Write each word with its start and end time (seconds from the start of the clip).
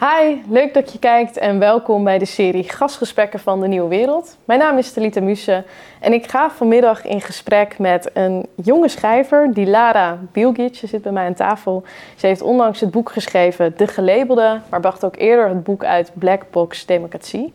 Hi, 0.00 0.36
leuk 0.48 0.74
dat 0.74 0.92
je 0.92 0.98
kijkt 0.98 1.36
en 1.36 1.58
welkom 1.58 2.04
bij 2.04 2.18
de 2.18 2.24
serie 2.24 2.70
Gastgesprekken 2.70 3.40
van 3.40 3.60
de 3.60 3.68
Nieuwe 3.68 3.88
Wereld. 3.88 4.36
Mijn 4.44 4.58
naam 4.58 4.78
is 4.78 4.92
Talita 4.92 5.20
Muse 5.20 5.64
en 6.00 6.12
ik 6.12 6.30
ga 6.30 6.50
vanmiddag 6.50 7.04
in 7.04 7.20
gesprek 7.20 7.78
met 7.78 8.10
een 8.12 8.46
jonge 8.54 8.88
schrijver, 8.88 9.54
Dilara 9.54 10.18
Bielgic. 10.32 10.74
Ze 10.74 10.86
zit 10.86 11.02
bij 11.02 11.12
mij 11.12 11.26
aan 11.26 11.34
tafel. 11.34 11.82
Ze 12.16 12.26
heeft 12.26 12.42
onlangs 12.42 12.80
het 12.80 12.90
boek 12.90 13.10
geschreven 13.10 13.76
De 13.76 13.86
Gelabelde, 13.86 14.60
maar 14.70 14.80
bracht 14.80 15.04
ook 15.04 15.16
eerder 15.16 15.48
het 15.48 15.64
boek 15.64 15.84
uit 15.84 16.10
Black 16.14 16.42
Box 16.50 16.86
Democratie. 16.86 17.54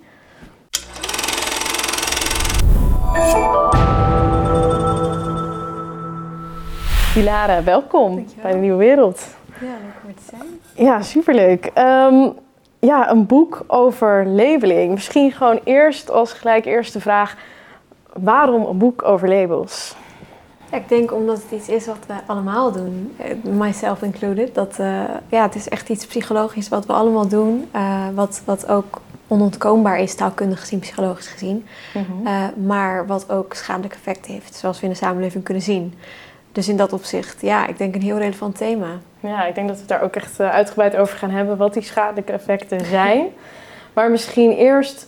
Dilara, 7.13 7.63
welkom 7.63 8.15
Dankjewel. 8.15 8.43
bij 8.43 8.51
de 8.51 8.57
Nieuwe 8.57 8.77
Wereld. 8.77 9.39
Ja, 9.61 9.67
leuk 9.67 10.01
om 10.05 10.15
te 10.15 10.23
zijn. 10.29 10.87
Ja, 10.87 11.01
superleuk. 11.01 11.65
Ehm, 11.65 12.29
ja, 12.79 13.11
een 13.11 13.25
boek 13.25 13.63
over 13.67 14.25
labeling. 14.27 14.93
Misschien 14.93 15.31
gewoon 15.31 15.59
eerst 15.63 16.09
als 16.09 16.33
gelijk 16.33 16.65
eerste 16.65 16.99
vraag. 16.99 17.35
Waarom 18.13 18.65
een 18.65 18.77
boek 18.77 19.03
over 19.03 19.29
labels? 19.29 19.95
Ja, 20.71 20.77
ik 20.77 20.89
denk 20.89 21.13
omdat 21.13 21.41
het 21.41 21.51
iets 21.51 21.69
is 21.69 21.85
wat 21.85 22.05
we 22.07 22.13
allemaal 22.25 22.71
doen, 22.71 23.13
eh, 23.17 23.35
myself 23.43 24.01
included. 24.01 24.55
Dat, 24.55 24.79
eh, 24.79 25.03
ja, 25.29 25.41
het 25.41 25.55
is 25.55 25.69
echt 25.69 25.89
iets 25.89 26.05
psychologisch 26.05 26.69
wat 26.69 26.85
we 26.85 26.93
allemaal 26.93 27.27
doen, 27.27 27.69
eh, 27.71 28.07
wat, 28.13 28.41
wat 28.45 28.67
ook 28.67 29.01
onontkoombaar 29.31 29.99
is, 29.99 30.15
taalkundig 30.15 30.59
gezien, 30.59 30.79
psychologisch 30.79 31.27
gezien. 31.27 31.65
Eh, 32.23 32.43
maar 32.65 33.07
wat 33.07 33.29
ook 33.29 33.53
schadelijke 33.53 33.95
effecten 33.95 34.33
heeft, 34.33 34.55
zoals 34.55 34.79
we 34.79 34.85
in 34.85 34.91
de 34.91 34.97
samenleving 34.97 35.43
kunnen 35.43 35.63
zien. 35.63 35.93
Dus 36.51 36.67
in 36.67 36.77
dat 36.77 36.93
opzicht, 36.93 37.41
ja, 37.41 37.67
ik 37.67 37.77
denk 37.77 37.95
een 37.95 38.01
heel 38.01 38.17
relevant 38.17 38.57
thema. 38.57 38.87
Ja, 39.19 39.45
ik 39.45 39.55
denk 39.55 39.67
dat 39.67 39.75
we 39.75 39.81
het 39.81 39.91
daar 39.91 40.01
ook 40.03 40.15
echt 40.15 40.39
eh, 40.39 40.49
uitgebreid 40.49 40.95
over 40.95 41.17
gaan 41.17 41.29
hebben. 41.29 41.57
Wat 41.57 41.73
die 41.73 41.83
schadelijke 41.83 42.31
effecten 42.31 42.85
zijn. 42.85 43.27
maar 43.93 44.11
misschien 44.11 44.51
eerst, 44.51 45.07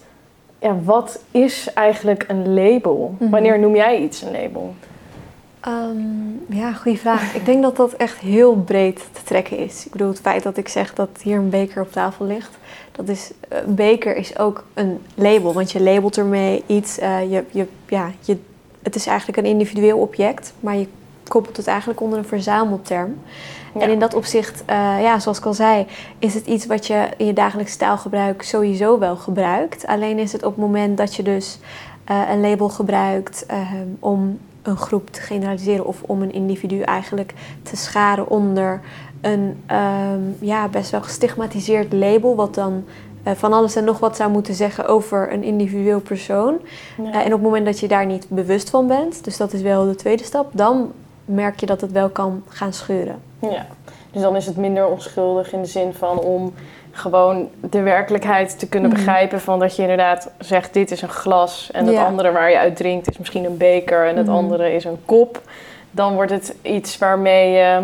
ja, 0.60 0.76
wat 0.84 1.24
is 1.32 1.74
eigenlijk 1.74 2.26
een 2.28 2.54
label? 2.54 3.16
Mhm. 3.20 3.30
Wanneer 3.30 3.60
noem 3.60 3.76
jij 3.76 4.00
iets 4.00 4.22
een 4.22 4.32
label? 4.32 4.76
Ehm, 5.60 6.58
ja, 6.58 6.74
goede 6.74 6.98
vraag. 6.98 7.36
Ik 7.36 7.46
denk 7.46 7.62
dat 7.62 7.76
dat 7.76 7.94
echt 7.94 8.18
heel 8.18 8.56
breed 8.56 9.08
te 9.12 9.24
trekken 9.24 9.58
is. 9.58 9.86
Ik 9.86 9.92
bedoel, 9.92 10.08
het 10.08 10.20
feit 10.20 10.44
dat 10.44 10.58
ik 10.58 10.68
zeg 10.68 10.94
dat 10.94 11.10
hier 11.22 11.38
een 11.38 11.50
beker 11.50 11.82
op 11.82 11.92
tafel 11.92 12.26
ligt, 12.26 12.58
dat 12.92 13.08
is, 13.08 13.32
een 13.50 13.76
beker 13.76 14.16
is 14.16 14.38
ook 14.40 14.66
een 14.74 15.02
label. 15.16 15.54
Want 15.54 15.72
je 15.72 15.82
labelt 15.82 16.18
ermee 16.18 16.64
iets, 16.66 17.00
eh, 17.00 17.32
je, 17.32 17.44
je, 17.52 17.68
ja, 17.88 18.12
je, 18.20 18.38
het 18.82 18.96
is 18.96 19.06
eigenlijk 19.06 19.38
een 19.38 19.46
individueel 19.46 19.98
object, 19.98 20.54
maar 20.60 20.76
je 20.76 20.88
koppelt 21.34 21.58
het 21.58 21.68
eigenlijk 21.68 22.02
onder 22.02 22.18
een 22.18 22.26
verzamelterm. 22.26 23.20
Ja. 23.74 23.82
En 23.82 23.90
in 23.90 24.00
dat 24.00 24.14
opzicht, 24.14 24.64
eh, 24.66 24.76
ja, 25.02 25.20
zoals 25.20 25.38
ik 25.38 25.46
al 25.46 25.54
zei, 25.54 25.86
is 26.20 26.34
het 26.34 26.46
iets 26.46 26.66
wat 26.66 26.88
je 26.88 27.08
in 27.18 27.26
je 27.26 27.34
dagelijks 27.34 27.76
taalgebruik 27.76 28.42
sowieso 28.42 29.00
wel 29.00 29.16
gebruikt. 29.16 29.88
Alleen 29.88 30.20
is 30.20 30.32
het 30.32 30.44
op 30.44 30.52
het 30.52 30.62
moment 30.62 30.98
dat 30.98 31.16
je 31.16 31.24
dus 31.24 31.60
eh, 32.04 32.22
een 32.30 32.42
label 32.42 32.70
gebruikt 32.70 33.46
eh, 33.46 33.60
om 34.00 34.40
een 34.62 34.78
groep 34.78 35.10
te 35.10 35.22
generaliseren 35.22 35.86
of 35.86 36.02
om 36.02 36.22
een 36.22 36.34
individu 36.34 36.80
eigenlijk 36.82 37.34
te 37.64 37.76
scharen 37.76 38.30
onder 38.30 38.82
een 39.22 39.64
ehm, 39.66 40.22
ja, 40.40 40.68
best 40.68 40.92
wel 40.92 41.02
gestigmatiseerd 41.02 41.94
label, 41.94 42.36
wat 42.36 42.56
dan 42.56 42.84
eh, 43.24 43.34
van 43.34 43.54
alles 43.54 43.76
en 43.76 43.84
nog 43.84 44.00
wat 44.00 44.16
zou 44.16 44.32
moeten 44.32 44.54
zeggen 44.54 44.88
over 44.88 45.34
een 45.34 45.44
individueel 45.44 46.02
persoon. 46.02 46.60
En 46.98 47.26
op 47.26 47.32
het 47.32 47.42
moment 47.42 47.66
dat 47.66 47.80
je 47.80 47.88
daar 47.88 48.06
niet 48.06 48.30
bewust 48.30 48.70
van 48.70 48.88
bent, 48.88 49.24
dus 49.24 49.38
dat 49.38 49.54
is 49.54 49.62
wel 49.62 49.86
de 49.86 49.96
tweede 49.96 50.24
stap, 50.24 50.50
dan 50.54 50.92
merk 51.26 51.60
je 51.60 51.66
dat 51.66 51.82
het 51.82 51.92
wel 51.92 52.10
kan 52.10 52.44
gaan 52.48 52.74
scheuren. 52.74 53.22
Ja, 53.40 53.66
dus 54.12 54.22
dan 54.22 54.36
is 54.36 54.46
het 54.46 54.58
minder 54.58 54.88
onschuldig 54.88 55.54
in 55.54 55.62
de 55.62 55.68
zin 55.68 55.94
van 55.94 56.20
om 56.20 56.54
gewoon 56.92 57.50
de 57.60 57.82
werkelijkheid 57.82 58.60
te 58.60 58.68
kunnen 58.68 58.90
Mhm. 58.90 59.00
begrijpen. 59.00 59.42
Van 59.42 59.60
dat 59.60 59.76
je 59.76 59.82
inderdaad 59.82 60.32
zegt, 60.40 60.74
dit 60.74 60.92
is 60.92 61.02
een 61.02 61.10
glas 61.10 61.70
en 61.72 61.86
het 61.86 61.96
Ja. 61.96 62.06
andere 62.06 62.32
waar 62.32 62.50
je 62.50 62.58
uit 62.58 62.76
drinkt 62.76 63.10
is 63.10 63.18
misschien 63.18 63.46
een 63.46 63.58
beker 63.58 64.08
en 64.08 64.18
het 64.18 64.26
Mhm. 64.26 64.36
andere 64.36 64.74
is 64.74 64.84
een 64.86 65.00
kop. 65.06 65.42
Dan 65.92 66.14
wordt 66.14 66.32
het 66.32 66.56
iets 66.62 66.98
waarmee 66.98 67.52
je 67.52 67.82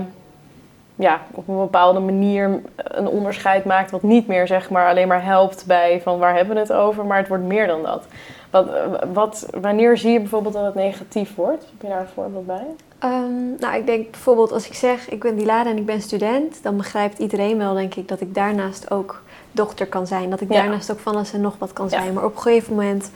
ja, 0.95 1.21
op 1.31 1.47
een 1.47 1.57
bepaalde 1.57 1.99
manier 1.99 2.61
een 2.75 3.07
onderscheid 3.07 3.65
maakt 3.65 3.91
wat 3.91 4.03
niet 4.03 4.27
meer 4.27 4.47
zeg 4.47 4.69
maar 4.69 4.89
alleen 4.89 5.07
maar 5.07 5.23
helpt 5.23 5.63
bij 5.67 6.01
van 6.03 6.19
waar 6.19 6.35
hebben 6.35 6.53
we 6.55 6.59
het 6.61 6.73
over, 6.73 7.05
maar 7.05 7.17
het 7.17 7.27
wordt 7.27 7.43
meer 7.43 7.67
dan 7.67 7.83
dat. 7.83 8.03
Wat, 8.49 8.67
wat, 9.13 9.47
wanneer 9.61 9.97
zie 9.97 10.11
je 10.11 10.19
bijvoorbeeld 10.19 10.53
dat 10.53 10.65
het 10.65 10.75
negatief 10.75 11.35
wordt? 11.35 11.61
Heb 11.71 11.81
je 11.81 11.87
daar 11.87 11.99
een 11.99 12.07
voorbeeld 12.13 12.45
bij? 12.45 12.65
Ehm, 12.99 13.55
nou, 13.59 13.75
ik 13.75 13.85
denk 13.85 14.11
bijvoorbeeld 14.11 14.51
als 14.51 14.67
ik 14.67 14.73
zeg 14.73 15.09
ik 15.09 15.19
ben 15.19 15.35
Dilara 15.35 15.69
en 15.69 15.77
ik 15.77 15.85
ben 15.85 16.01
student, 16.01 16.59
dan 16.63 16.77
begrijpt 16.77 17.19
iedereen 17.19 17.57
wel, 17.57 17.73
denk 17.73 17.95
ik, 17.95 18.07
dat 18.07 18.21
ik 18.21 18.33
daarnaast 18.35 18.91
ook 18.91 19.21
dochter 19.51 19.87
kan 19.87 20.07
zijn. 20.07 20.29
Dat 20.29 20.41
ik 20.41 20.51
Ja. 20.51 20.61
daarnaast 20.61 20.91
ook 20.91 20.99
van 20.99 21.13
alles 21.15 21.33
en 21.33 21.41
nog 21.41 21.55
wat 21.59 21.73
kan 21.73 21.87
Ja. 21.89 22.01
zijn. 22.01 22.13
Maar 22.13 22.25
op 22.25 22.35
een 22.35 22.41
gegeven 22.41 22.75
moment 22.75 23.11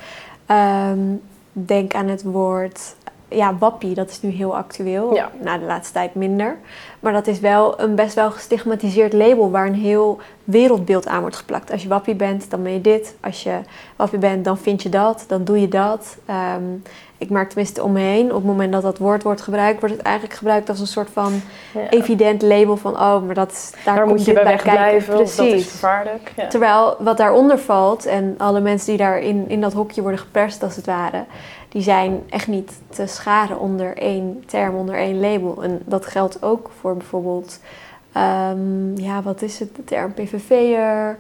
ehm, 0.46 1.00
denk 1.52 1.94
aan 1.94 2.08
het 2.08 2.24
woord. 2.24 2.96
Ja, 3.28 3.56
wappie, 3.58 3.94
dat 3.94 4.10
is 4.10 4.22
nu 4.22 4.30
heel 4.30 4.56
actueel. 4.56 5.14
Ja. 5.14 5.32
Na 5.42 5.58
de 5.58 5.66
laatste 5.66 5.94
tijd 5.94 6.16
minder. 6.16 6.58
Maar 7.00 7.14
dat 7.14 7.28
is 7.28 7.40
wel 7.40 7.80
een 7.82 7.96
best 7.96 8.14
wel 8.14 8.32
gestigmatiseerd 8.32 9.14
label 9.14 9.52
waar 9.52 9.66
een 9.68 9.74
heel 9.76 10.20
wereldbeeld 10.44 11.08
aan 11.08 11.22
wordt 11.22 11.36
geplakt. 11.36 11.72
Als 11.72 11.82
je 11.84 11.88
wappie 11.88 12.16
bent, 12.16 12.50
dan 12.50 12.64
ben 12.64 12.72
je 12.72 12.82
dit. 12.82 13.16
Als 13.20 13.44
je 13.44 13.60
wappie 13.96 14.20
bent, 14.20 14.46
dan 14.46 14.58
vind 14.58 14.82
je 14.84 14.90
dat. 14.90 15.24
Dan 15.28 15.44
doe 15.44 15.62
je 15.62 15.68
dat. 15.68 16.18
Ehm, 16.26 16.64
ik 17.24 17.30
merk 17.30 17.48
tenminste 17.48 17.84
om 17.84 17.92
me 17.92 18.00
heen, 18.00 18.26
op 18.30 18.36
het 18.36 18.44
moment 18.46 18.72
dat 18.72 18.82
dat 18.82 18.98
woord 18.98 19.24
wordt 19.24 19.42
gebruikt, 19.42 19.80
wordt 19.80 19.96
het 19.96 20.06
eigenlijk 20.06 20.36
gebruikt 20.38 20.70
als 20.70 20.80
een 20.80 20.88
soort 20.88 21.10
van 21.14 21.42
Ja. 21.74 21.90
evident 21.90 22.42
label 22.42 22.78
van, 22.78 22.94
oh, 22.94 23.26
maar 23.26 23.36
dat, 23.36 23.74
daar, 23.86 24.08
moet 24.08 24.26
je 24.26 24.34
bij 24.34 24.44
bij 24.44 24.56
kijken. 24.56 24.72
wegblijven, 24.74 25.14
of 25.20 25.36
dat 25.36 25.46
is 25.46 25.52
Precies. 25.52 25.72
gevaarlijk. 25.72 26.32
Ja. 26.36 26.48
Terwijl 26.48 26.96
wat 27.00 27.18
daaronder 27.18 27.60
valt 27.60 28.06
en 28.06 28.36
alle 28.38 28.60
mensen 28.60 28.88
die 28.88 28.98
daar 28.98 29.20
in, 29.20 29.46
in 29.50 29.62
dat 29.62 29.74
hokje 29.74 30.02
worden 30.02 30.20
geperst 30.20 30.64
als 30.64 30.76
het 30.76 30.86
ware, 30.86 31.24
die 31.70 31.82
zijn 31.82 32.24
echt 32.30 32.48
niet 32.48 32.72
te 32.90 33.08
scharen 33.08 33.60
onder 33.60 33.98
één 33.98 34.44
term, 34.46 34.76
onder 34.76 34.96
één 34.96 35.20
label. 35.20 35.64
En 35.64 35.82
dat 35.86 36.06
geldt 36.06 36.44
ook 36.44 36.72
voor 36.80 36.98
bijvoorbeeld, 36.98 37.60
ehm, 38.12 38.96
ja, 38.98 39.22
wat 39.22 39.42
is 39.42 39.60
het, 39.60 39.76
de 39.76 39.84
term 39.84 40.14
PVV'er. 40.14 41.18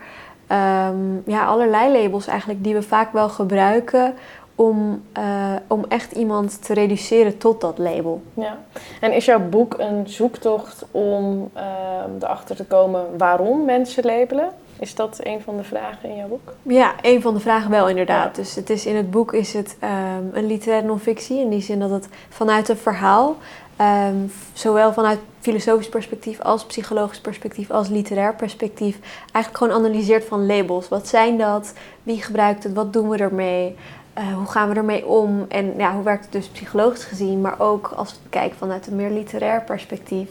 Ehm, 0.47 0.95
ja, 1.25 1.45
allerlei 1.45 2.01
labels 2.01 2.27
eigenlijk 2.27 2.63
die 2.63 2.73
we 2.73 2.81
vaak 2.81 3.13
wel 3.13 3.29
gebruiken 3.29 4.13
om, 4.55 5.03
eh, 5.11 5.53
om 5.67 5.85
echt 5.87 6.11
iemand 6.11 6.65
te 6.65 6.73
reduceren 6.73 7.37
tot 7.37 7.61
dat 7.61 7.77
label. 7.77 8.21
Ja. 8.33 8.57
En 9.01 9.13
is 9.13 9.25
jouw 9.25 9.39
boek 9.39 9.75
een 9.77 10.07
zoektocht 10.07 10.85
om 10.91 11.49
ehm, 11.53 12.09
erachter 12.19 12.55
te 12.55 12.65
komen 12.65 13.17
waarom 13.17 13.65
mensen 13.65 14.05
labelen? 14.05 14.49
Is 14.79 14.95
dat 14.95 15.19
een 15.23 15.41
van 15.41 15.57
de 15.57 15.63
vragen 15.63 16.09
in 16.09 16.15
jouw 16.15 16.27
boek? 16.27 16.53
Ja, 16.61 16.93
een 17.01 17.21
van 17.21 17.33
de 17.33 17.39
vragen 17.39 17.69
wel 17.69 17.89
inderdaad. 17.89 18.35
Ja. 18.35 18.41
Dus 18.41 18.55
het 18.55 18.69
is, 18.69 18.85
in 18.85 18.95
het 18.95 19.11
boek 19.11 19.33
is 19.33 19.53
het 19.53 19.77
ehm, 19.79 20.23
een 20.31 20.47
literaire 20.47 20.87
non-fictie. 20.87 21.39
In 21.39 21.49
die 21.49 21.61
zin 21.61 21.79
dat 21.79 21.89
het 21.89 22.07
vanuit 22.29 22.69
een 22.69 22.77
verhaal, 22.77 23.35
ehm, 23.75 24.15
zowel 24.53 24.93
vanuit 24.93 25.19
filosofisch 25.39 25.89
perspectief 25.89 26.41
als 26.41 26.65
psychologisch 26.65 27.19
perspectief 27.19 27.71
als 27.71 27.89
literair 27.89 28.35
perspectief, 28.35 28.99
eigenlijk 29.31 29.57
gewoon 29.57 29.85
analyseert 29.85 30.25
van 30.25 30.45
labels. 30.45 30.89
Wat 30.89 31.07
zijn 31.07 31.37
dat? 31.37 31.73
Wie 32.03 32.21
gebruikt 32.21 32.63
het? 32.63 32.73
Wat 32.73 32.93
doen 32.93 33.09
we 33.09 33.17
ermee? 33.17 33.75
Eh, 34.13 34.33
hoe 34.33 34.47
gaan 34.47 34.69
we 34.69 34.75
ermee 34.75 35.05
om? 35.05 35.45
En 35.49 35.73
ja, 35.77 35.93
hoe 35.93 36.03
werkt 36.03 36.23
het 36.23 36.31
dus 36.31 36.47
psychologisch 36.47 37.03
gezien, 37.03 37.41
maar 37.41 37.55
ook 37.57 37.93
als 37.95 38.11
we 38.11 38.29
kijken 38.29 38.57
vanuit 38.57 38.87
een 38.87 38.95
meer 38.95 39.09
literair 39.09 39.61
perspectief. 39.61 40.29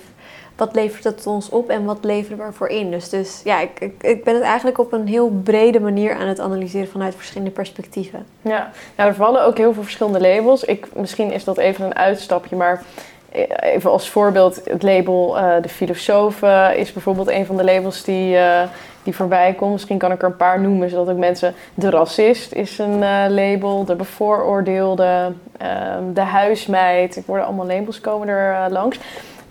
Wat 0.57 0.75
levert 0.75 1.05
het 1.05 1.27
ons 1.27 1.49
op 1.49 1.69
en 1.69 1.85
wat 1.85 1.99
leveren 2.01 2.39
we 2.39 2.45
ervoor 2.45 2.69
in? 2.69 2.91
Dus, 2.91 3.09
dus 3.09 3.41
ja, 3.45 3.61
ik, 3.61 3.91
ik, 4.01 4.25
ben 4.25 4.35
het 4.35 4.43
eigenlijk 4.43 4.79
op 4.79 4.93
een 4.93 5.07
heel 5.07 5.29
brede 5.29 5.81
manier 5.81 6.15
aan 6.15 6.27
het 6.27 6.41
analyseren 6.41 6.89
vanuit 6.89 7.15
verschillende 7.15 7.53
perspectieven. 7.53 8.27
Ja. 8.43 8.71
ja, 8.97 9.07
er 9.07 9.15
vallen 9.15 9.45
ook 9.45 9.57
heel 9.57 9.73
veel 9.73 9.83
verschillende 9.83 10.21
labels. 10.21 10.65
Ik, 10.65 10.87
misschien 10.95 11.33
is 11.33 11.45
dat 11.45 11.59
even 11.59 11.85
een 11.85 11.95
uitstapje, 11.95 12.57
maar 12.57 12.83
eh, 13.33 13.73
even 13.75 13.91
als 13.91 14.11
voorbeeld, 14.11 14.61
het 14.65 14.83
label 14.83 15.39
eh, 15.39 15.63
de 15.63 15.69
filosoof 15.69 16.43
eh, 16.43 16.69
is 16.75 16.93
bijvoorbeeld 16.93 17.29
een 17.29 17.47
van 17.47 17.57
de 17.57 17.65
labels 17.65 18.05
die, 18.05 18.37
die 19.03 19.15
voorbij 19.15 19.55
komt. 19.55 19.73
Misschien 19.73 19.99
kan 19.99 20.13
ik 20.13 20.23
er 20.23 20.29
een 20.29 20.37
paar 20.37 20.61
noemen, 20.61 20.91
zodat 20.91 21.09
ook 21.09 21.19
mensen... 21.19 21.55
De 21.75 21.91
racist 21.91 22.53
is 22.53 22.79
een 22.79 23.03
eh, 23.03 23.25
label, 23.29 23.85
de 23.85 23.95
bevooroordeelde, 23.95 25.33
ehm, 25.59 26.13
de 26.13 26.21
huismeid. 26.21 27.17
Ik 27.17 27.27
worden 27.27 27.47
allemaal 27.47 27.67
labels 27.67 28.01
komen 28.01 28.29
er 28.29 28.55
eh, 28.55 28.71
langs. 28.71 28.99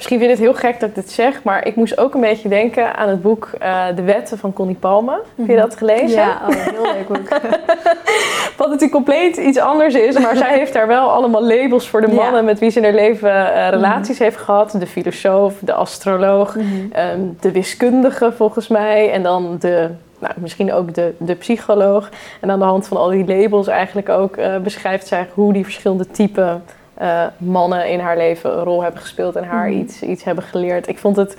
Misschien 0.01 0.19
vind 0.19 0.31
je 0.31 0.38
het 0.45 0.45
heel 0.53 0.69
gek 0.69 0.80
dat 0.80 0.89
ik 0.89 0.95
dit 0.95 1.12
zeg, 1.12 1.44
maar 1.44 1.65
ik 1.68 1.75
moest 1.75 1.98
ook 1.98 2.13
een 2.13 2.21
beetje 2.21 2.50
denken 2.50 2.95
aan 2.95 3.09
het 3.09 3.21
boek 3.21 3.50
eh, 3.59 3.86
De 3.95 4.01
Wetten 4.01 4.38
van 4.38 4.53
Connie 4.53 4.75
Palme. 4.75 5.21
Heb 5.36 5.48
je 5.48 5.56
dat 5.56 5.75
gelezen? 5.77 6.19
Ja, 6.21 6.42
oh, 6.50 6.56
heel 6.56 6.81
leuk 6.94 7.07
boek. 7.07 7.27
Wat 8.57 8.68
natuurlijk 8.68 8.92
compleet 8.92 9.38
iets 9.38 9.57
anders 9.57 9.94
is, 9.95 10.19
maar 10.19 10.36
zij 10.36 10.57
heeft 10.57 10.74
daar 10.74 10.88
wel 10.88 11.09
allemaal 11.09 11.44
labels 11.44 11.89
voor 11.89 12.01
de 12.01 12.07
Ja. 12.07 12.13
mannen 12.13 12.45
met 12.45 12.59
wie 12.59 12.69
ze 12.69 12.77
in 12.77 12.83
haar 12.83 12.94
leven 12.94 13.53
eh, 13.56 13.69
relaties 13.69 14.19
heeft 14.19 14.38
gehad. 14.38 14.75
De 14.80 14.88
filosoof, 14.88 15.53
de 15.59 15.74
astroloog, 15.74 16.56
Mhm. 16.56 16.65
ehm, 16.92 17.19
de 17.39 17.51
wiskundige 17.51 18.31
volgens 18.31 18.68
mij 18.68 19.12
en 19.12 19.24
dan 19.24 19.56
de, 19.59 19.89
nou, 20.19 20.33
misschien 20.38 20.74
ook 20.74 20.94
de, 20.94 21.13
de 21.18 21.36
psycholoog. 21.36 22.09
En 22.39 22.51
aan 22.51 22.59
de 22.59 22.65
hand 22.65 22.88
van 22.88 22.98
al 22.98 23.09
die 23.09 23.25
labels 23.27 23.68
eigenlijk 23.68 24.09
ook 24.09 24.38
eh, 24.38 24.57
beschrijft 24.57 25.07
zij 25.07 25.27
hoe 25.33 25.53
die 25.53 25.63
verschillende 25.63 26.07
typen 26.07 26.63
eh, 27.01 27.25
mannen 27.38 27.89
in 27.89 28.00
haar 28.00 28.18
leven 28.18 28.57
een 28.57 28.63
rol 28.63 28.83
hebben 28.83 29.01
gespeeld 29.01 29.36
en 29.36 29.44
haar 29.44 29.69
Mhm. 29.69 29.80
iets, 29.80 30.01
iets 30.01 30.24
hebben 30.24 30.44
geleerd. 30.44 30.88
Ik 30.88 30.98
vond 30.98 31.15
het 31.15 31.36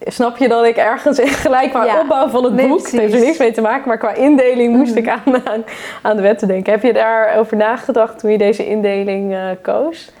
snap 0.00 0.36
je 0.36 0.48
dat 0.48 0.64
ik 0.64 0.76
ergens 0.76 1.20
gelijk 1.22 1.70
qua 1.70 1.84
Ja. 1.84 2.00
opbouw 2.00 2.28
van 2.28 2.44
het 2.44 2.52
Nee, 2.54 2.68
boek, 2.68 2.78
het 2.82 2.90
heeft 3.00 3.14
er 3.14 3.20
niks 3.20 3.38
mee 3.38 3.52
te 3.52 3.60
maken, 3.60 3.88
maar 3.88 3.98
qua 3.98 4.14
indeling 4.14 4.76
moest 4.76 4.90
Mhm. 4.94 4.98
ik 4.98 5.08
aan, 5.08 5.46
aan, 5.48 5.64
aan 6.02 6.16
de 6.16 6.22
wetten 6.22 6.48
denken. 6.48 6.72
Heb 6.72 6.82
je 6.82 6.92
daarover 6.92 7.56
nagedacht 7.56 8.18
toen 8.18 8.30
je 8.30 8.38
deze 8.38 8.66
indeling 8.68 9.34
eh, 9.34 9.40
koos? 9.62 10.12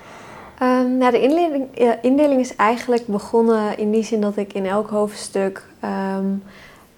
Ehm, 0.58 0.96
nou, 0.96 1.10
de 1.12 1.20
indeling, 1.20 1.64
ja, 1.74 1.96
indeling 2.02 2.40
is 2.40 2.56
eigenlijk 2.56 3.06
begonnen 3.06 3.78
in 3.78 3.90
die 3.90 4.04
zin 4.04 4.20
dat 4.20 4.36
ik 4.36 4.52
in 4.52 4.66
elk 4.66 4.90
hoofdstuk 4.90 5.62
ehm, 5.80 6.24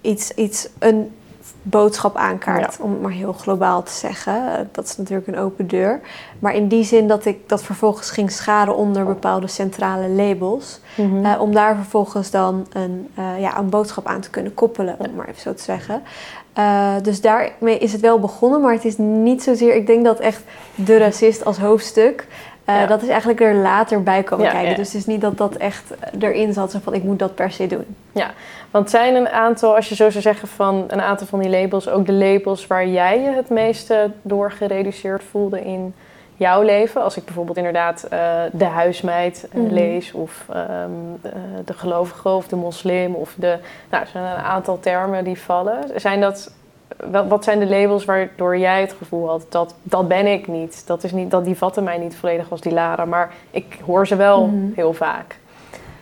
iets, 0.01 0.31
iets, 0.33 0.69
een 0.79 1.11
boodschap 1.61 2.15
aankaart, 2.15 2.77
om 2.81 2.91
het 2.91 3.01
maar 3.01 3.11
heel 3.11 3.33
globaal 3.33 3.83
te 3.83 3.91
zeggen. 3.91 4.33
Eh, 4.53 4.59
Dat 4.71 4.85
is 4.85 4.97
natuurlijk 4.97 5.27
een 5.27 5.37
open 5.37 5.67
deur. 5.67 5.99
Maar 6.39 6.55
in 6.55 6.67
die 6.67 6.83
zin 6.83 7.07
dat 7.07 7.25
ik 7.25 7.49
dat 7.49 7.63
vervolgens 7.63 8.09
ging 8.11 8.31
scharen 8.31 8.75
onder 8.75 9.05
bepaalde 9.05 9.47
centrale 9.47 10.07
labels. 10.09 10.79
eh, 11.25 11.41
om 11.41 11.53
daar 11.53 11.75
vervolgens 11.75 12.31
dan 12.31 12.67
een, 12.73 13.07
eh, 13.15 13.39
ja, 13.39 13.57
een 13.57 13.69
boodschap 13.69 14.07
aan 14.07 14.19
te 14.21 14.29
kunnen 14.29 14.53
koppelen, 14.53 14.95
om 14.97 15.03
het 15.05 15.15
maar 15.15 15.27
even 15.27 15.41
zo 15.41 15.53
te 15.53 15.63
zeggen. 15.63 16.01
Dus 17.03 17.21
daarmee 17.21 17.77
is 17.77 17.91
het 17.91 18.01
wel 18.01 18.19
begonnen, 18.19 18.61
maar 18.61 18.73
het 18.73 18.85
is 18.85 18.97
niet 18.97 19.43
zozeer... 19.43 19.75
Ik 19.75 19.87
denk 19.87 20.05
dat 20.05 20.19
echt 20.19 20.41
de 20.75 20.97
racist 20.97 21.45
als 21.45 21.57
hoofdstuk... 21.57 22.27
Ja. 22.65 22.85
Dat 22.85 23.01
is 23.01 23.07
eigenlijk 23.07 23.41
er 23.41 23.55
later 23.55 24.03
bij 24.03 24.23
komen 24.23 24.45
Ja, 24.45 24.51
kijken. 24.51 24.69
ja. 24.69 24.75
Dus 24.75 24.87
het 24.87 24.95
is 24.95 25.05
niet 25.05 25.21
dat 25.21 25.37
dat 25.37 25.55
echt 25.55 25.83
erin 26.19 26.53
zat. 26.53 26.71
Zo 26.71 26.79
van, 26.83 26.93
ik 26.93 27.03
moet 27.03 27.19
dat 27.19 27.35
per 27.35 27.51
se 27.51 27.67
doen. 27.67 27.85
Want 28.71 28.89
zijn 28.89 29.15
een 29.15 29.29
aantal, 29.29 29.75
als 29.75 29.89
je 29.89 29.95
zo 29.95 30.09
zou 30.09 30.21
zeggen 30.21 30.47
van 30.47 30.83
een 30.87 31.01
aantal 31.01 31.27
van 31.27 31.39
die 31.39 31.49
labels, 31.49 31.89
ook 31.89 32.05
de 32.05 32.13
labels 32.13 32.67
waar 32.67 32.87
jij 32.87 33.19
je 33.21 33.29
het 33.29 33.49
meeste 33.49 34.11
door 34.21 34.51
gereduceerd 34.51 35.23
voelde 35.23 35.61
in 35.61 35.93
jouw 36.35 36.61
leven? 36.61 37.03
Als 37.03 37.17
ik 37.17 37.25
bijvoorbeeld 37.25 37.57
inderdaad 37.57 38.03
eh, 38.03 38.19
de 38.51 38.65
huismeid 38.65 39.47
eh, 39.51 39.61
Mhm. 39.61 39.73
lees, 39.73 40.11
of 40.11 40.45
ehm, 40.49 40.59
eh, 41.21 41.31
de 41.65 41.73
gelovige, 41.73 42.29
of 42.29 42.47
de 42.47 42.55
moslim, 42.55 43.15
of 43.15 43.33
de. 43.37 43.57
Nou, 43.89 44.03
er 44.03 44.09
zijn 44.09 44.23
een 44.23 44.43
aantal 44.43 44.79
termen 44.79 45.23
die 45.23 45.39
vallen. 45.41 45.77
Zijn 45.95 46.21
dat. 46.21 46.51
Wat 47.27 47.43
zijn 47.43 47.59
de 47.59 47.67
labels 47.69 48.05
waardoor 48.05 48.57
jij 48.57 48.81
het 48.81 48.93
gevoel 48.93 49.27
had 49.29 49.45
dat 49.49 49.75
dat 49.83 50.07
ben 50.07 50.27
ik 50.27 50.47
niet? 50.47 50.87
Dat 50.87 51.03
is 51.03 51.11
niet 51.11 51.31
dat 51.31 51.45
die 51.45 51.57
vatten 51.57 51.83
mij 51.83 51.97
niet 51.97 52.15
volledig 52.15 52.51
als 52.51 52.61
die 52.61 52.73
Lara, 52.73 53.05
maar 53.05 53.31
ik 53.51 53.77
hoor 53.85 54.07
ze 54.07 54.15
wel 54.15 54.45
Mhm. 54.45 54.55
heel 54.75 54.93
vaak. 54.93 55.37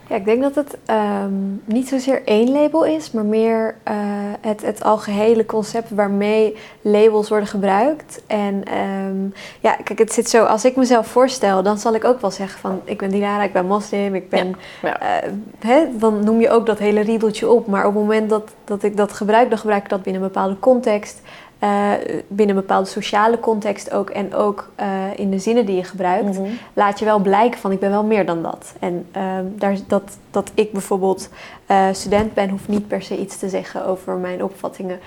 Ja, 0.10 0.16
ik 0.16 0.26
denk 0.26 0.42
dat 0.42 0.56
het 0.56 0.78
ehm, 0.86 1.34
niet 1.66 1.88
zozeer 1.88 2.22
één 2.26 2.52
label 2.52 2.86
is, 2.86 3.12
maar 3.12 3.26
meer 3.26 3.76
eh, 3.84 3.96
het, 4.42 4.62
het 4.62 4.84
algehele 4.84 5.46
concept 5.46 5.90
waarmee 5.90 6.58
labels 6.82 7.30
worden 7.30 7.48
gebruikt. 7.48 8.22
En 8.28 8.64
ehm, 8.64 9.26
ja, 9.60 9.76
kijk, 9.84 10.00
het 10.00 10.14
zit 10.14 10.30
zo, 10.30 10.44
als 10.44 10.66
ik 10.66 10.76
mezelf 10.76 11.08
voorstel, 11.08 11.64
dan 11.64 11.78
zal 11.78 11.96
ik 11.96 12.06
ook 12.06 12.22
wel 12.22 12.32
zeggen 12.32 12.60
van, 12.60 12.82
ik 12.84 12.98
ben 12.98 13.10
Dilara, 13.10 13.44
ik 13.44 13.54
ben 13.54 13.66
moslim, 13.66 14.16
ik 14.16 14.30
ben... 14.30 14.56
Ja. 14.82 15.00
eh, 15.00 15.30
hè, 15.60 15.86
dan 15.98 16.24
noem 16.24 16.40
je 16.40 16.50
ook 16.50 16.66
dat 16.66 16.80
hele 16.80 17.02
riedeltje 17.02 17.50
op. 17.50 17.68
Maar 17.68 17.86
op 17.86 17.94
het 17.94 18.02
moment 18.02 18.30
dat, 18.30 18.52
dat 18.64 18.84
ik 18.84 18.98
dat 18.98 19.14
gebruik, 19.14 19.50
dan 19.50 19.58
gebruik 19.58 19.84
ik 19.84 19.90
dat 19.90 20.04
binnen 20.04 20.22
een 20.22 20.28
bepaalde 20.28 20.60
context. 20.60 21.22
Eh, 21.60 21.92
binnen 22.28 22.56
een 22.56 22.62
bepaalde 22.62 22.90
sociale 22.90 23.40
context 23.40 23.92
ook. 23.94 24.10
En 24.10 24.36
ook 24.36 24.70
eh, 24.76 24.88
in 25.16 25.30
de 25.32 25.40
zinnen 25.40 25.66
die 25.66 25.76
je 25.76 25.84
gebruikt 25.84 26.40
Mhm. 26.40 26.50
laat 26.74 27.00
je 27.00 27.06
wel 27.06 27.20
blijken 27.20 27.60
van 27.60 27.72
ik 27.72 27.80
ben 27.80 27.90
wel 27.90 28.04
meer 28.04 28.26
dan 28.26 28.42
dat. 28.44 28.74
En 28.80 29.06
ehm, 29.12 29.46
daar, 29.56 29.78
dat, 29.88 30.18
dat 30.32 30.52
ik 30.54 30.72
bijvoorbeeld 30.72 31.30
eh, 31.66 31.88
student 31.92 32.34
ben, 32.34 32.50
hoeft 32.50 32.68
niet 32.68 32.88
per 32.88 33.02
se 33.02 33.18
iets 33.18 33.38
te 33.38 33.50
zeggen 33.50 33.86
over 33.86 34.14
mijn 34.16 34.44
opvattingen. 34.44 35.00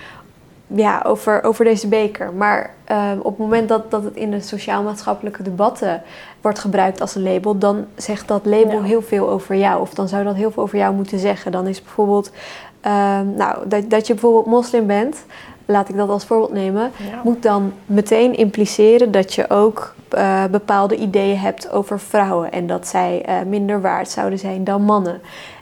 Ja, 0.73 1.01
over, 1.05 1.43
over 1.43 1.65
deze 1.65 1.87
beker. 1.87 2.33
Maar 2.33 2.73
ehm, 2.83 3.17
op 3.17 3.25
het 3.25 3.37
moment 3.37 3.69
dat, 3.69 3.91
dat 3.91 4.03
het 4.03 4.15
in 4.15 4.31
de 4.31 4.41
sociaal-maatschappelijke 4.41 5.43
debatten 5.43 6.01
wordt 6.41 6.59
gebruikt 6.59 7.01
als 7.01 7.15
een 7.15 7.23
label, 7.23 7.57
dan 7.57 7.85
zegt 7.95 8.27
dat 8.27 8.45
label 8.45 8.71
Ja. 8.79 8.81
heel 8.83 9.01
veel 9.01 9.29
over 9.29 9.55
jou. 9.55 9.81
Of 9.81 9.93
dan 9.93 10.07
zou 10.07 10.23
dat 10.23 10.35
heel 10.35 10.51
veel 10.51 10.63
over 10.63 10.77
jou 10.77 10.93
moeten 10.95 11.19
zeggen. 11.19 11.51
Dan 11.51 11.67
is 11.67 11.81
bijvoorbeeld, 11.83 12.31
ehm, 12.81 13.35
nou, 13.35 13.67
dat, 13.67 13.89
dat 13.89 14.07
je 14.07 14.13
bijvoorbeeld 14.13 14.45
moslim 14.45 14.87
bent, 14.87 15.25
laat 15.71 15.89
ik 15.89 15.95
dat 15.97 16.09
als 16.09 16.25
voorbeeld 16.25 16.53
nemen 16.53 16.91
Ja. 17.11 17.21
moet 17.23 17.43
dan 17.43 17.73
meteen 17.85 18.35
impliceren 18.35 19.11
dat 19.11 19.33
je 19.33 19.49
ook 19.49 19.93
eh, 20.09 20.43
bepaalde 20.51 20.95
ideeën 20.95 21.37
hebt 21.37 21.71
over 21.71 21.99
vrouwen 21.99 22.51
en 22.51 22.67
dat 22.67 22.87
zij 22.87 23.21
eh, 23.25 23.35
minder 23.47 23.81
waard 23.81 24.09
zouden 24.09 24.39
zijn 24.39 24.63
dan 24.63 24.81
mannen. 24.81 25.21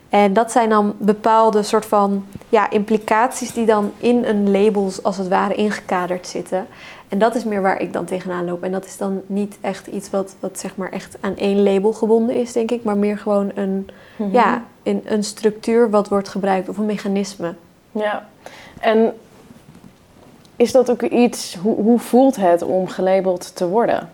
En 0.10 0.34
dat 0.34 0.52
zijn 0.52 0.70
dan 0.70 0.94
bepaalde 0.98 1.64
soort 1.64 1.86
van 1.86 2.26
ja, 2.50 2.70
implicaties 2.70 3.54
die 3.54 3.66
dan 3.66 3.92
in 3.98 4.24
een 4.26 4.52
label 4.52 4.92
als 5.04 5.18
het 5.18 5.28
ware 5.28 5.54
ingekaderd 5.56 6.28
zitten. 6.28 6.68
En 7.08 7.18
dat 7.20 7.36
is 7.36 7.44
meer 7.44 7.62
waar 7.62 7.82
ik 7.82 7.94
dan 7.94 8.06
tegenaan 8.06 8.46
loop. 8.46 8.64
En 8.64 8.72
dat 8.72 8.86
is 8.86 8.98
dan 8.98 9.22
niet 9.26 9.58
echt 9.62 9.88
iets 9.88 10.10
wat, 10.10 10.36
wat 10.40 10.60
zeg 10.60 10.76
maar 10.76 10.92
echt 10.92 11.18
aan 11.20 11.36
één 11.38 11.64
label 11.64 11.94
gebonden 11.94 12.36
is, 12.36 12.52
denk 12.54 12.72
ik, 12.72 12.84
maar 12.84 12.98
meer 12.98 13.18
gewoon 13.18 13.52
een, 13.56 13.90
Mhm. 14.16 14.32
ja, 14.34 14.64
een, 14.84 15.02
een 15.06 15.24
structuur 15.24 15.90
wat 15.90 16.08
wordt 16.08 16.30
gebruikt 16.30 16.70
of 16.70 16.78
een 16.78 16.86
mechanisme. 16.86 17.54
Ja, 17.92 18.28
en 18.80 19.14
is 20.60 20.72
dat 20.72 20.92
ook 20.92 21.02
iets, 21.02 21.58
hoe, 21.62 21.76
hoe 21.76 22.00
voelt 22.00 22.36
het 22.36 22.62
om 22.62 22.88
gelabeld 22.88 23.56
te 23.56 23.68
worden? 23.68 24.10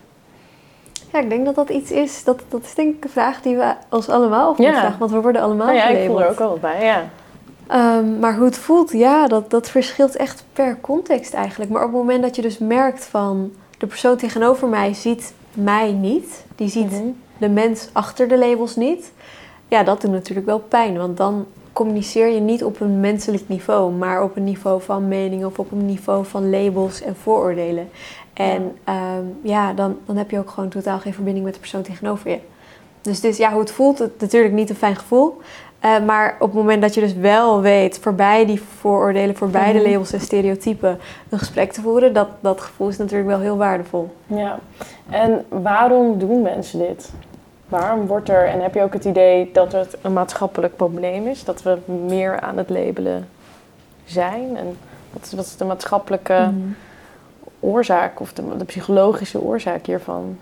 Ja, 1.11 1.19
ik 1.19 1.29
denk 1.29 1.45
dat 1.45 1.55
dat 1.55 1.69
iets 1.69 1.91
is, 1.91 2.23
dat, 2.23 2.41
dat 2.47 2.63
is 2.63 2.75
denk 2.75 2.95
ik 2.95 3.03
een 3.03 3.09
vraag 3.09 3.41
die 3.41 3.57
we 3.57 3.73
ons 3.89 4.09
allemaal 4.09 4.49
af 4.49 4.57
Ja. 4.57 4.71
vragen, 4.79 4.99
want 4.99 5.11
we 5.11 5.21
worden 5.21 5.41
allemaal 5.41 5.65
Nou 5.65 5.77
ja, 5.77 5.83
ik 5.87 5.95
gelabeld. 5.95 6.11
voel 6.17 6.21
er 6.25 6.29
ook 6.31 6.49
wat 6.51 6.61
bij, 6.61 6.83
ja. 6.85 7.03
Ehm, 7.67 8.19
maar 8.19 8.35
hoe 8.35 8.45
het 8.45 8.57
voelt, 8.57 8.91
ja, 8.91 9.27
dat, 9.27 9.49
dat 9.49 9.69
verschilt 9.69 10.15
echt 10.15 10.43
per 10.53 10.77
context 10.81 11.33
eigenlijk. 11.33 11.71
Maar 11.71 11.81
op 11.83 11.87
het 11.87 11.97
moment 11.97 12.21
dat 12.21 12.35
je 12.35 12.41
dus 12.41 12.57
merkt 12.57 13.05
van 13.05 13.51
de 13.77 13.87
persoon 13.87 14.17
tegenover 14.17 14.67
mij 14.67 14.93
ziet 14.93 15.33
mij 15.53 15.91
niet, 15.91 16.45
die 16.55 16.69
ziet 16.69 16.91
Mhm. 16.91 17.03
de 17.37 17.49
mens 17.49 17.89
achter 17.91 18.27
de 18.27 18.37
labels 18.37 18.75
niet, 18.75 19.11
ja, 19.67 19.83
dat 19.83 20.01
doet 20.01 20.11
natuurlijk 20.11 20.47
wel 20.47 20.59
pijn. 20.59 20.97
Want 20.97 21.17
dan 21.17 21.45
communiceer 21.75 22.27
je 22.27 22.39
niet 22.39 22.63
op 22.63 22.79
een 22.79 22.99
menselijk 22.99 23.43
niveau, 23.47 23.91
maar 23.91 24.23
op 24.23 24.35
een 24.35 24.43
niveau 24.43 24.81
van 24.81 25.07
mening 25.07 25.45
of 25.45 25.59
op 25.59 25.71
een 25.71 25.85
niveau 25.85 26.25
van 26.25 26.49
labels 26.49 27.01
en 27.01 27.15
vooroordelen. 27.15 27.89
En 28.33 28.77
ja, 28.85 29.21
ja 29.41 29.73
dan, 29.73 29.97
dan 30.05 30.17
heb 30.17 30.31
je 30.31 30.39
ook 30.39 30.49
gewoon 30.49 30.69
totaal 30.69 30.99
geen 30.99 31.13
verbinding 31.13 31.45
met 31.45 31.53
de 31.53 31.59
persoon 31.59 31.81
tegenover 31.81 32.29
je. 32.29 32.39
Dus, 33.01 33.19
dus 33.19 33.37
ja, 33.37 33.51
hoe 33.51 33.59
het 33.59 33.71
voelt, 33.71 33.99
het, 33.99 34.11
natuurlijk 34.19 34.53
niet 34.53 34.69
een 34.69 34.75
fijn 34.75 34.95
gevoel. 34.95 35.37
Eh, 35.79 36.05
maar 36.05 36.35
op 36.39 36.47
het 36.47 36.57
moment 36.57 36.81
dat 36.81 36.93
je 36.93 37.01
dus 37.01 37.13
wel 37.13 37.61
weet, 37.61 37.99
voorbij 37.99 38.45
die 38.45 38.61
vooroordelen, 38.61 39.35
voorbij 39.35 39.71
de 39.73 39.79
Mhm. 39.79 39.89
labels 39.89 40.13
en 40.13 40.21
stereotypen, 40.21 40.99
een 41.29 41.39
gesprek 41.39 41.71
te 41.71 41.81
voeren, 41.81 42.13
dat, 42.13 42.27
dat 42.39 42.61
gevoel 42.61 42.87
is 42.87 42.97
natuurlijk 42.97 43.29
wel 43.29 43.39
heel 43.39 43.57
waardevol. 43.57 44.09
Ja, 44.27 44.59
en 45.09 45.45
waarom 45.49 46.19
doen 46.19 46.41
mensen 46.41 46.79
dit? 46.79 47.11
Waarom 47.79 48.07
wordt 48.07 48.29
er, 48.29 48.45
en 48.47 48.61
heb 48.61 48.73
je 48.73 48.81
ook 48.81 48.93
het 48.93 49.05
idee 49.05 49.49
dat 49.53 49.71
het 49.71 49.97
een 50.01 50.13
maatschappelijk 50.13 50.75
probleem 50.75 51.27
is? 51.27 51.43
Dat 51.43 51.63
we 51.63 51.77
meer 52.07 52.39
aan 52.39 52.57
het 52.57 52.69
labelen 52.69 53.27
zijn? 54.05 54.57
En 54.57 54.77
wat 55.13 55.25
is, 55.25 55.33
wat 55.33 55.45
is 55.45 55.57
de 55.57 55.65
maatschappelijke 55.65 56.33
Mhm. 56.33 56.53
oorzaak 57.59 58.19
of 58.19 58.33
de, 58.33 58.57
de 58.57 58.63
psychologische 58.65 59.41
oorzaak 59.41 59.85
hiervan? 59.85 60.37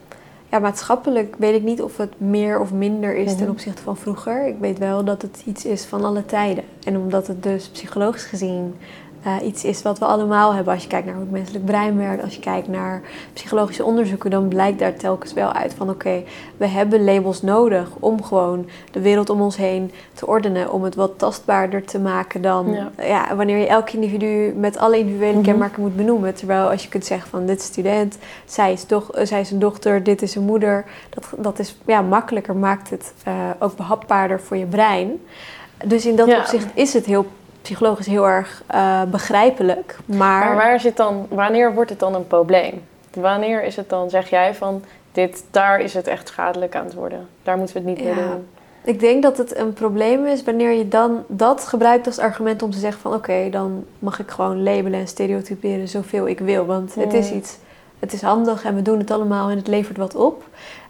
Ja, 0.51 0.59
maatschappelijk 0.59 1.35
weet 1.37 1.55
ik 1.55 1.63
niet 1.63 1.81
of 1.81 1.97
het 1.97 2.13
meer 2.19 2.59
of 2.59 2.71
minder 2.73 3.15
is 3.15 3.31
ten 3.33 3.41
Mhm. 3.41 3.51
opzichte 3.51 3.81
van 3.81 3.97
vroeger. 3.97 4.47
Ik 4.47 4.57
weet 4.59 4.77
wel 4.79 5.03
dat 5.03 5.21
het 5.21 5.41
iets 5.45 5.65
is 5.65 5.85
van 5.85 6.03
alle 6.05 6.25
tijden. 6.25 6.63
En 6.83 6.97
omdat 6.97 7.27
het 7.27 7.43
dus 7.43 7.69
psychologisch 7.69 8.25
gezien 8.25 8.75
eh, 9.23 9.35
iets 9.43 9.63
is 9.63 9.81
wat 9.81 9.99
we 9.99 10.05
allemaal 10.05 10.53
hebben. 10.53 10.73
Als 10.73 10.81
je 10.83 10.89
kijkt 10.89 11.05
naar 11.05 11.15
hoe 11.15 11.23
het 11.23 11.31
menselijk 11.33 11.65
brein 11.65 11.97
werkt, 11.97 12.23
als 12.23 12.35
je 12.35 12.39
kijkt 12.39 12.67
naar 12.67 13.01
psychologische 13.33 13.83
onderzoeken, 13.83 14.29
dan 14.29 14.47
blijkt 14.47 14.79
daar 14.79 14.95
telkens 14.95 15.33
wel 15.33 15.51
uit 15.53 15.73
van 15.73 15.89
oké, 15.89 16.23
we 16.57 16.67
hebben 16.67 17.03
labels 17.03 17.41
nodig 17.41 17.89
om 17.99 18.23
gewoon 18.23 18.69
de 18.91 19.01
wereld 19.01 19.29
om 19.29 19.41
ons 19.41 19.57
heen 19.57 19.91
te 20.13 20.27
ordenen, 20.27 20.71
om 20.71 20.83
het 20.83 20.95
wat 20.95 21.11
tastbaarder 21.17 21.83
te 21.85 21.99
maken 21.99 22.41
dan 22.41 22.71
Ja. 22.71 22.91
ja. 23.05 23.35
wanneer 23.35 23.57
je 23.57 23.67
elk 23.67 23.89
individu 23.89 24.53
met 24.57 24.77
alle 24.77 24.97
individuele 24.97 25.33
Mhm. 25.33 25.43
kenmerken 25.43 25.81
moet 25.81 25.95
benoemen. 25.95 26.35
Terwijl 26.35 26.69
als 26.69 26.83
je 26.83 26.89
kunt 26.89 27.05
zeggen 27.05 27.29
van 27.29 27.45
dit 27.45 27.59
is 27.59 27.65
student, 27.65 28.17
zij 28.45 28.71
is, 28.73 28.87
doch, 28.87 29.11
eh, 29.11 29.25
zij 29.25 29.39
is 29.39 29.51
een 29.51 29.59
dochter, 29.59 30.03
dit 30.03 30.21
is 30.21 30.35
een 30.35 30.43
moeder, 30.45 30.85
dat, 31.09 31.25
dat 31.37 31.59
is 31.59 31.77
ja, 31.85 32.01
makkelijker, 32.01 32.55
maakt 32.55 32.89
het 32.89 33.13
eh, 33.23 33.33
ook 33.59 33.75
behapbaarder 33.75 34.39
voor 34.41 34.57
je 34.57 34.65
brein. 34.65 35.11
Dus 35.85 36.05
in 36.05 36.15
dat 36.15 36.27
Ja. 36.27 36.37
opzicht 36.39 36.67
is 36.73 36.93
het 36.93 37.05
heel 37.05 37.25
psychologisch 37.63 38.05
heel 38.07 38.27
erg 38.27 38.63
eh, 38.67 39.01
begrijpelijk. 39.03 39.97
Maar, 40.05 40.17
Maar 40.45 40.55
waar 40.55 40.79
zit 40.79 40.97
dan, 40.97 41.25
wanneer 41.29 41.73
wordt 41.73 41.89
het 41.89 41.99
dan 41.99 42.15
een 42.15 42.27
probleem? 42.27 42.81
Wanneer 43.13 43.63
is 43.63 43.75
het 43.75 43.89
dan, 43.89 44.09
zeg 44.09 44.29
jij 44.29 44.55
van, 44.55 44.83
dit, 45.11 45.43
daar 45.51 45.79
is 45.79 45.93
het 45.93 46.07
echt 46.07 46.27
schadelijk 46.27 46.75
aan 46.75 46.85
het 46.85 46.93
worden. 46.93 47.27
Daar 47.43 47.57
moeten 47.57 47.75
we 47.83 47.89
het 47.89 47.97
niet 47.97 48.07
Ja. 48.07 48.13
meer 48.15 48.23
doen. 48.27 48.47
ik 48.83 48.99
denk 48.99 49.23
dat 49.23 49.37
het 49.37 49.57
een 49.57 49.73
probleem 49.73 50.25
is 50.25 50.43
wanneer 50.43 50.71
je 50.71 50.87
dan 50.87 51.23
dat 51.27 51.67
gebruikt 51.67 52.05
als 52.05 52.19
argument 52.19 52.61
om 52.63 52.71
te 52.71 52.77
zeggen 52.77 53.01
van 53.01 53.13
oké, 53.13 53.47
dan 53.51 53.85
mag 53.99 54.19
ik 54.19 54.29
gewoon 54.31 54.63
labelen 54.63 54.99
en 54.99 55.07
stereotyperen 55.07 55.87
zoveel 55.87 56.27
ik 56.27 56.39
wil. 56.39 56.65
Want 56.65 56.95
het 56.95 57.13
is 57.13 57.29
Mm. 57.31 57.37
iets, 57.37 57.57
het 57.99 58.13
is 58.13 58.21
handig 58.21 58.63
en 58.63 58.75
we 58.75 58.81
doen 58.81 58.97
het 58.99 59.11
allemaal 59.11 59.49
en 59.49 59.57
het 59.57 59.67
levert 59.67 59.97
wat 59.97 60.15
op. 60.15 60.43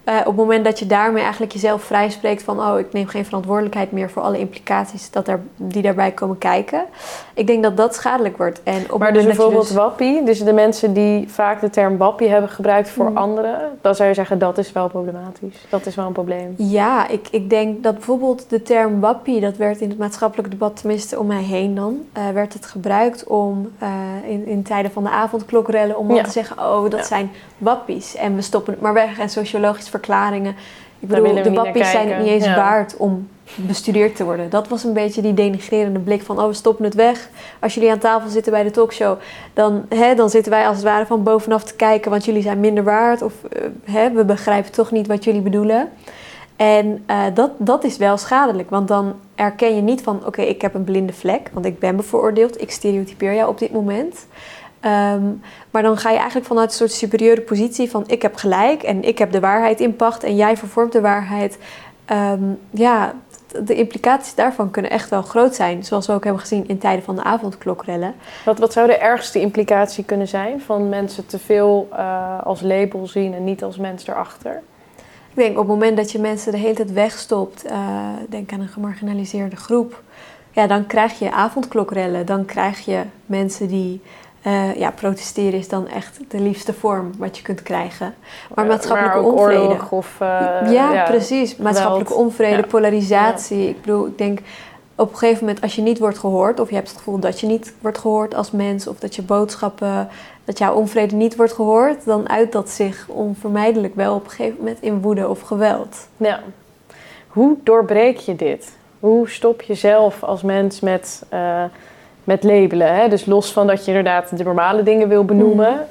eh, 0.04 0.16
op 0.20 0.26
het 0.26 0.36
moment 0.36 0.66
dat 0.66 0.80
je 0.80 0.86
daarmee 0.86 1.22
eigenlijk 1.22 1.52
jezelf 1.52 1.84
vrijspreekt 1.84 2.44
van 2.44 2.60
oh, 2.60 2.80
ik 2.80 2.94
neem 2.94 3.08
geen 3.08 3.26
verantwoordelijkheid 3.26 3.92
meer 3.92 4.10
voor 4.10 4.22
alle 4.22 4.40
implicaties 4.40 5.12
dat 5.12 5.28
er, 5.28 5.42
die 5.56 5.82
daarbij 5.82 6.12
komen 6.12 6.38
kijken. 6.38 6.86
Ik 7.34 7.48
denk 7.48 7.64
dat 7.64 7.78
dat 7.78 7.96
schadelijk 7.96 8.38
wordt. 8.38 8.64
En 8.64 8.92
op 8.92 9.00
maar 9.00 9.14
dus 9.14 9.26
bijvoorbeeld 9.26 9.68
dus... 9.68 9.76
wappie, 9.76 10.24
dus 10.24 10.44
de 10.44 10.54
mensen 10.54 10.94
die 10.94 11.30
vaak 11.30 11.62
de 11.62 11.70
term 11.70 11.98
wappie 11.98 12.30
hebben 12.30 12.50
gebruikt 12.50 12.90
voor 12.90 13.10
mm. 13.10 13.18
anderen, 13.18 13.78
dan 13.82 13.96
zou 13.96 14.10
je 14.10 14.16
zeggen 14.16 14.40
dat 14.40 14.58
is 14.58 14.72
wel 14.72 14.88
problematisch. 14.88 15.66
Dat 15.70 15.86
is 15.86 15.96
wel 15.96 16.06
een 16.06 16.14
probleem. 16.14 16.54
Ja, 16.58 17.08
ik, 17.08 17.28
ik 17.32 17.50
denk 17.50 17.84
dat 17.84 17.94
bijvoorbeeld 17.94 18.50
de 18.50 18.62
term 18.62 19.00
wappie, 19.00 19.40
dat 19.40 19.58
werd 19.58 19.82
in 19.82 19.90
het 19.90 19.98
maatschappelijk 19.98 20.52
debat, 20.52 20.78
tenminste 20.78 21.20
om 21.20 21.28
mij 21.28 21.44
heen 21.44 21.76
dan, 21.76 21.98
uh, 22.18 22.30
werd 22.30 22.54
het 22.54 22.66
gebruikt 22.66 23.24
om 23.24 23.72
uh, 23.84 23.90
in, 24.32 24.46
in 24.46 24.64
tijden 24.64 24.92
van 24.92 25.04
de 25.04 25.10
avondklokrellen 25.10 25.98
om 25.98 26.14
ja. 26.14 26.24
te 26.24 26.32
zeggen, 26.32 26.60
oh 26.60 26.90
dat 26.90 27.06
zijn 27.06 27.32
wappies 27.58 28.16
en 28.16 28.36
we 28.36 28.42
stoppen 28.42 28.74
het 28.74 28.82
maar 28.82 28.94
weg 28.94 29.20
en 29.20 29.30
sociologisch 29.30 29.90
verklaringen. 29.94 30.56
Ik 31.00 31.08
bedoel, 31.08 31.44
de 31.44 31.54
wappies 31.54 31.92
zijn 31.92 32.22
niet 32.22 32.28
eens 32.28 32.56
waard 32.56 32.98
om 32.98 33.28
bestudeerd 33.56 34.16
te 34.16 34.24
worden. 34.24 34.50
Dat 34.50 34.68
was 34.68 34.84
een 34.84 34.94
beetje 34.94 35.22
die 35.22 35.34
denigrerende 35.34 36.00
blik 36.00 36.22
van... 36.22 36.40
oh, 36.40 36.48
we 36.48 36.54
stoppen 36.54 36.86
het 36.86 36.94
weg. 36.94 37.30
Als 37.60 37.74
jullie 37.74 37.92
aan 37.92 37.98
tafel 37.98 38.30
zitten 38.30 38.52
bij 38.52 38.64
de 38.64 38.72
talkshow... 38.72 39.20
dan, 39.54 39.86
hè, 39.90 40.16
dan 40.16 40.30
zitten 40.30 40.52
wij 40.52 40.68
als 40.68 40.76
het 40.76 40.86
ware 40.86 41.06
van 41.06 41.24
bovenaf 41.24 41.64
te 41.64 41.76
kijken... 41.76 42.12
want 42.12 42.26
jullie 42.26 42.42
zijn 42.42 42.60
minder 42.60 42.84
waard... 42.84 43.22
of 43.22 43.34
uh, 43.44 43.62
hè, 43.84 44.12
we 44.12 44.26
begrijpen 44.26 44.72
toch 44.72 44.92
niet 44.92 45.08
wat 45.08 45.24
jullie 45.24 45.42
bedoelen. 45.42 45.90
En 46.56 47.04
uh, 47.10 47.24
dat, 47.34 47.52
dat 47.58 47.84
is 47.84 47.98
wel 47.98 48.18
schadelijk. 48.18 48.70
Want 48.70 48.88
dan 48.88 49.14
erken 49.36 49.76
je 49.76 49.82
niet 49.82 50.02
van... 50.02 50.16
oké, 50.16 50.28
okay, 50.28 50.46
ik 50.46 50.62
heb 50.62 50.74
een 50.74 50.84
blinde 50.84 51.14
vlek... 51.14 51.50
want 51.54 51.66
ik 51.66 51.80
ben 51.80 51.96
bevooroordeeld. 51.96 52.62
Ik 52.62 52.72
stereotypeer 52.72 53.34
jou 53.34 53.50
op 53.50 53.60
dit 53.60 53.72
moment... 53.72 54.28
Um, 54.86 55.42
maar 55.72 55.82
dan 55.82 55.98
ga 55.98 56.10
je 56.10 56.18
eigenlijk 56.18 56.48
vanuit 56.48 56.70
een 56.70 56.76
soort 56.76 56.92
superieure 56.92 57.42
positie 57.42 57.90
van 57.90 58.04
ik 58.08 58.22
heb 58.22 58.36
gelijk 58.36 58.84
en 58.84 59.04
ik 59.04 59.18
heb 59.18 59.32
de 59.32 59.40
waarheid 59.40 59.80
in 59.80 59.96
pacht 59.96 60.24
en 60.24 60.36
jij 60.36 60.58
vervormt 60.58 60.92
de 60.92 61.02
waarheid. 61.02 61.58
Um, 62.12 62.60
ja, 62.70 63.14
de 63.64 63.76
implicaties 63.76 64.36
daarvan 64.36 64.72
kunnen 64.72 64.92
echt 64.92 65.10
wel 65.10 65.22
groot 65.22 65.56
zijn. 65.56 65.84
Zoals 65.84 66.08
we 66.08 66.14
ook 66.14 66.24
hebben 66.24 66.42
gezien 66.42 66.68
in 66.68 66.78
tijden 66.78 67.04
van 67.04 67.16
de 67.16 67.24
avondklokrellen. 67.24 68.16
Wat, 68.46 68.60
wat 68.60 68.74
zou 68.74 68.88
de 68.88 68.98
ergste 68.98 69.40
implicatie 69.40 70.04
kunnen 70.04 70.28
zijn 70.28 70.62
van 70.62 70.90
mensen 70.90 71.26
te 71.26 71.40
veel 71.40 71.90
uh, 71.94 72.44
als 72.44 72.62
label 72.62 73.08
zien 73.08 73.34
en 73.34 73.44
niet 73.44 73.64
als 73.64 73.78
mens 73.78 74.08
erachter? 74.08 74.62
Ik 75.30 75.40
denk 75.40 75.52
op 75.52 75.58
het 75.58 75.68
moment 75.68 75.98
dat 75.98 76.12
je 76.12 76.20
mensen 76.20 76.52
de 76.52 76.58
hele 76.58 76.74
tijd 76.74 76.92
wegstopt, 76.92 77.66
uh, 77.66 77.98
denk 78.30 78.52
aan 78.52 78.60
een 78.60 78.68
gemarginaliseerde 78.68 79.56
groep, 79.56 80.02
ja, 80.52 80.68
dan 80.68 80.86
krijg 80.88 81.20
je 81.20 81.32
avondklokrellen. 81.32 82.26
Dan 82.26 82.46
krijg 82.46 82.86
je 82.86 83.02
mensen 83.26 83.68
die 83.68 84.02
uh, 84.48 84.76
ja, 84.76 84.92
protesteren 84.92 85.60
is 85.60 85.68
dan 85.68 85.88
echt 85.88 86.20
de 86.28 86.40
liefste 86.40 86.74
vorm 86.74 87.12
wat 87.18 87.38
je 87.38 87.44
kunt 87.44 87.64
krijgen. 87.64 88.16
Maar 88.56 88.66
maatschappelijke 88.66 89.18
maar 89.18 89.32
onvrede. 89.32 89.78
Of, 89.90 90.18
uh, 90.22 90.28
ja, 90.72 90.94
ja, 90.94 91.04
precies. 91.04 91.56
Maatschappelijke 91.56 92.14
onvrede, 92.14 92.56
ja. 92.56 92.68
polarisatie. 92.68 93.70
Ik 93.70 93.82
bedoel, 93.82 94.06
ik 94.06 94.18
denk 94.18 94.40
op 94.96 95.12
een 95.12 95.18
gegeven 95.18 95.46
moment 95.46 95.62
als 95.64 95.76
je 95.76 95.82
niet 95.82 96.00
wordt 96.00 96.18
gehoord, 96.18 96.60
of 96.60 96.70
je 96.70 96.76
hebt 96.76 96.88
het 96.88 96.98
gevoel 96.98 97.20
dat 97.20 97.40
je 97.40 97.48
niet 97.48 97.74
wordt 97.82 97.98
gehoord 97.98 98.36
als 98.36 98.52
mens, 98.52 98.88
of 98.88 99.00
dat 99.00 99.16
je 99.16 99.22
boodschappen, 99.22 100.10
dat 100.44 100.58
jouw 100.58 100.74
onvrede 100.74 101.16
niet 101.16 101.36
wordt 101.36 101.54
gehoord, 101.54 102.06
dan 102.06 102.30
uit 102.30 102.52
dat 102.52 102.70
zich 102.70 103.08
onvermijdelijk 103.08 103.96
wel 103.96 104.16
op 104.16 104.24
een 104.24 104.30
gegeven 104.30 104.58
moment 104.58 104.82
in 104.82 105.02
woede 105.02 105.28
of 105.28 105.42
geweld. 105.42 106.08
Ja. 106.18 106.40
Hoe 107.28 107.58
doorbreek 107.64 108.18
je 108.18 108.36
dit? 108.36 108.72
Hoe 109.00 109.30
stop 109.30 109.62
je 109.62 109.76
zelf 109.76 110.24
als 110.24 110.42
mens 110.42 110.80
met. 110.80 111.24
Uh, 111.34 111.64
met 112.24 112.44
labelen. 112.44 112.96
Hè? 112.96 113.08
Dus 113.08 113.26
los 113.26 113.52
van 113.52 113.68
dat 113.68 113.86
je 113.86 113.88
inderdaad 113.88 114.38
de 114.38 114.44
normale 114.44 114.84
dingen 114.84 115.08
wil 115.08 115.26
benoemen, 115.26 115.88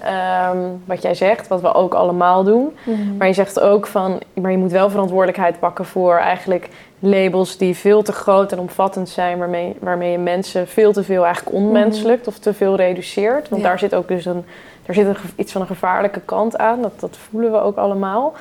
mm. 0.55 0.83
wat 0.85 1.03
jij 1.03 1.15
zegt, 1.15 1.49
wat 1.49 1.61
we 1.61 1.75
ook 1.75 1.95
allemaal 1.95 2.45
doen. 2.45 2.77
Mm. 2.85 3.17
Maar 3.19 3.27
je 3.27 3.33
zegt 3.33 3.61
ook 3.61 3.87
van, 3.87 4.21
maar 4.35 4.51
je 4.51 4.59
moet 4.59 4.73
wel 4.73 4.91
verantwoordelijkheid 4.91 5.59
pakken 5.59 5.85
voor 5.85 6.17
eigenlijk 6.17 6.69
labels 6.99 7.57
die 7.57 7.77
veel 7.77 8.03
te 8.03 8.13
groot 8.13 8.53
en 8.53 8.59
omvattend 8.59 9.09
zijn, 9.09 9.39
waarmee, 9.39 9.77
waarmee 9.81 10.11
je 10.11 10.19
mensen 10.19 10.69
veel 10.69 10.93
te 10.93 11.05
veel 11.05 11.25
eigenlijk 11.25 11.57
onmenselijkt 11.57 12.27
mm. 12.27 12.33
of 12.33 12.39
te 12.39 12.55
veel 12.55 12.77
reduceert. 12.77 13.49
Want 13.49 13.63
daar 13.63 13.79
zit 13.79 13.95
ook 13.95 14.09
dus 14.09 14.25
een, 14.25 14.45
daar 14.87 14.95
zit 14.95 15.07
een, 15.07 15.17
iets 15.37 15.53
van 15.53 15.61
een 15.61 15.67
gevaarlijke 15.67 16.21
kant 16.25 16.59
aan, 16.59 16.83
dat, 16.83 17.01
dat 17.01 17.17
voelen 17.31 17.53
we 17.53 17.61
ook 17.61 17.77
allemaal. 17.77 18.33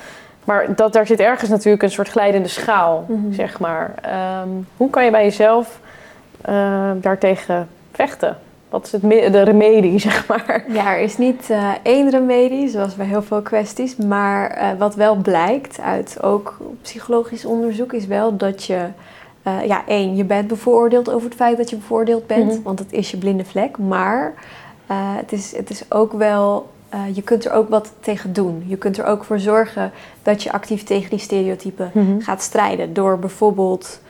Maar 0.44 0.76
dat, 0.76 0.94
daar 0.94 1.08
zit 1.08 1.20
ergens 1.20 1.50
natuurlijk 1.50 1.84
een 1.84 1.92
soort 1.92 2.10
glijdende 2.10 2.48
schaal, 2.48 3.06
mm-hmm. 3.08 3.34
zeg 3.34 3.60
maar. 3.60 3.94
Um, 4.44 4.68
hoe 4.78 4.90
kan 4.90 5.06
je 5.06 5.12
bij 5.12 5.24
jezelf 5.24 5.80
uh, 6.50 6.92
daartegen 6.96 7.68
vechten? 8.08 8.38
Wat 8.70 8.86
is 8.86 8.92
het 8.92 9.02
de 9.34 9.42
remedie, 9.42 10.00
zeg 10.10 10.28
maar? 10.28 10.64
Ja, 10.68 10.96
er 10.96 11.02
is 11.02 11.18
niet 11.18 11.50
uh, 11.50 11.72
één 11.84 12.10
remedie, 12.10 12.70
zoals 12.70 12.96
bij 12.96 13.06
heel 13.06 13.22
veel 13.22 13.42
kwesties. 13.42 13.96
Maar 13.96 14.58
uh, 14.58 14.80
wat 14.80 14.96
wel 14.96 15.16
blijkt 15.16 15.80
uit 15.80 16.18
ook 16.22 16.58
psychologisch 16.82 17.46
onderzoek 17.46 17.94
is 17.94 18.06
wel 18.06 18.38
dat 18.38 18.64
je... 18.64 18.86
Uh, 19.48 19.66
ja, 19.66 19.84
één, 19.88 20.16
je 20.16 20.24
bent 20.24 20.48
bevooroordeeld 20.48 21.10
over 21.10 21.28
het 21.28 21.38
feit 21.38 21.58
dat 21.58 21.70
je 21.70 21.76
bevooroordeeld 21.76 22.28
bent. 22.28 22.44
Mm 22.44 22.50
-hmm. 22.50 22.64
Want 22.64 22.78
dat 22.78 22.92
is 22.92 23.12
je 23.12 23.18
blinde 23.18 23.46
vlek. 23.46 23.78
Maar 23.78 24.34
het, 24.94 25.32
is, 25.32 25.56
het 25.56 25.70
is 25.70 25.92
ook 25.92 26.14
wel... 26.14 26.70
je 27.14 27.22
kunt 27.22 27.46
er 27.46 27.52
ook 27.52 27.70
wat 27.70 27.92
tegen 28.00 28.34
doen. 28.34 28.64
Je 28.68 28.78
kunt 28.78 28.98
er 28.98 29.06
ook 29.06 29.24
voor 29.24 29.40
zorgen 29.40 29.92
dat 30.24 30.44
je 30.44 30.52
actief 30.52 30.84
tegen 30.84 31.10
die 31.10 31.20
stereotypen 31.20 31.92
mm 31.94 32.06
-hmm. 32.06 32.22
gaat 32.22 32.42
strijden. 32.42 32.94
Door 32.94 33.20
bijvoorbeeld, 33.20 34.02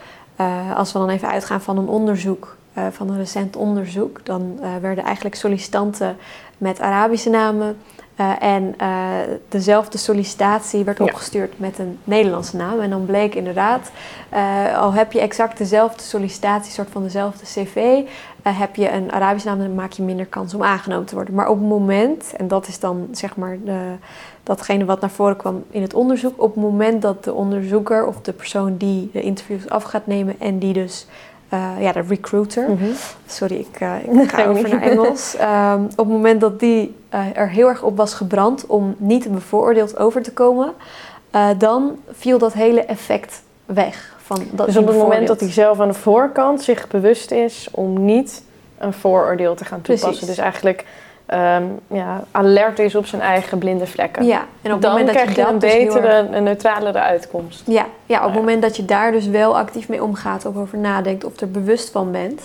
als 0.76 0.92
we 0.92 0.98
dan 0.98 1.08
even 1.08 1.28
uitgaan 1.28 1.60
van 1.60 1.78
een 1.78 1.88
onderzoek 1.88 2.56
uh, 2.78 2.86
van 2.90 3.10
een 3.10 3.16
recent 3.16 3.56
onderzoek. 3.56 4.24
Dan 4.24 4.58
uh, 4.60 4.76
werden 4.80 5.04
eigenlijk 5.04 5.34
sollicitanten 5.34 6.16
met 6.58 6.80
Arabische 6.80 7.30
namen. 7.30 7.76
Uh, 8.20 8.42
en 8.42 8.74
dezelfde 9.48 9.98
sollicitatie 9.98 10.84
werd 10.84 11.00
opgestuurd 11.00 11.58
met 11.58 11.78
een 11.78 11.98
Nederlandse 12.04 12.56
naam. 12.56 12.80
En 12.80 12.90
dan 12.90 13.06
bleek 13.06 13.34
inderdaad, 13.34 13.90
al 14.76 14.92
heb 14.92 15.12
je 15.12 15.20
exact 15.20 15.58
dezelfde 15.58 16.02
sollicitatie, 16.02 16.72
soort 16.72 16.90
van 16.90 17.02
dezelfde 17.02 17.44
cv, 17.44 18.02
heb 18.42 18.76
je 18.76 18.90
een 18.90 19.12
Arabische 19.12 19.48
naam, 19.48 19.58
dan 19.58 19.74
maak 19.74 19.92
je 19.92 20.02
minder 20.02 20.26
kans 20.26 20.54
om 20.54 20.62
aangenomen 20.62 21.06
te 21.06 21.14
worden. 21.14 21.34
Maar 21.34 21.48
op 21.48 21.58
het 21.58 21.68
moment, 21.68 22.34
en 22.36 22.48
dat 22.48 22.66
is 22.66 22.80
dan 22.80 23.08
zeg 23.12 23.36
maar 23.36 23.58
de, 23.64 23.96
datgene 24.42 24.84
wat 24.84 25.00
naar 25.00 25.10
voren 25.10 25.36
kwam 25.36 25.64
in 25.70 25.82
het 25.82 25.94
onderzoek, 25.94 26.42
op 26.42 26.54
het 26.54 26.64
moment 26.64 27.02
dat 27.02 27.24
de 27.24 27.32
onderzoeker 27.32 28.06
of 28.06 28.20
de 28.20 28.32
persoon 28.32 28.76
die 28.76 29.10
de 29.12 29.20
interviews 29.20 29.68
af 29.68 29.82
gaat 29.82 30.06
nemen 30.06 30.34
en 30.40 30.58
die 30.58 30.72
dus 30.72 31.06
ja, 31.80 31.92
de 31.92 32.02
recruiter. 32.08 32.68
Mm 32.68 32.76
-hmm. 32.76 32.92
Sorry, 33.26 33.56
ik, 33.56 33.80
ik 34.20 34.30
ga 34.34 34.44
over 34.46 34.68
naar 34.68 34.82
Engels. 34.82 35.36
Um, 35.40 35.84
op 35.96 35.96
het 35.96 36.08
moment 36.08 36.40
dat 36.40 36.60
die 36.60 36.94
uh, 37.14 37.20
er 37.34 37.48
heel 37.48 37.68
erg 37.68 37.82
op 37.82 37.96
was 37.96 38.14
gebrand 38.14 38.66
om 38.66 38.94
niet 38.98 39.32
bevooroordeeld 39.32 39.96
over 39.96 40.22
te 40.22 40.32
komen, 40.32 40.72
dan 41.58 41.96
viel 42.10 42.38
dat 42.38 42.52
hele 42.52 42.84
effect 42.84 43.42
weg. 43.66 44.16
Van 44.22 44.38
dat 44.50 44.66
dus 44.66 44.76
op 44.76 44.86
het 44.86 44.96
moment 44.96 45.26
dat 45.26 45.40
hij 45.40 45.50
zelf 45.50 45.80
aan 45.80 45.88
de 45.88 45.94
voorkant 45.94 46.62
zich 46.62 46.88
bewust 46.88 47.30
is 47.30 47.68
om 47.70 48.04
niet 48.04 48.42
een 48.78 48.92
vooroordeel 48.92 49.54
te 49.54 49.64
gaan 49.64 49.80
toepassen. 49.80 50.08
Precies. 50.08 50.26
Dus 50.26 50.38
eigenlijk 50.38 50.84
um, 51.32 51.80
ja, 51.86 52.24
alert 52.30 52.78
is 52.78 52.94
op 52.94 53.06
zijn 53.06 53.22
eigen 53.22 53.58
blinde 53.58 53.86
vlekken. 53.86 54.24
Ja, 54.24 54.44
en 54.62 54.72
op 54.72 54.82
het 54.82 54.90
moment 54.90 55.12
dat 55.12 55.34
je, 55.34 55.40
je 55.40 55.48
een 55.48 55.58
dus 55.58 55.72
betere, 55.72 56.28
een 56.32 56.42
neutralere 56.42 57.00
uitkomst. 57.00 57.62
Ja, 57.66 57.86
ja 58.06 58.18
op 58.18 58.24
het 58.24 58.34
moment 58.34 58.62
dat 58.62 58.76
je 58.76 58.84
daar 58.84 59.12
dus 59.12 59.26
wel 59.26 59.56
actief 59.58 59.88
mee 59.88 60.02
omgaat, 60.02 60.46
of 60.46 60.56
over 60.56 60.78
nadenkt, 60.78 61.24
of 61.24 61.40
er 61.40 61.50
bewust 61.50 61.90
van 61.90 62.10
bent. 62.10 62.42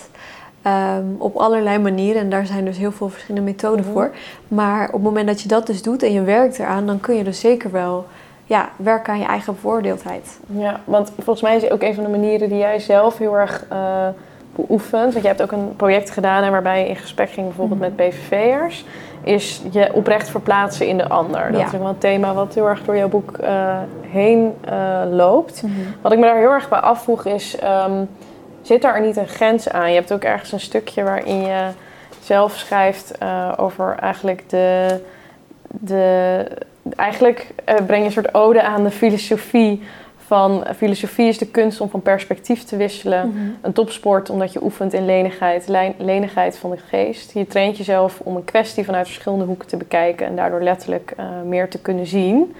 Um, 0.66 1.16
op 1.18 1.36
allerlei 1.36 1.78
manieren, 1.78 2.22
en 2.22 2.30
daar 2.30 2.46
zijn 2.46 2.64
dus 2.64 2.78
heel 2.78 2.92
veel 2.92 3.08
verschillende 3.08 3.50
methoden 3.50 3.78
mm 3.78 3.84
-hmm. 3.84 3.92
voor. 3.92 4.10
Maar 4.48 4.86
op 4.86 4.92
het 4.92 5.02
moment 5.02 5.26
dat 5.26 5.40
je 5.40 5.48
dat 5.48 5.66
dus 5.66 5.82
doet 5.82 6.02
en 6.02 6.12
je 6.12 6.22
werkt 6.22 6.58
eraan, 6.58 6.86
dan 6.86 7.00
kun 7.00 7.16
je 7.16 7.24
dus 7.24 7.40
zeker 7.40 7.70
wel 7.70 8.06
ja, 8.44 8.68
werken 8.76 9.12
aan 9.12 9.18
je 9.18 9.26
eigen 9.26 9.54
bevoordeeldheid. 9.54 10.38
Ja, 10.46 10.80
want 10.84 11.12
volgens 11.14 11.42
mij 11.42 11.56
is 11.56 11.70
ook 11.70 11.82
een 11.82 11.94
van 11.94 12.04
de 12.04 12.10
manieren 12.10 12.48
die 12.48 12.58
jij 12.58 12.78
zelf 12.78 13.18
heel 13.18 13.36
erg 13.36 13.64
uh, 13.72 14.08
beoefent. 14.66 15.12
Want 15.12 15.22
je 15.22 15.28
hebt 15.28 15.42
ook 15.42 15.52
een 15.52 15.76
project 15.76 16.10
gedaan 16.10 16.42
en 16.42 16.50
waarbij 16.50 16.80
je 16.80 16.88
in 16.88 16.96
gesprek 16.96 17.30
ging 17.30 17.46
bijvoorbeeld 17.46 17.80
mm. 17.80 17.86
met 17.86 17.96
BVV'ers. 17.96 18.84
Is 19.22 19.62
je 19.70 19.92
oprecht 19.92 20.28
verplaatsen 20.28 20.86
in 20.86 20.96
de 20.96 21.08
ander. 21.08 21.52
Dat 21.52 21.60
ja. 21.60 21.66
is 21.66 21.72
wel 21.72 21.88
een 21.88 21.98
thema 21.98 22.34
wat 22.34 22.54
heel 22.54 22.68
erg 22.68 22.84
door 22.84 22.96
jouw 22.96 23.08
boek 23.08 23.38
uh, 23.40 23.78
heen 24.00 24.54
uh, 24.68 25.02
loopt. 25.10 25.60
-hmm. 25.60 25.94
Wat 26.00 26.12
ik 26.12 26.18
me 26.18 26.24
daar 26.24 26.36
heel 26.36 26.50
erg 26.50 26.68
bij 26.68 26.78
afvroeg 26.78 27.24
is... 27.24 27.56
Um, 27.86 28.08
zit 28.62 28.82
daar 28.82 29.00
niet 29.00 29.16
een 29.16 29.28
grens 29.28 29.68
aan? 29.68 29.88
Je 29.88 29.94
hebt 29.94 30.12
ook 30.12 30.22
ergens 30.22 30.52
een 30.52 30.60
stukje 30.60 31.02
waarin 31.02 31.40
je 31.40 31.68
zelf 32.20 32.52
schrijft 32.56 33.12
uh, 33.22 33.52
over 33.56 33.96
eigenlijk 34.00 34.48
de... 34.48 35.00
de 35.68 36.44
eigenlijk 36.96 37.54
breng 37.86 38.00
je 38.00 38.04
een 38.04 38.12
soort 38.12 38.34
ode 38.34 38.62
aan 38.62 38.84
de 38.84 38.90
filosofie 38.90 39.82
van 40.28 40.64
filosofie 40.76 41.28
is 41.28 41.38
de 41.38 41.46
kunst 41.46 41.80
om 41.80 41.90
van 41.90 42.02
perspectief 42.02 42.64
te 42.64 42.76
wisselen. 42.76 43.26
Mm 43.26 43.36
-hmm. 43.36 43.56
Een 43.60 43.72
topsport 43.72 44.30
omdat 44.30 44.52
je 44.52 44.62
oefent 44.62 44.92
in 44.92 45.04
lenigheid, 45.04 45.68
lenigheid 45.98 46.58
van 46.58 46.70
de 46.70 46.76
geest. 46.76 47.32
Je 47.32 47.46
traint 47.46 47.76
jezelf 47.76 48.20
om 48.22 48.36
een 48.36 48.44
kwestie 48.44 48.84
vanuit 48.84 49.06
verschillende 49.06 49.44
hoeken 49.44 49.68
te 49.68 49.76
bekijken 49.76 50.26
en 50.26 50.36
daardoor 50.36 50.62
letterlijk 50.62 51.14
uh, 51.20 51.26
meer 51.44 51.68
te 51.68 51.78
kunnen 51.78 52.06
zien. 52.06 52.54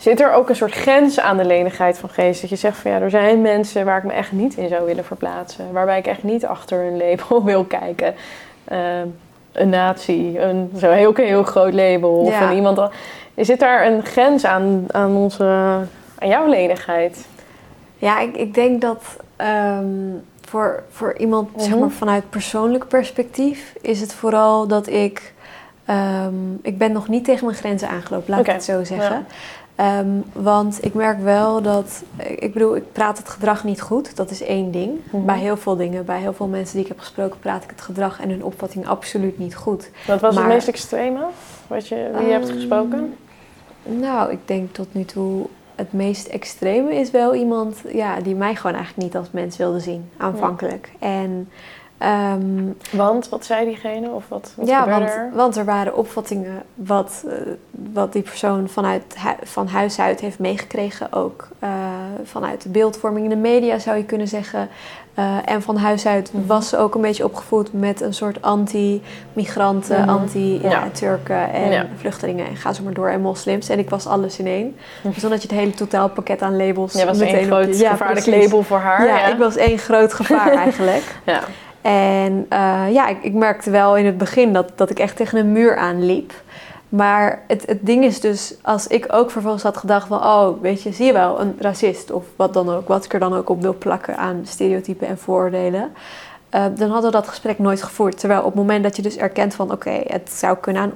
Zit 0.00 0.20
er 0.20 0.32
ook 0.32 0.48
een 0.48 0.56
soort 0.56 0.72
grens 0.72 1.20
aan 1.20 1.36
de 1.36 1.44
lenigheid 1.44 1.98
van 1.98 2.08
geest? 2.08 2.40
Dat 2.40 2.50
je 2.50 2.56
zegt 2.56 2.76
van 2.76 2.90
ja, 2.90 3.00
er 3.00 3.10
zijn 3.10 3.40
mensen 3.40 3.84
waar 3.84 3.98
ik 3.98 4.04
me 4.04 4.12
echt 4.12 4.32
niet 4.32 4.56
in 4.56 4.68
zou 4.68 4.84
willen 4.86 5.04
verplaatsen. 5.04 5.72
Waarbij 5.72 5.98
ik 5.98 6.06
echt 6.06 6.22
niet 6.22 6.46
achter 6.46 6.84
een 6.84 6.96
label 6.96 7.44
wil 7.52 7.64
kijken. 7.64 8.14
Uh, 8.72 8.78
een 9.52 9.68
natie, 9.68 10.40
een 10.40 10.70
zo 10.78 10.90
heel, 10.90 11.14
heel 11.14 11.42
groot 11.42 11.74
label 11.74 12.10
of 12.10 12.40
een 12.40 12.54
iemand. 12.54 12.80
Zit 13.36 13.60
daar 13.60 13.86
een 13.86 14.04
grens 14.04 14.44
aan, 14.44 14.84
aan, 14.90 15.16
onze, 15.16 15.78
aan 16.20 16.28
jouw 16.28 16.48
lenigheid? 16.48 17.26
Ja, 17.98 18.20
ik, 18.20 18.36
ik 18.36 18.54
denk 18.54 18.80
dat 18.80 19.02
ehm, 19.36 19.86
voor, 20.40 20.82
voor 20.90 21.16
iemand 21.18 21.48
zeg 21.56 21.70
Mhm. 21.70 21.78
maar, 21.78 21.90
vanuit 21.90 22.30
persoonlijk 22.30 22.88
perspectief 22.88 23.74
is 23.80 24.00
het 24.00 24.12
vooral 24.14 24.66
dat 24.66 24.86
ik. 24.86 25.32
ehm, 25.84 26.34
ik 26.62 26.78
ben 26.78 26.92
nog 26.92 27.08
niet 27.08 27.24
tegen 27.24 27.44
mijn 27.44 27.56
grenzen 27.58 27.88
aangelopen, 27.88 28.30
laat 28.30 28.40
ik 28.40 28.46
het 28.46 28.64
zo 28.64 28.84
zeggen. 28.84 29.26
Ehm, 29.74 30.06
want 30.32 30.84
ik 30.84 30.94
merk 30.94 31.20
wel 31.22 31.62
dat, 31.62 32.02
ik 32.16 32.52
bedoel, 32.52 32.76
ik 32.76 32.92
praat 32.92 33.18
het 33.18 33.28
gedrag 33.28 33.64
niet 33.64 33.80
goed. 33.80 34.16
Dat 34.16 34.30
is 34.30 34.42
één 34.42 34.70
ding. 34.70 34.90
Mhm. 35.12 35.24
Bij 35.24 35.38
heel 35.38 35.56
veel 35.56 35.76
dingen, 35.76 36.04
bij 36.04 36.18
heel 36.20 36.32
veel 36.32 36.46
mensen 36.46 36.74
die 36.74 36.82
ik 36.82 36.88
heb 36.88 36.98
gesproken, 36.98 37.38
praat 37.38 37.62
ik 37.64 37.70
het 37.70 37.80
gedrag 37.80 38.20
en 38.20 38.30
hun 38.30 38.44
opvatting 38.44 38.86
absoluut 38.88 39.38
niet 39.38 39.54
goed. 39.54 39.90
Wat 40.06 40.20
was 40.20 40.34
Maar- 40.34 40.44
het 40.44 40.52
meest 40.52 40.68
extreme 40.68 41.20
wat 41.66 41.88
je, 41.88 42.10
wie 42.16 42.26
je 42.26 42.32
hebt 42.32 42.50
gesproken? 42.50 43.16
Nou, 43.82 44.30
ik 44.32 44.38
denk 44.44 44.72
tot 44.74 44.94
nu 44.94 45.04
toe 45.04 45.46
het 45.80 45.92
meest 45.92 46.26
extreme 46.26 46.94
is 46.94 47.10
wel 47.10 47.34
iemand 47.34 47.82
ja, 47.92 48.20
die 48.20 48.34
mij 48.34 48.54
gewoon 48.54 48.76
eigenlijk 48.76 49.06
niet 49.06 49.16
als 49.16 49.30
mens 49.30 49.56
wilde 49.56 49.80
zien, 49.80 50.10
aanvankelijk. 50.16 50.90
En 50.98 51.48
ehm, 51.98 52.64
Want, 52.92 53.28
wat 53.28 53.44
zei 53.44 53.64
diegene? 53.64 54.10
Of 54.10 54.28
wat, 54.28 54.52
wat 54.56 54.68
ja, 54.68 54.88
want, 54.88 55.10
er? 55.10 55.30
want 55.34 55.56
er 55.56 55.64
waren 55.64 55.96
opvattingen 55.96 56.62
wat, 56.74 57.24
eh, 57.28 57.34
wat 57.70 58.12
die 58.12 58.22
persoon 58.22 58.68
vanuit 58.68 59.14
hu- 59.18 59.46
van 59.46 59.66
huis 59.66 59.98
uit 59.98 60.20
heeft 60.20 60.38
meegekregen. 60.38 61.12
Ook 61.12 61.48
eh, 61.58 61.70
vanuit 62.24 62.62
de 62.62 62.68
beeldvorming 62.68 63.24
in 63.24 63.30
de 63.30 63.36
media 63.36 63.78
zou 63.78 63.96
je 63.96 64.04
kunnen 64.04 64.28
zeggen. 64.28 64.68
Eh, 65.20 65.36
en 65.44 65.62
van 65.62 65.76
huis 65.76 66.06
uit 66.06 66.32
Mhm. 66.32 66.46
was 66.46 66.68
ze 66.68 66.76
ook 66.78 66.94
een 66.94 67.00
beetje 67.00 67.24
opgevoed 67.24 67.72
met 67.72 68.00
een 68.00 68.14
soort 68.14 68.42
anti-migranten. 68.42 69.96
Ja. 69.98 70.04
anti-Turken 70.04 71.52
en 71.52 71.70
Ja. 71.70 71.86
vluchtelingen. 71.96 72.46
En 72.46 72.56
ga 72.56 72.72
zo 72.72 72.82
maar 72.82 72.92
door 72.94 73.08
en 73.08 73.20
moslims. 73.20 73.68
En 73.68 73.78
ik 73.78 73.90
was 73.90 74.06
alles 74.06 74.38
in 74.38 74.46
één. 74.46 74.76
Dus 75.02 75.22
dan 75.22 75.30
had 75.30 75.42
je 75.42 75.48
het 75.48 75.56
hele 75.56 75.70
totaalpakket 75.74 76.42
aan 76.42 76.56
labels. 76.56 76.92
Jij 76.92 77.06
was 77.06 77.18
meteen 77.18 77.34
één 77.34 77.44
op 77.44 77.50
groot 77.50 77.76
je- 77.76 77.82
Ja, 77.82 77.90
gevaarlijk 77.90 78.26
label 78.26 78.62
voor 78.62 78.78
haar. 78.78 79.06
Ja, 79.06 79.26
ik 79.26 79.38
was 79.38 79.56
één 79.56 79.78
groot 79.78 80.12
gevaar 80.14 80.52
eigenlijk. 80.64 81.04
Ja. 81.24 81.40
En 81.82 82.46
eh, 82.48 82.82
ja, 82.92 83.08
ik, 83.08 83.16
ik 83.22 83.32
merkte 83.32 83.70
wel 83.70 83.96
in 83.96 84.06
het 84.06 84.18
begin 84.18 84.52
dat, 84.52 84.72
dat 84.74 84.90
ik 84.90 84.98
echt 84.98 85.16
tegen 85.16 85.38
een 85.38 85.52
muur 85.52 85.76
aanliep. 85.76 86.32
Maar 86.90 87.42
het, 87.46 87.66
het 87.66 87.86
ding 87.86 88.04
is 88.04 88.20
dus, 88.20 88.54
als 88.62 88.86
ik 88.86 89.06
ook 89.08 89.30
vervolgens 89.30 89.62
had 89.62 89.76
gedacht 89.76 90.06
van... 90.06 90.18
oh, 90.18 90.60
weet 90.60 90.82
je, 90.82 90.92
zie 90.92 91.06
je 91.06 91.12
wel, 91.12 91.40
een 91.40 91.56
racist 91.58 92.10
of 92.10 92.24
wat 92.36 92.54
dan 92.54 92.70
ook... 92.70 92.88
wat 92.88 93.04
ik 93.04 93.12
er 93.12 93.20
dan 93.20 93.34
ook 93.34 93.48
op 93.48 93.62
wil 93.62 93.74
plakken 93.78 94.16
aan 94.16 94.40
stereotypen 94.44 95.06
en 95.06 95.18
vooroordelen... 95.18 95.92
eh, 96.48 96.64
dan 96.74 96.90
hadden 96.90 97.10
we 97.10 97.16
dat 97.16 97.28
gesprek 97.28 97.58
nooit 97.58 97.82
gevoerd. 97.82 98.18
Terwijl 98.18 98.40
op 98.40 98.46
het 98.46 98.54
moment 98.54 98.82
dat 98.82 98.96
je 98.96 99.02
dus 99.02 99.16
erkent 99.16 99.54
van... 99.54 99.72
oké, 99.72 100.00
het 100.06 100.30
zou 100.30 100.56
kunnen, 100.56 100.82
aan, 100.82 100.92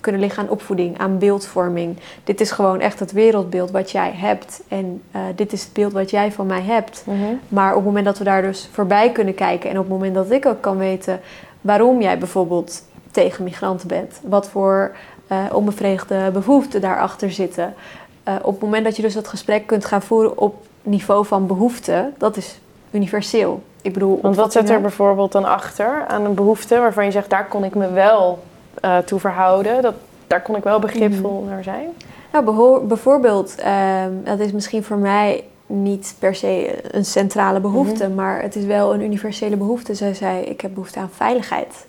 kunnen 0.00 0.20
liggen 0.20 0.42
aan 0.42 0.48
opvoeding, 0.48 0.98
aan 0.98 1.18
beeldvorming... 1.18 1.96
dit 2.24 2.40
is 2.40 2.50
gewoon 2.50 2.80
echt 2.80 3.00
het 3.00 3.12
wereldbeeld 3.12 3.70
wat 3.70 3.90
jij 3.90 4.12
hebt... 4.14 4.62
en 4.68 5.02
eh, 5.10 5.20
dit 5.34 5.52
is 5.52 5.62
het 5.62 5.72
beeld 5.72 5.92
wat 5.92 6.10
jij 6.10 6.32
van 6.32 6.46
mij 6.46 6.62
hebt... 6.62 7.04
Mhm. 7.06 7.34
Maar 7.48 7.70
op 7.70 7.76
het 7.76 7.84
moment 7.84 8.04
dat 8.04 8.18
we 8.18 8.24
daar 8.24 8.42
dus 8.42 8.68
voorbij 8.72 9.12
kunnen 9.12 9.34
kijken 9.34 9.70
en 9.70 9.78
op 9.78 9.84
het 9.84 9.92
moment 9.92 10.14
dat 10.14 10.30
ik 10.30 10.46
ook 10.46 10.60
kan 10.60 10.76
weten 10.76 11.20
waarom 11.60 12.00
jij 12.00 12.18
bijvoorbeeld 12.18 12.82
tegen 13.10 13.44
migranten 13.44 13.88
bent, 13.88 14.20
wat 14.22 14.48
voor 14.48 14.96
eh 15.26 15.44
onbevredigde 15.52 16.30
behoeften 16.32 16.80
daarachter 16.80 17.30
zitten, 17.32 17.74
eh, 18.22 18.34
op 18.42 18.52
het 18.52 18.62
moment 18.62 18.84
dat 18.84 18.96
je 18.96 19.02
dus 19.02 19.14
dat 19.14 19.28
gesprek 19.28 19.66
kunt 19.66 19.84
gaan 19.84 20.02
voeren 20.02 20.38
op 20.38 20.54
niveau 20.82 21.26
van 21.26 21.46
behoeften, 21.46 22.14
dat 22.18 22.36
is 22.36 22.58
universeel. 22.90 23.62
Ik 23.82 23.92
bedoel, 23.92 24.18
Want 24.22 24.36
wat 24.36 24.52
zit 24.52 24.70
er 24.70 24.80
bijvoorbeeld 24.80 25.32
dan 25.32 25.44
achter 25.44 26.04
aan 26.06 26.24
een 26.24 26.34
behoefte 26.34 26.78
waarvan 26.78 27.04
je 27.04 27.10
zegt, 27.10 27.30
daar 27.30 27.46
kon 27.48 27.64
ik 27.64 27.74
me 27.74 27.90
wel 27.90 28.42
eh 28.80 28.98
toe 28.98 29.20
verhouden? 29.20 29.82
Dat, 29.82 29.94
daar 30.26 30.42
kon 30.42 30.56
ik 30.56 30.62
wel 30.62 30.78
begripvol 30.78 31.40
Mhm. 31.40 31.50
naar 31.50 31.62
zijn? 31.62 31.88
Nou, 32.32 32.80
bijvoorbeeld, 32.86 33.54
ehm, 33.54 34.10
dat 34.24 34.38
is 34.38 34.52
misschien 34.52 34.84
voor 34.84 34.96
mij 34.96 35.44
niet 35.66 36.14
per 36.18 36.34
se 36.34 36.78
een 36.96 37.04
centrale 37.04 37.60
behoefte, 37.60 38.04
Mhm. 38.06 38.14
maar 38.14 38.42
het 38.42 38.56
is 38.56 38.64
wel 38.64 38.94
een 38.94 39.00
universele 39.00 39.56
behoefte. 39.56 39.94
Zij 39.94 40.14
zei, 40.14 40.40
ik 40.42 40.60
heb 40.60 40.74
behoefte 40.74 40.98
aan 40.98 41.10
veiligheid. 41.12 41.86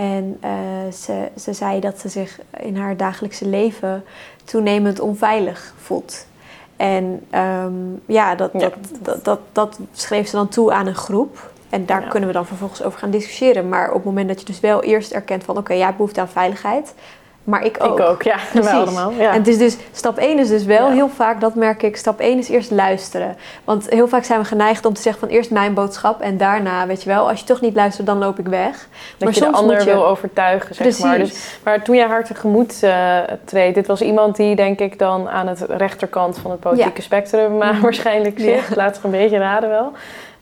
En 0.00 0.36
eh, 0.40 0.50
ze, 0.92 1.28
ze 1.38 1.52
zei 1.52 1.80
dat 1.80 1.98
ze 1.98 2.08
zich 2.08 2.40
in 2.56 2.76
haar 2.76 2.96
dagelijkse 2.96 3.46
leven 3.48 4.04
toenemend 4.44 5.00
onveilig 5.00 5.74
voelt. 5.76 6.26
En 6.76 7.26
ehm, 7.30 7.72
ja, 8.06 8.34
dat, 8.34 8.50
Ja. 8.52 8.58
Dat, 8.58 8.72
dat, 9.00 9.24
dat, 9.24 9.40
dat 9.52 9.78
schreef 9.92 10.28
ze 10.28 10.36
dan 10.36 10.48
toe 10.48 10.72
aan 10.72 10.86
een 10.86 10.94
groep. 10.94 11.50
En 11.70 11.86
daar 11.86 12.00
Ja. 12.02 12.08
kunnen 12.08 12.28
we 12.28 12.34
dan 12.34 12.46
vervolgens 12.46 12.82
over 12.82 12.98
gaan 12.98 13.10
discussiëren. 13.10 13.68
Maar 13.68 13.88
op 13.88 13.94
het 13.94 14.04
moment 14.04 14.28
dat 14.28 14.40
je 14.40 14.46
dus 14.46 14.60
wel 14.60 14.82
eerst 14.82 15.12
erkent 15.12 15.44
van... 15.44 15.56
oké, 15.56 15.72
jij 15.72 15.84
hebt 15.84 15.96
behoefte 15.96 16.20
aan 16.20 16.28
veiligheid, 16.28 16.94
maar 17.50 17.64
ik 17.64 17.76
ook. 17.80 17.98
Ik 17.98 18.06
ook, 18.06 18.22
ja. 18.22 18.36
Precies. 18.52 18.70
Wij 18.70 18.80
allemaal. 18.80 19.10
Ja. 19.10 19.30
En 19.32 19.38
het 19.38 19.48
is 19.48 19.58
dus, 19.58 19.76
stap 19.92 20.16
1 20.18 20.38
is 20.38 20.48
dus 20.48 20.64
wel 20.64 20.86
Ja. 20.88 20.92
heel 20.94 21.08
vaak, 21.08 21.40
dat 21.40 21.54
merk 21.54 21.82
ik, 21.82 21.96
stap 21.96 22.20
1 22.20 22.38
is 22.38 22.48
eerst 22.48 22.70
luisteren. 22.70 23.36
Want 23.64 23.86
heel 23.90 24.08
vaak 24.08 24.24
zijn 24.24 24.40
we 24.40 24.44
geneigd 24.46 24.84
om 24.84 24.92
te 24.94 25.00
zeggen 25.02 25.20
van 25.28 25.36
eerst 25.36 25.50
mijn 25.50 25.74
boodschap 25.74 26.20
en 26.20 26.36
daarna, 26.36 26.86
weet 26.86 27.02
je 27.02 27.08
wel, 27.08 27.28
als 27.28 27.40
je 27.40 27.46
toch 27.46 27.60
niet 27.60 27.74
luistert, 27.74 28.06
dan 28.06 28.18
loop 28.18 28.38
ik 28.38 28.46
weg. 28.48 28.88
dat 29.16 29.28
maar 29.28 29.34
je 29.34 29.40
de 29.40 29.52
ander 29.52 29.78
je- 29.78 29.84
wil 29.84 30.06
overtuigen, 30.06 30.74
zeg 30.74 30.86
Precies. 30.86 31.04
maar. 31.04 31.18
Dus, 31.18 31.58
maar 31.64 31.82
toen 31.82 31.96
jij 31.96 32.06
haar 32.06 32.24
tegemoet 32.24 32.82
eh 32.82 33.18
treedt, 33.44 33.74
dit 33.74 33.86
was 33.86 34.00
iemand 34.00 34.36
die 34.36 34.56
denk 34.56 34.78
ik 34.80 34.98
dan 34.98 35.28
aan 35.28 35.46
het 35.46 35.60
rechterkant 35.68 36.38
van 36.38 36.50
het 36.50 36.60
politieke 36.60 37.02
spectrum 37.02 37.62
eh, 37.62 37.70
Mhm. 37.70 37.80
waarschijnlijk 37.80 38.38
zit. 38.38 38.76
Laat 38.76 38.94
het 38.94 39.04
een 39.04 39.10
beetje 39.10 39.38
raden 39.38 39.68
wel. 39.68 39.92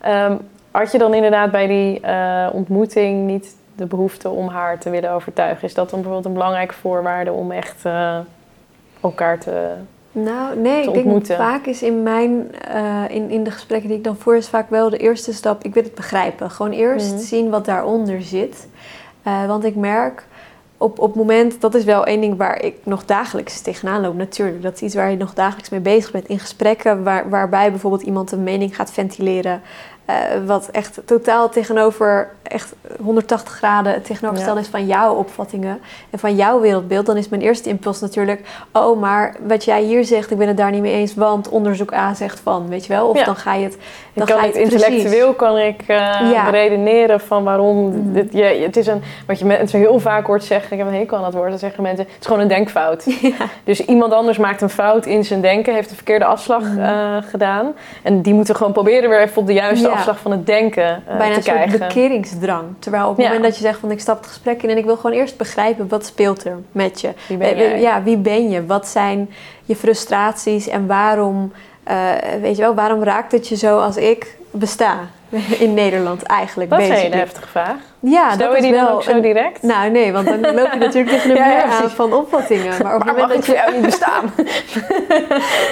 Ehm, 0.01 0.33
had 0.71 0.91
je 0.91 0.97
dan 0.97 1.13
inderdaad 1.13 1.51
bij 1.51 1.67
die 1.67 1.99
eh, 1.99 2.47
ontmoeting 2.51 3.25
niet 3.27 3.55
de 3.79 3.85
behoefte 3.85 4.29
om 4.29 4.47
haar 4.47 4.79
te 4.79 4.89
willen 4.89 5.11
overtuigen? 5.11 5.67
Is 5.67 5.73
dat 5.73 5.89
dan 5.89 5.99
bijvoorbeeld 5.99 6.25
een 6.25 6.39
belangrijke 6.39 6.73
voorwaarde 6.73 7.31
om 7.31 7.51
echt 7.51 7.85
eh, 7.85 8.17
elkaar 9.01 9.39
te... 9.39 9.73
Nou, 10.11 10.59
nee, 10.59 10.83
te 10.83 10.91
ik 10.91 11.03
denk 11.03 11.25
vaak 11.25 11.65
is 11.65 11.81
in 11.83 12.03
mijn, 12.03 12.55
eh, 12.55 13.03
in, 13.07 13.29
in 13.29 13.43
de 13.43 13.51
gesprekken 13.51 13.89
die 13.89 13.97
ik 13.97 14.03
dan 14.03 14.17
voer, 14.17 14.35
is 14.35 14.49
vaak 14.49 14.69
wel 14.69 14.89
de 14.89 14.97
eerste 14.97 15.33
stap, 15.33 15.63
ik 15.63 15.73
wil 15.73 15.83
het 15.83 15.95
begrijpen. 15.95 16.51
Gewoon 16.51 16.71
eerst 16.71 17.11
Mhm. 17.11 17.21
zien 17.21 17.49
wat 17.49 17.65
daaronder 17.65 18.21
zit. 18.21 18.67
Eh, 19.23 19.45
want 19.45 19.63
ik 19.63 19.75
merk 19.75 20.25
op, 20.79 20.99
op 20.99 21.07
het 21.07 21.15
moment, 21.15 21.61
dat 21.61 21.75
is 21.75 21.83
wel 21.83 22.05
één 22.05 22.21
ding 22.21 22.37
waar 22.37 22.63
ik 22.63 22.75
nog 22.83 23.05
dagelijks 23.05 23.61
tegenaan 23.61 24.01
loop 24.01 24.15
natuurlijk. 24.15 24.61
Dat 24.61 24.73
is 24.73 24.81
iets 24.81 24.95
waar 24.95 25.11
je 25.11 25.17
nog 25.17 25.33
dagelijks 25.33 25.69
mee 25.69 25.79
bezig 25.79 26.11
bent. 26.11 26.27
In 26.27 26.39
gesprekken 26.39 27.03
waar, 27.03 27.29
waarbij 27.29 27.69
bijvoorbeeld 27.69 28.01
iemand 28.01 28.31
een 28.31 28.43
mening 28.43 28.75
gaat 28.75 28.91
ventileren. 28.91 29.61
Eh, 30.09 30.15
wat 30.45 30.67
echt 30.71 30.99
totaal 31.05 31.49
tegenover, 31.49 32.29
echt 32.43 32.73
180 33.01 33.53
graden 33.53 33.93
het 33.93 34.05
tegenovergestelde 34.05 34.61
is 34.61 34.67
van 34.67 34.85
jouw 34.85 35.13
opvattingen 35.13 35.79
en 36.09 36.19
van 36.19 36.35
jouw 36.35 36.59
wereldbeeld. 36.59 37.05
Dan 37.05 37.17
is 37.17 37.29
mijn 37.29 37.41
eerste 37.41 37.69
impuls 37.69 37.99
natuurlijk, 37.99 38.41
oh 38.73 38.99
maar 38.99 39.35
wat 39.47 39.63
jij 39.63 39.81
hier 39.81 40.03
zegt, 40.05 40.31
ik 40.31 40.37
ben 40.37 40.47
het 40.47 40.57
daar 40.57 40.71
niet 40.71 40.81
mee 40.81 40.93
eens, 40.93 41.15
want 41.15 41.49
onderzoek 41.49 41.93
A 41.93 42.13
zegt 42.13 42.39
van, 42.39 42.67
weet 42.69 42.85
je 42.85 42.93
wel? 42.93 43.07
Of 43.07 43.17
Ja. 43.17 43.23
dan 43.23 43.35
ga 43.35 43.53
je 43.53 43.63
het, 43.63 43.73
Ik 43.73 43.79
dan 44.13 44.25
kan 44.27 44.37
ga 44.37 44.45
je 44.45 44.51
het 44.51 44.61
precies. 44.61 44.81
intellectueel 44.85 45.33
kan 45.33 45.57
ik 45.57 45.81
eh, 45.87 45.95
Ja. 46.31 46.45
beredeneren 46.45 47.19
van 47.19 47.43
waarom 47.43 47.87
Mhm. 47.89 48.11
dit, 48.13 48.33
je, 48.33 48.43
het 48.43 48.77
is 48.77 48.87
een 48.87 49.01
wat 49.27 49.39
je 49.39 49.45
mensen 49.45 49.79
heel 49.79 49.99
vaak 49.99 50.25
hoort 50.25 50.43
zeggen. 50.43 50.71
Ik 50.71 50.77
heb 50.77 50.87
een 50.87 50.93
hekel 50.99 51.17
aan 51.17 51.23
dat 51.23 51.33
woord. 51.33 51.49
Dan 51.49 51.59
zeggen 51.59 51.83
mensen: 51.83 52.05
het 52.05 52.15
is 52.19 52.25
gewoon 52.25 52.41
een 52.41 52.47
denkfout. 52.47 53.05
Dus 53.63 53.85
iemand 53.85 54.13
anders 54.13 54.37
maakt 54.37 54.61
een 54.61 54.69
fout 54.69 55.05
in 55.05 55.25
zijn 55.25 55.41
denken, 55.41 55.73
heeft 55.73 55.89
de 55.89 55.95
verkeerde 55.95 56.25
afslag 56.25 56.63
Mhm. 56.63 56.79
eh, 56.79 57.17
gedaan, 57.29 57.73
en 58.03 58.21
die 58.21 58.33
moeten 58.33 58.55
gewoon 58.55 58.73
proberen 58.73 59.09
weer 59.09 59.21
even 59.21 59.37
op 59.37 59.47
de 59.47 59.53
juiste 59.53 59.87
Ja. 59.87 59.93
Afslag 59.99 60.19
van 60.19 60.31
het 60.31 60.45
denken 60.45 61.03
eh, 61.07 61.17
Bijna 61.17 61.23
te 61.33 61.37
een 61.37 61.43
soort 61.43 61.55
krijgen. 61.55 61.79
bekeringsdrang. 61.79 62.63
Terwijl 62.79 63.09
op 63.09 63.17
het 63.17 63.25
moment 63.25 63.43
dat 63.43 63.55
je 63.57 63.61
zegt 63.61 63.79
van 63.79 63.91
ik 63.91 63.99
stap 63.99 64.17
het 64.17 64.27
gesprek 64.27 64.63
in 64.63 64.69
en 64.69 64.77
ik 64.77 64.85
wil 64.85 64.95
gewoon 64.95 65.15
eerst 65.15 65.37
begrijpen 65.37 65.87
wat 65.87 66.05
speelt 66.05 66.45
er 66.45 66.57
met 66.71 67.01
je. 67.01 67.09
Wie 67.27 67.37
ben 67.37 67.47
Eh, 67.53 67.57
jij? 67.59 67.79
Ja, 67.81 68.03
wie 68.03 68.17
ben 68.17 68.49
je? 68.49 68.65
Wat 68.65 68.87
zijn 68.87 69.29
je 69.65 69.75
frustraties 69.75 70.67
en 70.67 70.87
waarom, 70.87 71.51
eh, 71.83 71.95
weet 72.41 72.55
je 72.55 72.61
wel, 72.61 72.75
waarom 72.75 73.03
raakt 73.03 73.31
het 73.31 73.47
je 73.47 73.55
zo 73.55 73.79
als 73.79 73.97
ik 73.97 74.37
besta 74.51 74.97
in 75.59 75.73
Nederland 75.73 76.23
eigenlijk? 76.23 76.69
Dat 76.69 76.79
is 76.79 77.03
een 77.03 77.11
heftige 77.13 77.47
vraag. 77.47 77.75
Ja, 77.99 78.31
Stel 78.33 78.47
dat 78.47 78.51
je 78.51 78.55
is 78.57 78.63
die 78.63 78.73
dan 78.73 78.85
wel 78.85 78.93
ook 78.95 79.03
zo 79.03 79.11
een- 79.11 79.21
direct? 79.21 79.61
Nou 79.61 79.89
nee, 79.91 80.11
want 80.13 80.27
dan 80.27 80.39
loop 80.41 80.71
je 80.71 80.77
natuurlijk 80.79 81.09
tegen 81.15 81.29
een 81.29 81.35
Ja, 81.35 81.45
muur 81.47 81.63
aan 81.63 81.89
van 81.89 82.13
opvattingen. 82.13 82.83
Maar 82.83 82.95
op 82.95 83.03
het 83.03 83.11
moment 83.17 83.29
dat 83.35 83.45
je 83.45 83.51
jou 83.53 83.73
niet 83.73 83.81
bestaan? 83.81 84.31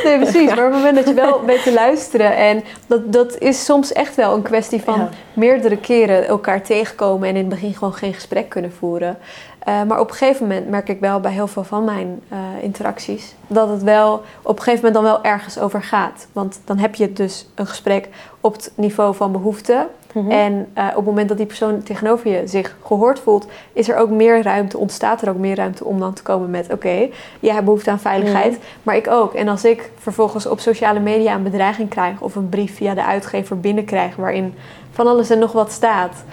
Nee, 0.03 0.17
precies. 0.19 0.49
Maar 0.55 0.65
op 0.65 0.71
het 0.71 0.73
moment 0.73 0.95
dat 0.95 1.07
je 1.07 1.13
wel 1.13 1.45
weet 1.45 1.63
te 1.63 1.73
luisteren. 1.73 2.35
En 2.35 2.63
dat, 2.87 3.13
dat 3.13 3.37
is 3.37 3.65
soms 3.65 3.93
echt 3.93 4.15
wel 4.15 4.33
een 4.33 4.41
kwestie 4.41 4.81
van 4.81 4.99
Ja. 4.99 5.09
meerdere 5.33 5.77
keren 5.77 6.27
elkaar 6.27 6.61
tegenkomen. 6.61 7.27
En 7.29 7.35
in 7.35 7.39
het 7.41 7.49
begin 7.49 7.73
gewoon 7.73 7.93
geen 7.93 8.13
gesprek 8.13 8.49
kunnen 8.49 8.71
voeren. 8.73 9.17
Eh, 9.59 9.83
maar 9.87 9.99
op 9.99 10.09
een 10.09 10.15
gegeven 10.15 10.47
moment 10.47 10.69
merk 10.69 10.89
ik 10.89 10.99
wel 10.99 11.19
bij 11.19 11.31
heel 11.31 11.47
veel 11.47 11.63
van 11.63 11.83
mijn 11.83 12.21
eh, 12.29 12.37
interacties. 12.61 13.35
Dat 13.47 13.69
het 13.69 13.83
wel 13.83 14.23
op 14.41 14.57
een 14.57 14.63
gegeven 14.63 14.85
moment 14.85 14.93
dan 14.93 15.03
wel 15.03 15.23
ergens 15.33 15.59
over 15.59 15.83
gaat. 15.83 16.27
Want 16.33 16.59
dan 16.65 16.77
heb 16.77 16.95
je 16.95 17.13
dus 17.13 17.47
een 17.55 17.67
gesprek 17.67 18.07
op 18.47 18.53
het 18.53 18.71
niveau 18.75 19.15
van 19.15 19.31
behoeften. 19.31 19.87
Mhm. 20.13 20.31
En 20.31 20.67
eh, 20.73 20.85
op 20.89 20.95
het 20.95 21.05
moment 21.05 21.27
dat 21.29 21.37
die 21.37 21.45
persoon 21.45 21.83
tegenover 21.83 22.29
je 22.31 22.47
zich 22.47 22.75
gehoord 22.85 23.19
voelt, 23.19 23.47
is 23.73 23.89
er 23.89 23.97
ook 23.97 24.09
meer 24.09 24.41
ruimte, 24.41 24.77
ontstaat 24.77 25.21
er 25.21 25.29
ook 25.29 25.37
meer 25.37 25.55
ruimte 25.55 25.85
om 25.85 25.99
dan 25.99 26.13
te 26.13 26.21
komen 26.23 26.49
met: 26.49 26.71
oké, 26.73 27.07
jij 27.39 27.53
hebt 27.53 27.65
behoefte 27.65 27.91
aan 27.91 27.99
veiligheid, 27.99 28.51
Mhm. 28.51 28.61
maar 28.83 28.95
ik 28.95 29.07
ook. 29.09 29.33
En 29.33 29.47
als 29.47 29.65
ik 29.65 29.91
vervolgens 29.97 30.45
op 30.45 30.59
sociale 30.59 30.99
media 30.99 31.35
een 31.35 31.43
bedreiging 31.43 31.89
krijg 31.89 32.21
of 32.21 32.35
een 32.35 32.49
brief 32.49 32.75
via 32.75 32.93
de 32.93 33.03
uitgever 33.05 33.59
binnenkrijg 33.59 34.15
waarin 34.15 34.53
van 34.91 35.07
alles 35.07 35.29
en 35.29 35.39
nog 35.39 35.51
wat 35.51 35.71
staat, 35.71 36.23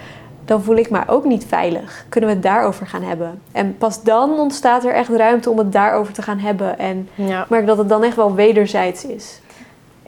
dan 0.45 0.63
voel 0.63 0.75
ik 0.75 0.89
me 0.89 0.99
ook 1.07 1.25
niet 1.25 1.45
veilig. 1.45 2.05
Kunnen 2.09 2.29
we 2.29 2.35
het 2.35 2.43
daarover 2.45 2.87
gaan 2.87 3.03
hebben? 3.03 3.41
En 3.51 3.77
pas 3.77 4.03
dan 4.03 4.39
ontstaat 4.39 4.83
er 4.85 4.93
echt 4.93 5.09
ruimte 5.09 5.49
om 5.49 5.57
het 5.57 5.71
daarover 5.71 6.13
te 6.13 6.21
gaan 6.21 6.39
hebben. 6.39 6.79
En 6.79 7.09
Ja. 7.15 7.45
merk 7.49 7.65
dat 7.65 7.77
het 7.77 7.89
dan 7.89 8.03
echt 8.03 8.15
wel 8.15 8.35
wederzijds 8.35 9.05
is. 9.05 9.39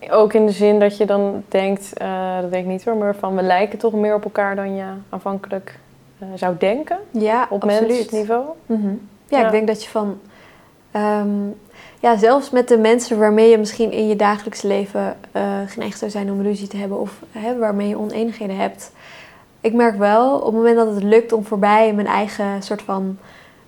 Ook 0.09 0.33
in 0.33 0.45
de 0.45 0.51
zin 0.51 0.79
dat 0.79 0.97
je 0.97 1.05
dan 1.05 1.43
denkt, 1.47 1.93
eh, 1.97 2.41
dat 2.41 2.51
denk 2.51 2.63
ik 2.65 2.71
niet 2.71 2.85
hoor, 2.85 2.95
maar 2.95 3.15
van 3.15 3.35
we 3.35 3.41
lijken 3.41 3.79
toch 3.79 3.93
meer 3.93 4.13
op 4.15 4.23
elkaar 4.23 4.55
dan 4.55 4.75
je 4.75 4.83
aanvankelijk 5.09 5.79
eh, 6.19 6.27
zou 6.35 6.55
denken 6.59 6.97
Ja, 7.11 7.47
op 7.49 7.63
absoluut. 7.63 7.87
mensniveau. 7.87 8.43
Mhm. 8.65 8.87
Ja, 9.27 9.39
Ja. 9.39 9.45
ik 9.45 9.51
denk 9.51 9.67
dat 9.67 9.83
je 9.83 9.89
van... 9.89 10.19
ehm, 10.91 11.27
ja, 11.99 12.17
zelfs 12.17 12.49
met 12.49 12.67
de 12.67 12.77
mensen 12.77 13.19
waarmee 13.19 13.49
je 13.49 13.57
misschien 13.57 13.91
in 13.91 14.07
je 14.07 14.15
dagelijks 14.15 14.61
leven 14.61 15.17
eh, 15.31 15.43
geneigd 15.67 15.99
zou 15.99 16.11
zijn 16.11 16.31
om 16.31 16.41
ruzie 16.41 16.67
te 16.67 16.77
hebben... 16.77 16.99
of 16.99 17.21
hè, 17.31 17.57
waarmee 17.57 17.87
je 17.87 17.97
oneenigheden 17.99 18.57
hebt. 18.57 18.91
Ik 19.61 19.73
merk 19.73 19.97
wel, 19.97 20.35
op 20.37 20.45
het 20.45 20.53
moment 20.53 20.75
dat 20.75 20.93
het 20.93 21.03
lukt 21.03 21.31
om 21.33 21.45
voorbij 21.45 21.93
mijn 21.93 22.07
eigen 22.07 22.63
soort 22.63 22.81
van 22.81 23.17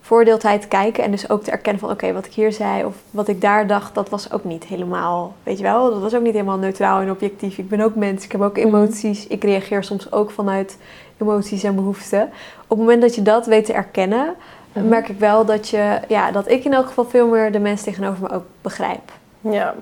voordeeltijd 0.10 0.68
kijken... 0.68 1.04
en 1.04 1.12
dus 1.12 1.30
ook 1.30 1.44
te 1.44 1.52
erkennen 1.52 1.82
van, 1.82 1.92
oké, 1.92 2.14
wat 2.14 2.26
ik 2.26 2.34
hier 2.34 2.52
zei 2.52 2.86
of 2.86 2.96
wat 3.12 3.28
ik 3.28 3.42
daar 3.42 3.68
dacht... 3.68 3.96
dat 3.96 4.10
was 4.10 4.32
ook 4.32 4.44
niet 4.44 4.64
helemaal, 4.66 5.34
weet 5.44 5.58
je 5.58 5.64
wel, 5.64 5.90
dat 5.92 6.02
was 6.02 6.16
ook 6.16 6.22
niet 6.22 6.34
helemaal 6.34 6.58
neutraal 6.58 7.00
en 7.02 7.12
objectief. 7.12 7.58
Ik 7.58 7.70
ben 7.70 7.82
ook 7.82 7.96
mens, 7.96 8.24
ik 8.26 8.32
heb 8.32 8.42
ook 8.42 8.58
emoties. 8.58 9.28
Ik 9.28 9.44
reageer 9.44 9.84
soms 9.84 10.12
ook 10.12 10.32
vanuit 10.32 10.78
emoties 11.22 11.64
en 11.64 11.76
behoeften. 11.76 12.22
Op 12.64 12.70
het 12.70 12.78
moment 12.78 13.02
dat 13.02 13.16
je 13.16 13.22
dat 13.22 13.46
weet 13.46 13.66
te 13.66 13.74
erkennen 13.74 14.36
Mhm. 14.74 14.88
merk 14.88 15.10
ik 15.10 15.20
wel 15.20 15.46
dat, 15.46 15.70
je, 15.70 16.00
ja, 16.08 16.32
dat 16.32 16.50
ik 16.50 16.64
in 16.64 16.74
elk 16.74 16.88
geval 16.88 17.06
veel 17.06 17.28
meer 17.28 17.52
de 17.52 17.60
mensen 17.60 17.86
tegenover 17.86 18.22
me 18.22 18.36
ook 18.36 18.44
begrijp. 18.62 19.12
Ja. 19.42 19.74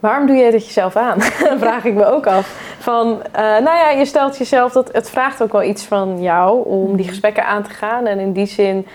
Waarom 0.00 0.26
doe 0.26 0.36
je 0.36 0.50
dit 0.50 0.64
jezelf 0.66 0.96
aan? 0.96 1.20
Vraag 1.64 1.84
ik 1.84 1.94
me 1.94 2.04
ook 2.04 2.26
af. 2.26 2.76
Van, 2.78 3.22
eh, 3.32 3.42
nou 3.42 3.64
ja, 3.76 3.90
je 3.90 4.04
stelt 4.04 4.38
jezelf 4.38 4.72
dat 4.72 4.92
het 4.92 5.10
vraagt 5.10 5.42
ook 5.42 5.52
wel 5.52 5.62
iets 5.62 5.84
van 5.84 6.22
jou 6.22 6.64
om 6.64 6.86
die 6.86 6.96
Mhm. 6.96 7.08
gesprekken 7.08 7.46
aan 7.46 7.62
te 7.62 7.70
gaan. 7.70 8.06
En 8.06 8.18
in 8.18 8.32
die 8.32 8.46
zin 8.46 8.86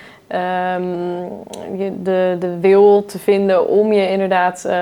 je 1.78 1.92
de, 2.04 2.36
de 2.40 2.60
wil 2.60 3.06
te 3.06 3.20
vinden 3.20 3.68
om 3.68 3.94
je 3.94 4.10
inderdaad, 4.10 4.66
eh, 4.66 4.74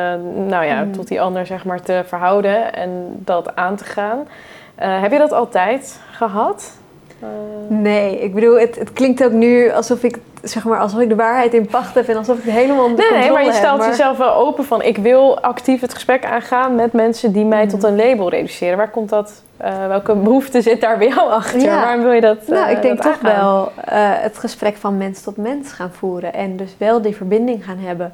nou 0.48 0.66
ja, 0.66 0.84
Mhm. 0.84 0.92
tot 0.92 1.08
die 1.08 1.22
ander 1.22 1.46
zeg 1.46 1.66
maar 1.66 1.82
te 1.82 2.02
verhouden 2.06 2.74
en 2.74 2.90
dat 3.18 3.56
aan 3.56 3.76
te 3.76 3.84
gaan. 3.84 4.28
Eh, 4.76 5.02
heb 5.02 5.12
je 5.12 5.18
dat 5.18 5.32
altijd 5.32 6.00
gehad? 6.12 6.78
Eh, 7.20 7.28
Nee, 7.68 8.20
ik 8.20 8.34
bedoel, 8.34 8.60
het, 8.60 8.76
het 8.76 8.94
klinkt 8.94 9.24
ook 9.26 9.32
nu 9.32 9.72
alsof 9.72 10.04
ik, 10.04 10.18
zeg 10.44 10.64
maar, 10.66 10.80
alsof 10.80 11.00
ik 11.00 11.10
de 11.10 11.16
waarheid 11.16 11.54
in 11.54 11.66
pacht 11.66 11.96
heb 11.96 12.08
en 12.08 12.18
alsof 12.18 12.38
ik 12.38 12.44
het 12.44 12.54
helemaal 12.54 12.86
onder 12.86 12.98
Nee, 13.00 13.10
nee, 13.10 13.20
controle 13.20 13.34
maar 13.34 13.44
je 13.44 13.52
heb, 13.52 13.60
stelt 13.60 13.80
maar- 13.80 13.90
jezelf 13.90 14.18
wel 14.18 14.34
open 14.34 14.66
van... 14.66 14.82
ik 14.82 14.98
wil 14.98 15.40
actief 15.42 15.82
het 15.82 15.94
gesprek 15.94 16.26
aangaan 16.26 16.76
met 16.76 16.94
mensen 16.94 17.32
die 17.32 17.46
mij 17.46 17.68
tot 17.68 17.84
een 17.84 17.96
label 17.96 18.30
reduceren. 18.30 18.78
Waar 18.78 18.90
komt 18.90 19.10
dat... 19.10 19.44
eh, 19.58 19.88
welke 19.88 20.16
behoefte 20.16 20.62
zit 20.62 20.82
daar 20.82 20.98
bij 20.98 21.08
jou 21.08 21.30
achter? 21.30 21.60
Ja. 21.62 21.82
Waarom 21.82 22.04
wil 22.04 22.12
je 22.12 22.22
dat 22.22 22.48
Nou, 22.48 22.66
eh, 22.66 22.72
ik 22.72 22.82
denk 22.82 23.02
toch 23.02 23.12
aangaan? 23.24 23.42
wel 23.42 23.72
eh, 23.86 24.10
het 24.22 24.38
gesprek 24.38 24.76
van 24.76 24.98
mens 24.98 25.22
tot 25.22 25.38
mens 25.38 25.72
gaan 25.72 25.92
voeren. 25.92 26.34
En 26.34 26.58
dus 26.58 26.76
wel 26.78 27.02
die 27.02 27.16
verbinding 27.16 27.66
gaan 27.66 27.78
hebben. 27.80 28.14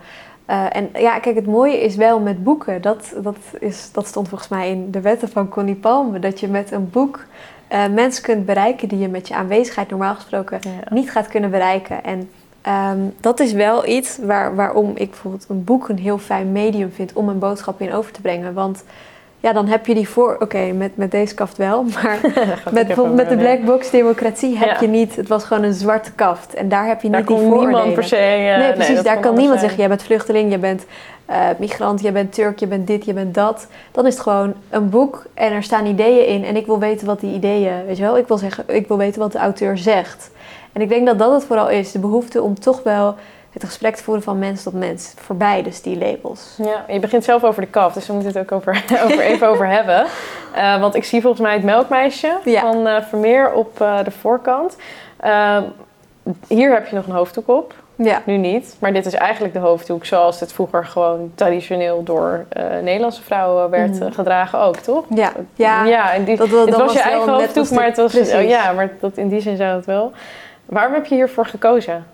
En 0.72 0.90
ja, 0.94 1.20
kijk, 1.20 1.36
het 1.36 1.46
mooie 1.46 1.82
is 1.82 1.96
wel 1.96 2.20
met 2.20 2.44
boeken. 2.44 2.82
Dat, 2.82 3.14
dat, 3.22 3.36
is, 3.60 3.90
dat 3.92 4.08
stond 4.08 4.28
volgens 4.30 4.50
mij 4.50 4.70
in 4.70 4.92
de 4.92 5.02
wetten 5.02 5.30
van 5.30 5.50
Connie 5.50 5.76
Palme. 5.76 6.20
Dat 6.20 6.40
je 6.40 6.48
met 6.48 6.72
een 6.72 6.90
boek 6.90 7.20
eh, 7.70 7.88
mensen 7.88 8.24
kunt 8.24 8.46
bereiken 8.46 8.88
die 8.88 9.00
je 9.00 9.08
met 9.08 9.28
je 9.28 9.36
aanwezigheid 9.36 9.90
normaal 9.90 10.16
gesproken 10.16 10.60
Ja. 10.62 10.94
niet 10.96 11.12
gaat 11.12 11.28
kunnen 11.28 11.50
bereiken. 11.52 12.04
En 12.04 12.30
ehm, 12.62 13.00
dat 13.20 13.40
is 13.40 13.52
wel 13.54 13.88
iets 13.88 14.18
waar, 14.22 14.56
waarom 14.56 14.92
ik 14.96 15.10
bijvoorbeeld 15.10 15.46
een 15.50 15.64
boek 15.64 15.90
een 15.90 15.98
heel 16.00 16.18
fijn 16.18 16.52
medium 16.52 16.92
vind 16.92 17.14
om 17.14 17.30
een 17.30 17.40
boodschap 17.40 17.82
in 17.82 17.94
over 17.94 18.12
te 18.12 18.22
brengen. 18.22 18.54
Want 18.54 18.84
ja, 19.40 19.54
dan 19.54 19.68
heb 19.68 19.86
je 19.86 19.94
die 19.94 20.10
voor. 20.10 20.38
Oké, 20.40 20.72
met, 20.72 20.98
met 20.98 21.12
deze 21.12 21.34
kaft 21.34 21.58
wel, 21.58 21.84
maar 22.04 22.20
met, 22.72 22.88
bijvoorbeeld 22.88 23.16
met 23.16 23.30
de 23.30 23.38
black 23.38 23.64
box 23.66 23.90
democratie 23.90 24.58
heb 24.58 24.68
Ja. 24.70 24.78
je 24.82 24.88
niet. 24.88 25.16
Het 25.16 25.28
was 25.28 25.44
gewoon 25.44 25.64
een 25.64 25.74
zwarte 25.74 26.12
kaft. 26.12 26.54
En 26.54 26.70
daar 26.70 26.88
heb 26.88 27.02
je 27.02 27.10
Daar 27.10 27.20
niet 27.20 27.28
die 27.30 27.38
vooroordelen. 27.38 27.70
niemand 27.74 27.94
per 27.94 28.04
se... 28.04 28.16
eh, 28.16 28.58
nee, 28.58 28.74
precies. 28.74 29.02
daar 29.02 29.20
kan 29.20 29.36
niemand 29.36 29.60
zeggen: 29.60 29.78
jij 29.80 29.88
bent 29.88 30.04
vluchteling, 30.04 30.52
je 30.52 30.58
bent 30.58 30.86
eh, 31.26 31.38
migrant, 31.58 32.02
je 32.02 32.12
bent 32.12 32.34
Turk, 32.34 32.60
je 32.60 32.68
bent 32.68 32.88
dit, 32.88 33.06
je 33.06 33.14
bent 33.14 33.34
dat. 33.34 33.68
Dan 33.92 34.06
is 34.06 34.14
het 34.14 34.24
gewoon 34.24 34.54
een 34.70 34.90
boek 34.90 35.26
en 35.34 35.52
er 35.52 35.64
staan 35.64 35.86
ideeën 35.86 36.26
in. 36.28 36.44
En 36.46 36.56
ik 36.56 36.66
wil 36.66 36.80
weten 36.80 37.08
wat 37.08 37.20
die 37.20 37.34
ideeën, 37.34 37.86
weet 37.86 37.98
je 37.98 38.04
wel, 38.04 38.18
ik 38.18 38.28
wil, 38.28 38.38
zeggen, 38.38 38.64
ik 38.68 38.88
wil 38.88 38.98
weten 38.98 39.20
wat 39.22 39.32
de 39.32 39.38
auteur 39.38 39.78
zegt. 39.78 40.32
En 40.74 40.82
ik 40.82 40.90
denk 40.90 41.06
dat 41.06 41.20
dat 41.20 41.32
het 41.34 41.44
vooral 41.44 41.70
is: 41.70 41.92
de 41.92 42.00
behoefte 42.00 42.42
om 42.42 42.60
toch 42.60 42.84
wel 42.84 43.16
het 43.54 43.64
gesprek 43.64 43.96
te 43.96 44.04
voeren 44.04 44.24
van 44.24 44.40
mens 44.40 44.64
tot 44.64 44.74
mens. 44.74 45.14
Voorbij 45.18 45.64
dus 45.64 45.82
die 45.82 45.98
labels. 45.98 46.56
Ja, 46.58 46.86
je 46.94 47.00
begint 47.00 47.24
zelf 47.24 47.44
over 47.44 47.62
de 47.62 47.68
kaf, 47.68 47.94
dus 47.94 48.08
we 48.08 48.14
moeten 48.14 48.32
het 48.32 48.40
ook 48.42 48.52
over, 48.52 48.84
over 49.04 49.20
even 49.20 49.48
over 49.48 49.68
hebben. 49.68 50.06
Eh, 50.54 50.80
want 50.80 50.96
ik 50.96 51.04
zie 51.04 51.22
volgens 51.22 51.42
mij 51.42 51.54
het 51.54 51.64
melkmeisje 51.64 52.38
Ja. 52.46 52.62
van 52.62 52.88
eh, 52.88 53.02
Vermeer 53.02 53.52
op 53.54 53.82
eh, 53.82 54.04
de 54.04 54.12
voorkant. 54.12 54.76
Ehm, 55.20 55.64
hier 56.48 56.74
heb 56.74 56.88
je 56.88 56.96
nog 56.96 57.06
een 57.08 57.14
hoofddoek 57.14 57.48
op. 57.48 57.74
Ja. 57.96 58.22
Nu 58.26 58.38
niet, 58.38 58.76
maar 58.80 58.94
dit 58.94 59.06
is 59.06 59.14
eigenlijk 59.14 59.54
de 59.54 59.60
hoofddoek 59.60 60.06
zoals 60.06 60.40
het 60.40 60.54
vroeger 60.54 60.86
gewoon 60.86 61.32
traditioneel 61.36 62.04
door 62.04 62.46
Nederlandse 62.84 63.22
vrouwen 63.22 63.70
werd 63.70 64.00
Mhm. 64.00 64.12
gedragen 64.12 64.60
ook, 64.60 64.76
toch? 64.76 65.04
Ja, 65.10 65.32
ja. 65.54 65.86
ja 65.86 66.20
die, 66.26 66.38
Dat, 66.38 66.50
dat, 66.50 66.66
het 66.68 66.76
was 66.78 66.94
je 66.94 67.00
eigen 67.02 67.30
hoofddoek, 67.34 67.70
maar 67.70 67.86
het 67.86 67.98
was 67.98 68.16
oh, 68.16 68.48
ja, 68.48 68.72
maar 68.72 68.90
dat, 69.00 69.18
in 69.18 69.28
die 69.28 69.42
zin 69.42 69.58
zou 69.58 69.76
het 69.76 69.86
wel. 69.86 70.12
Waarom 70.66 70.94
heb 70.94 71.06
je 71.06 71.16
hiervoor 71.16 71.46
gekozen 71.46 72.06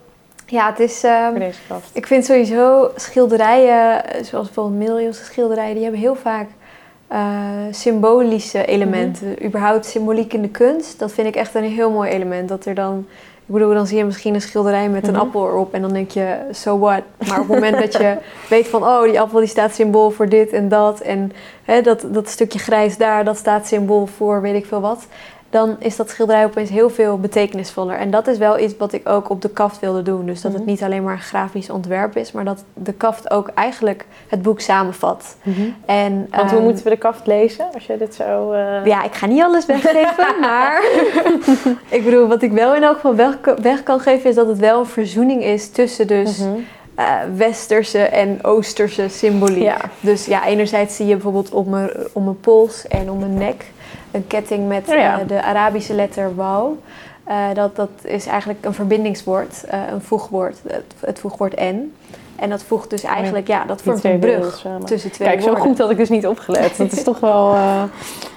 Ja, 0.46 0.70
het 0.70 0.80
is. 0.80 1.04
ehm, 1.04 1.30
voor 1.30 1.40
deze 1.40 1.60
kast? 1.68 1.90
Ik 1.94 2.08
vind 2.08 2.26
sowieso 2.26 2.90
schilderijen, 2.96 4.06
eh, 4.10 4.24
zoals 4.24 4.46
bijvoorbeeld 4.46 4.78
middeleeuwse 4.78 5.24
schilderijen, 5.24 5.74
die 5.74 5.84
hebben 5.84 6.02
heel 6.02 6.16
vaak 6.16 6.48
eh, 7.08 7.20
symbolische 7.72 8.66
elementen. 8.66 9.28
Mhm. 9.28 9.46
Überhaupt 9.46 9.86
symboliek 9.86 10.34
in 10.34 10.42
de 10.42 10.50
kunst, 10.50 11.00
dat 11.00 11.12
vind 11.12 11.28
ik 11.28 11.36
echt 11.36 11.56
een 11.56 11.64
heel 11.64 11.92
mooi 11.92 12.10
element. 12.10 12.50
Dat 12.50 12.66
er 12.66 12.74
dan, 12.76 13.06
ik 13.46 13.54
bedoel, 13.54 13.74
dan 13.74 13.88
zie 13.88 13.98
je 13.98 14.06
misschien 14.06 14.34
een 14.34 14.42
schilderij 14.42 14.90
met 14.90 15.08
een 15.08 15.14
Mhm. 15.14 15.22
appel 15.22 15.48
erop 15.48 15.74
en 15.74 15.82
dan 15.82 15.94
denk 15.94 16.12
je, 16.12 16.36
so 16.52 16.80
what? 16.80 17.02
Maar 17.28 17.40
op 17.40 17.48
het 17.48 17.56
moment 17.60 17.78
dat 17.80 17.94
je 17.94 18.18
weet 18.50 18.68
van, 18.68 18.84
oh, 18.84 19.04
die 19.04 19.20
appel 19.20 19.40
die 19.40 19.48
staat 19.48 19.74
symbool 19.76 20.12
voor 20.12 20.30
dit 20.30 20.52
en 20.52 20.70
dat 20.70 21.00
en 21.00 21.32
hè, 21.64 21.82
dat, 21.82 22.06
dat 22.08 22.30
stukje 22.30 22.60
grijs 22.60 22.98
daar, 22.98 23.24
dat 23.24 23.38
staat 23.38 23.68
symbool 23.68 24.06
voor 24.06 24.42
weet 24.42 24.56
ik 24.56 24.66
veel 24.66 24.82
wat. 24.82 25.06
Dan 25.56 25.76
is 25.80 25.96
dat 25.96 26.10
schilderij 26.10 26.46
opeens 26.46 26.70
heel 26.70 26.90
veel 26.90 27.20
betekenisvoller. 27.20 27.96
En 27.98 28.10
dat 28.12 28.28
is 28.28 28.38
wel 28.38 28.60
iets 28.60 28.74
wat 28.78 28.94
ik 28.94 29.10
ook 29.10 29.30
op 29.30 29.42
de 29.42 29.50
kaft 29.50 29.80
wilde 29.80 30.02
doen. 30.02 30.26
Dus 30.26 30.42
dat 30.42 30.52
het 30.52 30.62
Mhm. 30.62 30.70
niet 30.70 30.84
alleen 30.84 31.04
maar 31.04 31.14
een 31.14 31.20
grafisch 31.20 31.70
ontwerp 31.70 32.18
is, 32.18 32.32
maar 32.32 32.44
dat 32.46 32.64
de 32.74 32.94
kaft 32.94 33.32
ook 33.32 33.50
eigenlijk 33.54 34.06
het 34.28 34.42
boek 34.42 34.60
samenvat. 34.60 35.36
En, 35.86 36.28
Want 36.32 36.50
hoe 36.50 36.60
ehm, 36.60 36.64
moeten 36.64 36.84
we 36.84 36.90
de 36.90 36.98
kaft 36.98 37.28
lezen 37.28 37.66
als 37.74 37.86
je 37.86 37.98
dit 37.98 38.16
zo... 38.16 38.52
eh, 38.52 38.86
ja, 38.86 39.04
ik 39.04 39.14
ga 39.14 39.26
niet 39.26 39.42
alles 39.42 39.66
weggeven, 39.66 40.40
maar 40.42 40.84
ik 41.90 42.04
bedoel, 42.04 42.28
wat 42.28 42.42
ik 42.42 42.52
wel 42.52 42.76
in 42.76 42.84
elk 42.84 42.96
geval 42.96 43.16
weg, 43.16 43.38
weg 43.62 43.84
kan 43.84 44.00
geven, 44.00 44.30
is 44.30 44.36
dat 44.36 44.48
het 44.48 44.60
wel 44.60 44.80
een 44.80 44.86
verzoening 44.86 45.44
is 45.44 45.70
tussen 45.70 46.08
dus 46.08 46.38
mhm. 46.38 46.50
eh, 46.96 47.06
westerse 47.36 48.00
en 48.00 48.40
oosterse 48.42 49.08
symboliek. 49.10 49.64
Ja. 49.64 49.78
Dus 50.00 50.26
ja, 50.26 50.46
enerzijds 50.46 50.96
zie 50.96 51.06
je 51.06 51.14
bijvoorbeeld 51.14 51.50
op 51.52 51.68
mijn, 51.68 51.90
om 52.14 52.24
mijn 52.24 52.40
pols 52.40 52.88
en 52.88 53.12
om 53.12 53.20
mijn 53.20 53.38
nek 53.38 53.66
een 54.16 54.28
ketting 54.28 54.68
met 54.68 54.88
Oh 54.90 54.96
ja. 54.96 55.20
eh, 55.20 55.28
de 55.28 55.44
Arabische 55.44 55.94
letter 55.94 56.36
wauw. 56.36 56.78
Eh, 57.24 57.46
dat, 57.54 57.76
dat 57.76 57.90
is 58.04 58.26
eigenlijk 58.26 58.66
een 58.66 58.74
verbindingswoord, 58.74 59.64
eh, 59.64 59.80
een 59.92 60.02
voegwoord, 60.02 60.58
het, 60.68 60.94
het 61.00 61.20
voegwoord 61.20 61.54
en. 61.54 61.94
En 62.36 62.50
dat 62.50 62.64
voegt 62.64 62.90
dus 62.90 63.04
eigenlijk, 63.04 63.48
ja, 63.48 63.66
dat 63.66 63.82
vormt 63.82 64.04
een 64.04 64.20
brug 64.20 64.66
tussen 64.84 65.12
twee 65.12 65.28
Kijk, 65.28 65.42
zo 65.42 65.56
goed 65.56 65.78
had 65.78 65.90
ik 65.90 65.98
dus 65.98 66.10
niet 66.10 66.28
opgelet. 66.28 66.78
Dat 66.78 66.92
is 66.92 67.04
toch 67.04 67.20
wel... 67.20 67.56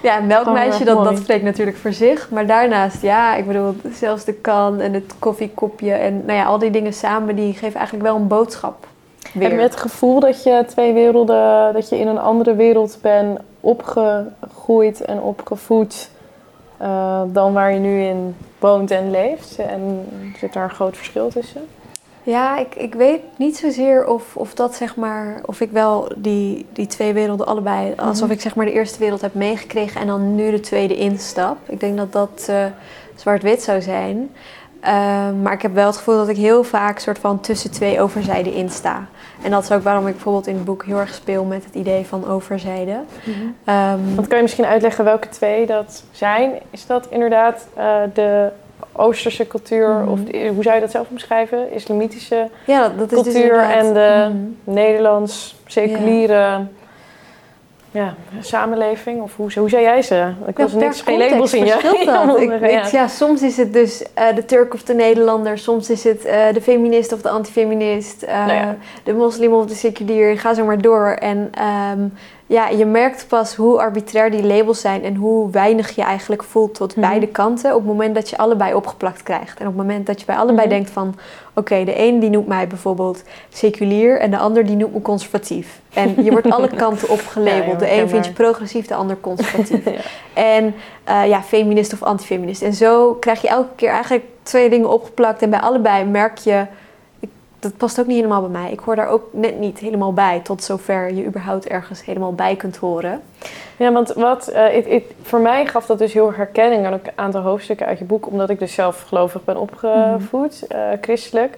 Ja, 0.01 0.17
een 0.17 0.27
melkmeisje, 0.27 0.83
dat, 0.83 0.97
mooi. 0.97 1.09
dat 1.09 1.17
spreekt 1.17 1.43
natuurlijk 1.43 1.77
voor 1.77 1.93
zich. 1.93 2.29
Maar 2.29 2.45
daarnaast, 2.45 3.01
ja, 3.01 3.35
ik 3.35 3.47
bedoel, 3.47 3.75
zelfs 3.93 4.23
de 4.23 4.33
kan 4.33 4.79
en 4.79 4.93
het 4.93 5.13
koffiekopje 5.19 5.91
en 5.91 6.25
nou 6.25 6.37
ja, 6.37 6.45
al 6.45 6.59
die 6.59 6.69
dingen 6.69 6.93
samen, 6.93 7.35
die 7.35 7.53
geven 7.53 7.75
eigenlijk 7.75 8.07
wel 8.07 8.15
een 8.15 8.27
boodschap. 8.27 8.87
Weer. 9.33 9.43
Heb 9.49 9.57
je 9.57 9.63
het 9.63 9.75
gevoel 9.75 10.19
dat 10.19 10.43
je 10.43 10.63
twee 10.67 10.93
werelden, 10.93 11.73
dat 11.73 11.89
je 11.89 11.99
in 11.99 12.07
een 12.07 12.19
andere 12.19 12.55
wereld 12.55 12.97
bent 13.01 13.39
opgegroeid 13.59 15.01
en 15.01 15.21
opgevoed 15.21 16.09
eh, 16.77 17.21
dan 17.27 17.53
waar 17.53 17.73
je 17.73 17.79
nu 17.79 18.01
in 18.03 18.35
woont 18.59 18.91
en 18.91 19.11
leeft? 19.11 19.57
En 19.57 20.05
zit 20.37 20.53
daar 20.53 20.63
een 20.63 20.69
groot 20.69 20.97
verschil 20.97 21.29
tussen? 21.29 21.61
Ja, 22.23 22.57
ik, 22.57 22.75
ik 22.75 22.93
weet 22.95 23.21
niet 23.37 23.57
zozeer 23.57 24.07
of, 24.07 24.35
of 24.35 24.53
dat 24.53 24.75
zeg 24.75 24.95
maar, 24.95 25.41
of 25.45 25.61
ik 25.61 25.71
wel 25.71 26.11
die, 26.15 26.65
die 26.73 26.87
twee 26.87 27.13
werelden 27.13 27.45
allebei, 27.47 27.93
alsof 27.95 28.23
Mhm. 28.23 28.31
ik 28.31 28.41
zeg 28.41 28.55
maar 28.55 28.65
de 28.65 28.71
eerste 28.71 28.99
wereld 28.99 29.21
heb 29.21 29.33
meegekregen 29.33 30.01
en 30.01 30.07
dan 30.07 30.35
nu 30.35 30.51
de 30.51 30.59
tweede 30.59 30.95
instap. 30.95 31.57
Ik 31.65 31.79
denk 31.79 31.97
dat 31.97 32.11
dat 32.11 32.45
eh, 32.49 32.65
zwart-wit 33.15 33.61
zou 33.61 33.81
zijn. 33.81 34.31
Ehm, 34.79 35.41
maar 35.41 35.53
ik 35.53 35.61
heb 35.61 35.73
wel 35.73 35.85
het 35.87 35.97
gevoel 35.97 36.17
dat 36.17 36.27
ik 36.29 36.37
heel 36.37 36.63
vaak 36.63 36.99
soort 36.99 37.19
van 37.19 37.39
tussen 37.39 37.71
twee 37.71 38.01
overzijden 38.01 38.53
insta. 38.53 39.07
En 39.43 39.51
dat 39.51 39.63
is 39.63 39.71
ook 39.71 39.83
waarom 39.83 40.07
ik 40.07 40.13
bijvoorbeeld 40.13 40.47
in 40.47 40.55
het 40.55 40.65
boek 40.65 40.85
heel 40.85 40.97
erg 40.99 41.13
speel 41.13 41.43
met 41.43 41.63
het 41.65 41.75
idee 41.75 42.05
van 42.05 42.27
overzijden. 42.27 43.05
Ehm, 43.65 43.99
Want 44.15 44.27
kan 44.27 44.35
je 44.37 44.41
misschien 44.43 44.65
uitleggen 44.65 45.03
welke 45.03 45.29
twee 45.29 45.65
dat 45.65 46.03
zijn? 46.11 46.51
Is 46.69 46.85
dat 46.85 47.07
inderdaad 47.09 47.67
eh, 47.75 47.95
de 48.13 48.49
Oosterse 48.91 49.47
cultuur, 49.47 49.89
Mhm. 49.89 50.07
of 50.09 50.19
de- 50.23 50.51
hoe 50.53 50.63
zou 50.63 50.75
je 50.75 50.81
dat 50.81 50.91
zelf 50.91 51.07
omschrijven? 51.09 51.73
Islamitische, 51.73 52.49
ja, 52.65 52.89
dat, 52.89 53.09
dat 53.09 53.25
is 53.25 53.33
dus 53.33 53.33
cultuur 53.33 53.59
en 53.59 53.93
de- 53.93 54.27
Mhm. 54.29 54.37
Nederlands, 54.77 55.55
seculiere 55.65 56.33
ja, 56.33 56.61
samenleving? 58.39 59.21
Of 59.21 59.35
hoe, 59.35 59.49
hoe 59.55 59.69
zei 59.69 59.83
jij 59.83 60.01
ze? 60.01 60.31
Ik 60.47 60.57
Ja, 60.57 60.63
was 60.63 60.73
niks, 60.73 61.01
geen 61.01 61.17
labels 61.17 61.53
in 61.53 61.65
je. 61.65 61.77
Ja, 62.05 62.35
Ik- 62.37 62.51
ik- 62.61 62.71
ja. 62.71 62.87
ja, 62.91 63.07
soms 63.07 63.41
is 63.41 63.57
het 63.57 63.73
dus 63.73 64.03
eh, 64.13 64.35
de 64.35 64.45
Turk 64.45 64.73
of 64.73 64.83
de 64.83 64.93
Nederlander, 64.93 65.57
soms 65.57 65.89
is 65.89 66.03
het 66.03 66.25
eh, 66.25 66.53
de 66.53 66.61
feminist 66.61 67.13
of 67.13 67.21
de 67.21 67.29
antifeminist, 67.29 68.25
Nou 68.27 68.51
ja. 68.51 68.75
de 69.03 69.13
moslim 69.13 69.53
of 69.53 69.65
de 69.65 69.75
seculier, 69.75 70.39
ga 70.39 70.53
zo 70.53 70.65
maar 70.65 70.81
door. 70.81 71.07
En 71.07 71.49
ehm, 71.53 72.07
ja, 72.49 72.67
je 72.69 72.85
merkt 72.85 73.25
pas 73.27 73.55
hoe 73.55 73.79
arbitrair 73.79 74.31
die 74.31 74.43
labels 74.43 74.81
zijn 74.81 75.03
en 75.03 75.15
hoe 75.15 75.49
weinig 75.51 75.95
je 75.95 76.01
eigenlijk 76.03 76.43
voelt 76.43 76.73
tot 76.73 76.95
Mhm. 76.95 77.07
beide 77.07 77.27
kanten 77.27 77.71
op 77.71 77.77
het 77.77 77.87
moment 77.87 78.15
dat 78.15 78.29
je 78.29 78.37
allebei 78.37 78.73
opgeplakt 78.73 79.23
krijgt. 79.23 79.59
En 79.59 79.67
op 79.67 79.77
het 79.77 79.81
moment 79.87 80.05
dat 80.05 80.19
je 80.19 80.25
bij 80.25 80.35
allebei 80.35 80.67
Mhm. 80.67 80.69
denkt 80.75 80.89
van, 80.89 81.15
oké, 81.53 81.83
de 81.83 81.99
een 81.99 82.19
die 82.19 82.29
noemt 82.29 82.47
mij 82.47 82.67
bijvoorbeeld 82.67 83.23
seculier 83.49 84.19
en 84.19 84.31
de 84.31 84.37
ander 84.37 84.65
die 84.65 84.75
noemt 84.75 84.93
me 84.93 85.01
conservatief. 85.01 85.79
En 85.93 86.23
je 86.23 86.31
wordt 86.31 86.49
alle 86.51 86.67
kanten 86.83 87.09
opgelabeld. 87.09 87.79
Ja, 87.79 87.85
de 87.87 87.91
een 88.01 88.09
vind 88.09 88.25
je 88.25 88.31
progressief, 88.31 88.87
de 88.87 88.95
ander 88.95 89.17
conservatief. 89.21 89.83
Ja. 89.89 89.99
En 90.33 90.75
eh, 91.03 91.27
ja, 91.27 91.41
feminist 91.41 91.93
of 91.93 92.03
antifeminist. 92.03 92.61
En 92.61 92.73
zo 92.73 93.13
krijg 93.13 93.41
je 93.41 93.47
elke 93.47 93.75
keer 93.75 93.89
eigenlijk 93.89 94.25
twee 94.43 94.69
dingen 94.69 94.89
opgeplakt. 94.89 95.41
En 95.41 95.49
bij 95.49 95.59
allebei 95.59 96.05
merk 96.05 96.37
je, 96.37 96.65
dat 97.59 97.77
past 97.77 97.99
ook 97.99 98.05
niet 98.07 98.15
helemaal 98.15 98.41
bij 98.41 98.61
mij. 98.61 98.71
Ik 98.71 98.79
hoor 98.79 98.95
daar 98.95 99.07
ook 99.07 99.23
net 99.31 99.59
niet 99.59 99.79
helemaal 99.79 100.13
bij. 100.13 100.39
Tot 100.43 100.63
zover 100.63 101.13
je 101.13 101.25
überhaupt 101.25 101.67
ergens 101.67 102.05
helemaal 102.05 102.33
bij 102.33 102.55
kunt 102.55 102.77
horen. 102.77 103.21
Ja, 103.77 103.91
want 103.91 104.13
wat, 104.13 104.47
eh, 104.47 104.75
it- 104.77 104.87
it- 104.87 105.11
voor 105.21 105.39
mij 105.39 105.65
gaf 105.65 105.85
dat 105.85 105.97
dus 105.97 106.13
heel 106.13 106.27
erg 106.27 106.35
herkenning 106.35 106.85
aan 106.85 106.93
een 106.93 107.01
aantal 107.15 107.41
hoofdstukken 107.41 107.85
uit 107.85 107.99
je 107.99 108.05
boek, 108.05 108.27
omdat 108.27 108.49
ik 108.49 108.59
dus 108.59 108.73
zelf 108.73 109.01
gelovig 109.07 109.43
ben 109.43 109.57
opgevoed, 109.57 110.67
eh, 110.67 110.79
christelijk. 111.01 111.57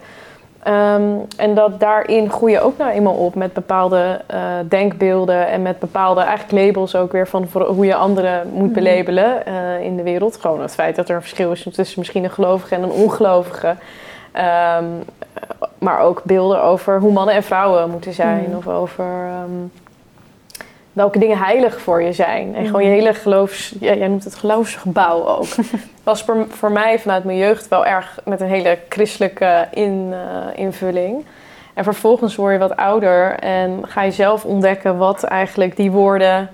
Ehm, 0.64 1.04
en 1.38 1.56
dat 1.56 1.80
daarin 1.80 2.30
groei 2.30 2.52
je 2.52 2.62
ook 2.62 2.78
nou 2.78 2.92
eenmaal 2.92 3.14
op 3.14 3.36
met 3.36 3.54
bepaalde 3.54 4.22
eh, 4.28 4.40
denkbeelden 4.70 5.48
en 5.48 5.62
met 5.62 5.80
bepaalde 5.80 6.22
eigenlijk 6.22 6.66
labels 6.66 6.96
ook 6.96 7.12
weer 7.12 7.28
van 7.28 7.48
hoe 7.68 7.86
je 7.86 7.96
anderen 7.96 8.50
moet 8.54 8.72
Mhm. 8.72 8.84
belabelen 8.84 9.46
in 9.82 9.96
de 9.98 10.04
wereld. 10.04 10.38
Gewoon 10.38 10.62
het 10.62 10.74
feit 10.74 10.96
dat 10.96 11.10
er 11.10 11.16
een 11.16 11.22
verschil 11.22 11.52
is 11.52 11.68
tussen 11.72 12.00
misschien 12.00 12.24
een 12.24 12.30
gelovige 12.30 12.76
en 12.76 12.84
een 12.84 12.92
ongelovige. 12.92 13.76
Ehm, 14.32 14.86
maar 15.82 16.00
ook 16.00 16.24
beelden 16.24 16.62
over 16.64 17.00
hoe 17.00 17.12
mannen 17.12 17.36
en 17.36 17.44
vrouwen 17.44 17.90
moeten 17.90 18.14
zijn. 18.14 18.44
Mhm. 18.48 18.58
Of 18.58 18.68
over 18.68 19.06
ehm, 19.06 19.68
welke 20.94 21.20
dingen 21.20 21.38
heilig 21.38 21.82
voor 21.82 22.02
je 22.04 22.14
zijn. 22.14 22.56
En 22.56 22.66
gewoon 22.66 22.82
je 22.84 22.88
Mhm. 22.90 22.98
hele 22.98 23.14
geloofs... 23.14 23.76
Ja, 23.80 23.94
jij 23.94 24.08
noemt 24.08 24.24
het 24.24 24.36
geloofsgebouw 24.36 25.28
ook. 25.28 25.46
was 26.04 26.24
voor, 26.24 26.46
voor 26.50 26.72
mij 26.72 27.00
vanuit 27.00 27.24
mijn 27.24 27.38
jeugd 27.38 27.68
wel 27.68 27.86
erg 27.86 28.20
met 28.26 28.42
een 28.42 28.48
hele 28.48 28.78
christelijke 28.90 29.68
in, 29.72 30.10
eh, 30.14 30.60
invulling. 30.60 31.26
En 31.74 31.84
vervolgens 31.84 32.36
word 32.36 32.54
je 32.54 32.60
wat 32.60 32.76
ouder 32.76 33.36
en 33.40 33.80
ga 33.88 34.02
je 34.02 34.12
zelf 34.12 34.46
ontdekken 34.46 34.98
wat 34.98 35.24
eigenlijk 35.24 35.76
die 35.76 35.92
woorden 35.92 36.50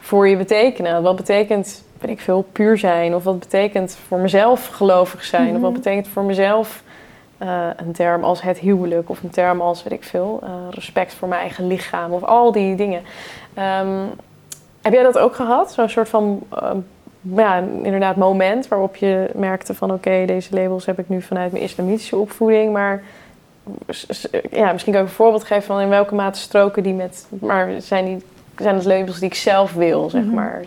voor 0.00 0.28
je 0.28 0.36
betekenen. 0.36 1.02
Wat 1.02 1.16
betekent, 1.16 1.84
weet 2.00 2.10
ik 2.10 2.20
veel, 2.20 2.46
puur 2.52 2.78
zijn? 2.78 3.14
Of 3.14 3.24
wat 3.24 3.38
betekent 3.38 3.98
voor 4.08 4.18
mezelf 4.18 4.66
gelovig 4.66 5.24
zijn? 5.24 5.54
Of 5.54 5.60
wat 5.60 5.70
Mhm. 5.70 5.80
betekent 5.80 6.08
voor 6.08 6.22
mezelf 6.22 6.82
eh, 7.42 7.66
een 7.76 7.92
term 7.92 8.24
als 8.24 8.42
het 8.42 8.58
huwelijk? 8.58 9.10
Of 9.10 9.22
een 9.22 9.30
term 9.30 9.60
als, 9.60 9.82
weet 9.82 9.92
ik 9.92 10.04
veel, 10.04 10.40
eh, 10.42 10.50
respect 10.70 11.14
voor 11.14 11.28
mijn 11.28 11.40
eigen 11.40 11.66
lichaam? 11.66 12.12
Of 12.12 12.22
al 12.22 12.52
die 12.52 12.74
dingen. 12.76 13.02
Ehm, 13.54 14.04
heb 14.82 14.92
jij 14.92 15.02
dat 15.02 15.18
ook 15.18 15.34
gehad? 15.34 15.72
Zo'n 15.72 15.88
soort 15.88 16.08
van, 16.08 16.40
ehm, 16.54 16.76
ja, 17.20 17.56
inderdaad 17.82 18.16
moment 18.16 18.68
waarop 18.68 18.96
je 18.96 19.30
merkte 19.34 19.74
van... 19.74 19.92
oké, 19.92 20.24
deze 20.26 20.54
labels 20.54 20.86
heb 20.86 20.98
ik 20.98 21.08
nu 21.08 21.22
vanuit 21.22 21.52
mijn 21.52 21.64
islamitische 21.64 22.16
opvoeding, 22.16 22.72
maar... 22.72 23.02
Ja, 24.50 24.72
misschien 24.72 24.92
kan 24.92 25.02
ik 25.02 25.08
een 25.08 25.14
voorbeeld 25.14 25.44
geven 25.44 25.62
van 25.62 25.80
in 25.80 25.88
welke 25.88 26.14
mate 26.14 26.38
stroken 26.38 26.82
die 26.82 26.94
met... 26.94 27.26
Maar 27.40 27.70
zijn, 27.78 28.04
die, 28.04 28.22
zijn 28.56 28.74
het 28.74 28.84
labels 28.84 29.18
die 29.18 29.28
ik 29.28 29.34
zelf 29.34 29.72
wil, 29.72 30.10
zeg 30.10 30.22
Mhm. 30.22 30.34
maar. 30.34 30.62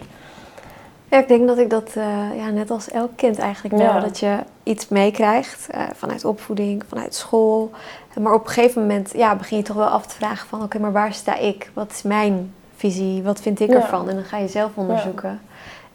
Ja, 1.16 1.22
ik 1.22 1.28
denk 1.28 1.48
dat 1.48 1.58
ik 1.58 1.70
dat 1.70 1.92
eh, 1.96 2.38
ja, 2.38 2.50
net 2.50 2.72
als 2.72 2.90
elk 2.90 3.12
kind 3.16 3.40
eigenlijk 3.40 3.76
wel. 3.76 3.94
Ja. 3.94 4.00
Dat 4.00 4.20
je 4.20 4.38
iets 4.64 4.88
meekrijgt 4.88 5.68
eh, 5.70 5.82
vanuit 5.94 6.26
opvoeding, 6.26 6.84
vanuit 6.88 7.16
school. 7.16 7.72
Maar 8.20 8.34
op 8.34 8.46
een 8.48 8.52
gegeven 8.54 8.82
moment 8.82 9.12
ja, 9.14 9.36
begin 9.36 9.58
je 9.58 9.64
toch 9.64 9.76
wel 9.76 9.88
af 9.88 10.06
te 10.06 10.16
vragen 10.16 10.48
van... 10.48 10.64
oké, 10.64 10.80
maar 10.80 10.92
waar 10.92 11.14
sta 11.14 11.38
ik? 11.38 11.72
Wat 11.74 11.92
is 11.92 12.02
mijn 12.02 12.54
visie? 12.76 13.24
Wat 13.24 13.40
vind 13.42 13.60
ik 13.60 13.70
Ja. 13.70 13.76
ervan? 13.76 14.10
En 14.10 14.16
dan 14.16 14.24
ga 14.24 14.38
je 14.38 14.48
zelf 14.48 14.72
onderzoeken. 14.76 15.42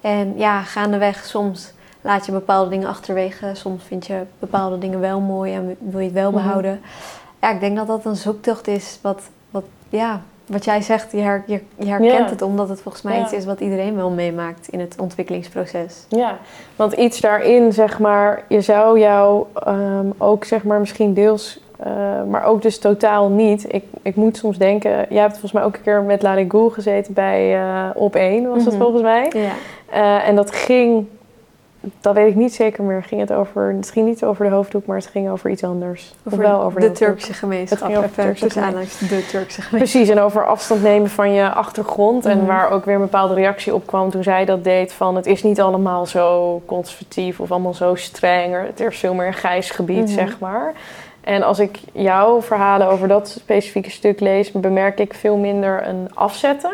En 0.00 0.36
ja, 0.36 0.62
gaandeweg 0.62 1.24
soms 1.24 1.72
laat 2.00 2.26
je 2.26 2.32
bepaalde 2.32 2.70
dingen 2.70 2.88
achterwege. 2.88 3.50
Soms 3.54 3.84
vind 3.84 4.06
je 4.06 4.22
bepaalde 4.38 4.78
dingen 4.78 5.00
wel 5.00 5.20
mooi 5.20 5.54
en 5.54 5.76
wil 5.78 5.98
je 6.00 6.04
het 6.04 6.14
wel 6.14 6.30
Mhm. 6.30 6.42
behouden. 6.42 6.80
Ja, 7.40 7.50
ik 7.50 7.60
denk 7.60 7.76
dat 7.76 7.86
dat 7.86 8.04
een 8.04 8.16
zoektocht 8.16 8.66
is 8.68 8.98
wat, 9.02 9.22
wat, 9.50 9.64
ja, 9.88 10.20
wat 10.50 10.64
jij 10.64 10.80
zegt. 10.82 11.12
Je, 11.12 11.20
her- 11.20 11.42
je, 11.46 11.60
je 11.78 11.86
herkent 11.88 12.12
Ja. 12.12 12.28
het 12.30 12.42
omdat 12.42 12.68
het 12.68 12.80
volgens 12.80 13.02
mij 13.02 13.16
Ja. 13.16 13.22
iets 13.22 13.32
is 13.32 13.44
wat 13.44 13.60
iedereen 13.60 13.96
wel 13.96 14.10
meemaakt 14.10 14.68
in 14.68 14.80
het 14.80 14.96
ontwikkelingsproces. 15.00 16.04
Ja, 16.08 16.38
want 16.76 16.92
iets 16.92 17.20
daarin, 17.20 17.72
zeg 17.72 17.98
maar, 17.98 18.42
je 18.48 18.60
zou 18.60 18.98
jou 18.98 19.44
ehm, 19.54 20.06
ook, 20.18 20.44
zeg 20.44 20.64
maar, 20.64 20.78
misschien 20.80 21.14
deels, 21.14 21.60
eh, 21.78 21.90
maar 22.28 22.44
ook 22.44 22.62
dus 22.62 22.78
totaal 22.78 23.28
niet. 23.28 23.72
Ik, 23.74 23.84
ik 24.02 24.14
moet 24.16 24.36
soms 24.36 24.58
denken, 24.58 24.90
jij 25.08 25.20
hebt 25.20 25.30
volgens 25.32 25.52
mij 25.52 25.62
ook 25.62 25.74
een 25.76 25.82
keer 25.82 26.02
met 26.02 26.22
Larry 26.22 26.44
Goel 26.48 26.68
gezeten 26.70 27.14
bij 27.14 27.56
eh, 27.60 27.88
Op 27.94 28.14
1, 28.14 28.48
was 28.48 28.64
dat 28.64 28.72
Mhm. 28.72 28.82
volgens 28.82 29.02
mij. 29.02 29.32
Ja. 29.34 29.50
Eh, 29.90 30.28
en 30.28 30.36
dat 30.36 30.50
ging, 30.54 31.06
dat 32.00 32.14
weet 32.14 32.28
ik 32.28 32.34
niet 32.34 32.54
zeker 32.54 32.84
meer, 32.84 33.02
ging 33.02 33.20
het 33.20 33.32
over, 33.32 33.76
ging 33.80 34.06
niet 34.06 34.24
over 34.24 34.44
de 34.44 34.50
hoofddoek, 34.50 34.86
maar 34.86 34.96
het 34.96 35.06
ging 35.06 35.30
over 35.30 35.50
iets 35.50 35.64
anders. 35.64 36.14
Of 36.24 36.32
Over 36.32 36.44
wel 36.44 36.62
over 36.62 36.80
de. 36.80 36.92
Turkse 36.92 37.32
gemeenschap. 37.34 37.78
Het 37.78 37.86
ging 37.86 37.98
over 37.98 38.10
Turkse 38.10 38.60
aanhalingstekens, 38.60 39.08
de 39.10 39.26
Turkse 39.30 39.62
gemeenschap. 39.62 39.78
Precies, 39.78 40.08
en 40.08 40.20
over 40.20 40.46
afstand 40.46 40.82
nemen 40.82 41.10
van 41.10 41.32
je 41.32 41.50
achtergrond. 41.52 42.24
En 42.26 42.36
Mhm. 42.38 42.46
waar 42.46 42.70
ook 42.70 42.84
weer 42.84 42.94
een 42.94 43.00
bepaalde 43.00 43.34
reactie 43.34 43.74
op 43.74 43.86
kwam 43.86 44.10
toen 44.10 44.22
zij 44.22 44.44
dat 44.44 44.64
deed. 44.64 44.92
Van 44.92 45.16
het 45.16 45.26
is 45.26 45.42
niet 45.42 45.60
allemaal 45.60 46.06
zo 46.06 46.62
conservatief 46.66 47.40
of 47.40 47.50
allemaal 47.50 47.74
zo 47.74 47.94
strenger. 47.94 48.62
Het 48.62 48.80
is 48.80 48.98
veel 48.98 49.14
meer 49.14 49.26
een 49.26 49.32
grijs 49.34 49.70
gebied, 49.70 50.04
Mhm. 50.04 50.12
zeg 50.12 50.38
maar. 50.38 50.72
En 51.20 51.42
als 51.42 51.58
ik 51.58 51.78
jouw 51.92 52.42
verhalen 52.42 52.86
over 52.88 53.08
dat 53.08 53.28
specifieke 53.28 53.90
stuk 53.90 54.20
lees, 54.20 54.52
bemerk 54.52 54.98
ik 55.00 55.14
veel 55.14 55.36
minder 55.36 55.86
een 55.88 56.08
afzetten. 56.14 56.72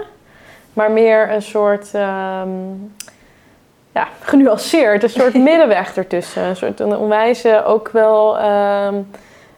Maar 0.73 0.91
meer 0.91 1.31
een 1.33 1.43
soort, 1.43 1.91
ehm, 1.95 2.49
ja, 3.97 4.09
genuanceerd, 4.21 5.03
een 5.03 5.09
soort 5.11 5.35
middenweg 5.51 5.97
ertussen. 5.97 6.43
Een 6.43 6.57
soort 6.57 6.81
een 6.81 6.97
onwijze, 6.97 7.65
ook 7.65 7.89
wel 7.89 8.39
ehm, 8.39 8.95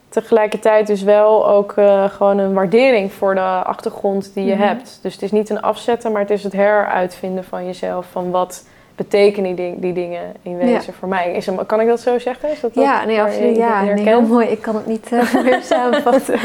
tegelijkertijd 0.08 0.86
dus 0.86 1.02
wel 1.02 1.48
ook 1.48 1.72
eh, 1.76 2.04
gewoon 2.04 2.38
een 2.38 2.54
waardering 2.54 3.12
voor 3.12 3.34
de 3.34 3.40
achtergrond 3.40 4.34
die 4.34 4.44
je 4.44 4.54
Mhm. 4.54 4.62
hebt. 4.66 4.98
Dus 5.02 5.12
het 5.12 5.22
is 5.22 5.32
niet 5.32 5.50
een 5.50 5.62
afzetten, 5.62 6.12
maar 6.12 6.20
het 6.20 6.30
is 6.30 6.42
het 6.44 6.52
heruitvinden 6.52 7.44
van 7.44 7.66
jezelf. 7.66 8.06
Van 8.12 8.30
wat 8.30 8.64
betekenen 8.98 9.54
die, 9.54 9.78
die 9.78 9.92
dingen 9.92 10.22
in 10.42 10.56
wezen 10.56 10.94
voor 10.94 11.08
mij. 11.08 11.32
Is 11.32 11.46
hem, 11.46 11.66
kan 11.66 11.80
ik 11.80 11.86
dat 11.86 12.00
zo 12.00 12.18
zeggen? 12.18 12.50
Is 12.50 12.60
dat 12.60 12.74
Ja, 12.74 13.04
nee, 13.04 13.22
absoluut. 13.22 13.56
Ja, 13.56 13.82
nee, 13.82 14.04
heel 14.04 14.22
mooi. 14.22 14.46
Ik 14.46 14.60
kan 14.62 14.74
het 14.74 14.86
niet 14.86 15.12
eh, 15.12 15.34
meer 15.44 15.62
samenvatten. 15.62 16.38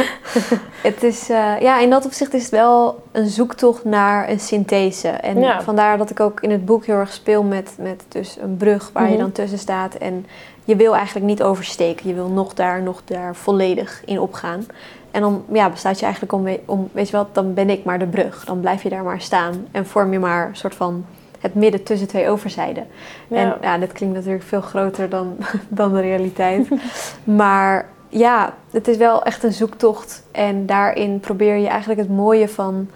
het 0.90 1.04
is, 1.04 1.30
eh, 1.30 1.60
ja, 1.62 1.80
in 1.80 1.90
dat 1.90 2.06
opzicht 2.06 2.34
is 2.34 2.42
het 2.42 2.52
wel 2.52 3.04
een 3.12 3.28
zoektocht 3.28 3.84
naar 3.84 4.30
een 4.30 4.40
synthese. 4.40 5.08
En 5.08 5.40
Ja. 5.40 5.62
vandaar 5.62 5.98
dat 5.98 6.10
ik 6.10 6.20
ook 6.20 6.42
in 6.42 6.52
het 6.52 6.66
boek 6.66 6.86
heel 6.86 6.96
erg 6.96 7.14
speel 7.14 7.44
met, 7.44 7.76
met 7.80 8.04
dus 8.08 8.38
een 8.42 8.58
brug 8.58 8.90
waar 8.94 9.04
je 9.06 9.10
Mhm. 9.10 9.20
dan 9.22 9.32
tussen 9.32 9.60
staat. 9.60 9.96
En 9.96 10.26
je 10.66 10.76
wil 10.76 10.96
eigenlijk 10.96 11.26
niet 11.26 11.44
oversteken. 11.44 12.08
Je 12.08 12.14
wil 12.14 12.28
nog 12.30 12.54
daar, 12.54 12.82
nog 12.82 13.02
daar 13.06 13.36
volledig 13.36 14.02
in 14.06 14.20
opgaan. 14.20 14.66
En 15.12 15.22
dan 15.22 15.44
ja, 15.52 15.70
bestaat 15.70 15.98
je 16.00 16.04
eigenlijk 16.06 16.34
om, 16.34 16.48
om, 16.66 16.90
weet 16.92 17.10
je 17.10 17.18
wat, 17.18 17.28
dan 17.36 17.54
ben 17.54 17.70
ik 17.70 17.84
maar 17.84 18.00
de 18.00 18.06
brug. 18.08 18.46
Dan 18.46 18.60
blijf 18.60 18.84
je 18.84 18.90
daar 18.90 19.04
maar 19.04 19.22
staan 19.22 19.68
en 19.72 19.86
vorm 19.86 20.12
je 20.12 20.20
maar 20.20 20.48
een 20.48 20.56
soort 20.56 20.76
van 20.76 21.06
het 21.44 21.56
midden 21.56 21.84
tussen 21.84 22.08
twee 22.08 22.30
overzijden. 22.30 22.88
Ja. 23.28 23.38
En 23.38 23.58
ja, 23.62 23.78
dit 23.78 23.92
klinkt 23.92 24.16
natuurlijk 24.16 24.44
veel 24.44 24.62
groter 24.62 25.10
dan, 25.10 25.38
dan 25.70 25.94
de 25.94 26.02
realiteit. 26.02 26.68
maar 27.24 27.90
ja, 28.10 28.54
het 28.72 28.88
is 28.88 28.98
wel 28.98 29.24
echt 29.24 29.44
een 29.44 29.54
zoektocht. 29.54 30.24
En 30.32 30.66
daarin 30.66 31.20
probeer 31.20 31.56
je 31.56 31.68
eigenlijk 31.68 32.00
het 32.00 32.10
mooie 32.10 32.50
van 32.50 32.90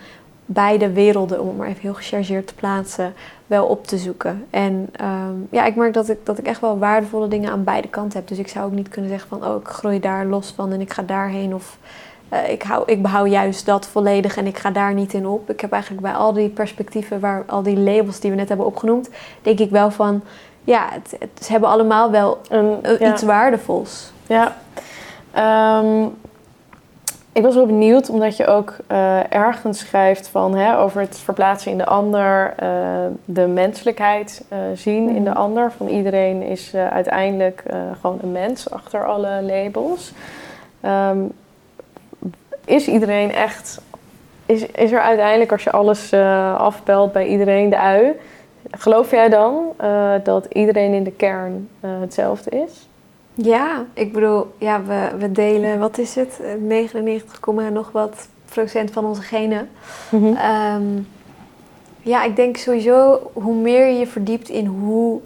beide 0.46 0.92
werelden, 0.92 1.42
om 1.42 1.48
het 1.48 1.58
maar 1.58 1.68
even 1.68 1.82
heel 1.82 1.94
gechargeerd 1.94 2.48
te 2.48 2.54
plaatsen, 2.54 3.14
wel 3.48 3.66
op 3.66 3.88
te 3.88 3.98
zoeken. 3.98 4.46
En 4.50 4.90
ehm, 4.92 5.36
ja, 5.50 5.66
ik 5.66 5.76
merk 5.76 5.94
dat 5.94 6.10
ik, 6.10 6.26
dat 6.26 6.38
ik 6.38 6.46
echt 6.46 6.62
wel 6.62 6.78
waardevolle 6.78 7.28
dingen 7.28 7.52
aan 7.52 7.64
beide 7.64 7.88
kanten 7.88 8.20
heb. 8.20 8.28
Dus 8.28 8.38
ik 8.38 8.48
zou 8.48 8.66
ook 8.66 8.72
niet 8.72 8.90
kunnen 8.90 9.10
zeggen 9.10 9.30
van, 9.30 9.46
oh, 9.46 9.62
ik 9.62 9.68
groei 9.68 10.00
daar 10.00 10.26
los 10.26 10.54
van 10.56 10.72
en 10.72 10.82
ik 10.82 10.94
ga 10.94 11.02
daarheen. 11.02 11.54
Of 11.54 11.78
eh, 12.30 12.50
ik, 12.52 12.64
hou, 12.64 12.84
ik 12.86 13.02
behoud 13.02 13.30
juist 13.30 13.66
dat 13.66 13.88
volledig 13.88 14.38
en 14.38 14.48
ik 14.48 14.58
ga 14.58 14.70
daar 14.72 14.94
niet 14.94 15.14
in 15.14 15.28
op. 15.28 15.50
Ik 15.50 15.62
heb 15.62 15.72
eigenlijk 15.72 16.02
bij 16.02 16.14
al 16.14 16.34
die 16.34 16.50
perspectieven, 16.50 17.20
waar, 17.20 17.44
al 17.48 17.64
die 17.64 17.78
labels 17.78 18.20
die 18.20 18.30
we 18.32 18.38
net 18.38 18.48
hebben 18.48 18.66
opgenoemd, 18.66 19.10
denk 19.42 19.60
ik 19.60 19.70
wel 19.70 19.92
van, 19.92 20.22
ja, 20.64 20.88
het, 20.92 21.16
het- 21.20 21.46
ze 21.46 21.52
hebben 21.52 21.70
allemaal 21.70 22.12
wel 22.12 22.38
Een- 22.50 22.80
eh, 22.84 23.00
ja. 23.00 23.12
iets 23.12 23.24
waardevols. 23.24 24.12
Ja. 24.28 24.56
Ehm, 25.32 26.04
ik 27.32 27.44
was 27.44 27.56
wel 27.56 27.66
benieuwd, 27.66 28.10
omdat 28.10 28.38
je 28.38 28.48
ook 28.48 28.76
eh, 28.88 29.34
ergens 29.34 29.80
schrijft 29.80 30.28
van, 30.28 30.56
hè, 30.56 30.78
over 30.80 31.02
het 31.02 31.18
verplaatsen 31.18 31.72
in 31.72 31.78
de 31.78 31.86
ander, 31.86 32.54
de 33.26 33.48
menselijkheid 33.48 34.44
zien 34.74 35.10
in 35.10 35.24
de 35.24 35.30
Mhm. 35.30 35.40
ander. 35.40 35.72
Van 35.78 35.88
iedereen 35.88 36.42
is 36.42 36.76
uiteindelijk 36.76 37.64
gewoon 38.02 38.20
een 38.22 38.32
mens 38.32 38.70
achter 38.72 39.06
alle 39.06 39.42
labels. 39.42 40.14
Ehm, 40.82 41.18
is 42.68 42.88
iedereen 42.88 43.32
echt 43.32 43.82
is, 44.48 44.66
is 44.66 44.92
er 44.92 45.02
uiteindelijk, 45.02 45.52
als 45.52 45.64
je 45.64 45.72
alles 45.72 46.14
uh, 46.14 46.56
afbelt 46.56 47.12
bij 47.12 47.28
iedereen, 47.28 47.70
de 47.70 47.78
ui, 47.78 48.14
geloof 48.72 49.12
jij 49.12 49.30
dan 49.30 49.66
uh, 49.82 50.14
dat 50.24 50.46
iedereen 50.52 50.94
in 50.94 51.04
de 51.04 51.12
kern 51.12 51.70
uh, 51.86 51.92
hetzelfde 52.00 52.50
is? 52.50 52.88
Ja, 53.34 53.86
ik 53.94 54.14
bedoel, 54.14 54.54
ja, 54.58 54.84
we, 54.84 55.10
we 55.18 55.32
delen, 55.32 55.80
wat 55.80 55.98
is 55.98 56.16
het, 56.16 56.42
99, 56.60 57.40
nog 57.72 57.92
wat 57.92 58.28
procent 58.50 58.92
van 58.92 59.06
onze 59.06 59.22
genen. 59.22 59.70
Mm 60.10 60.22
-hmm. 60.24 60.38
um, 60.76 61.08
ja, 62.02 62.24
ik 62.24 62.36
denk 62.36 62.58
sowieso 62.58 63.30
hoe 63.34 63.56
meer 63.56 63.88
je 63.88 64.00
je 64.00 64.08
verdiept 64.08 64.50
in 64.50 64.66
hoe, 64.66 65.20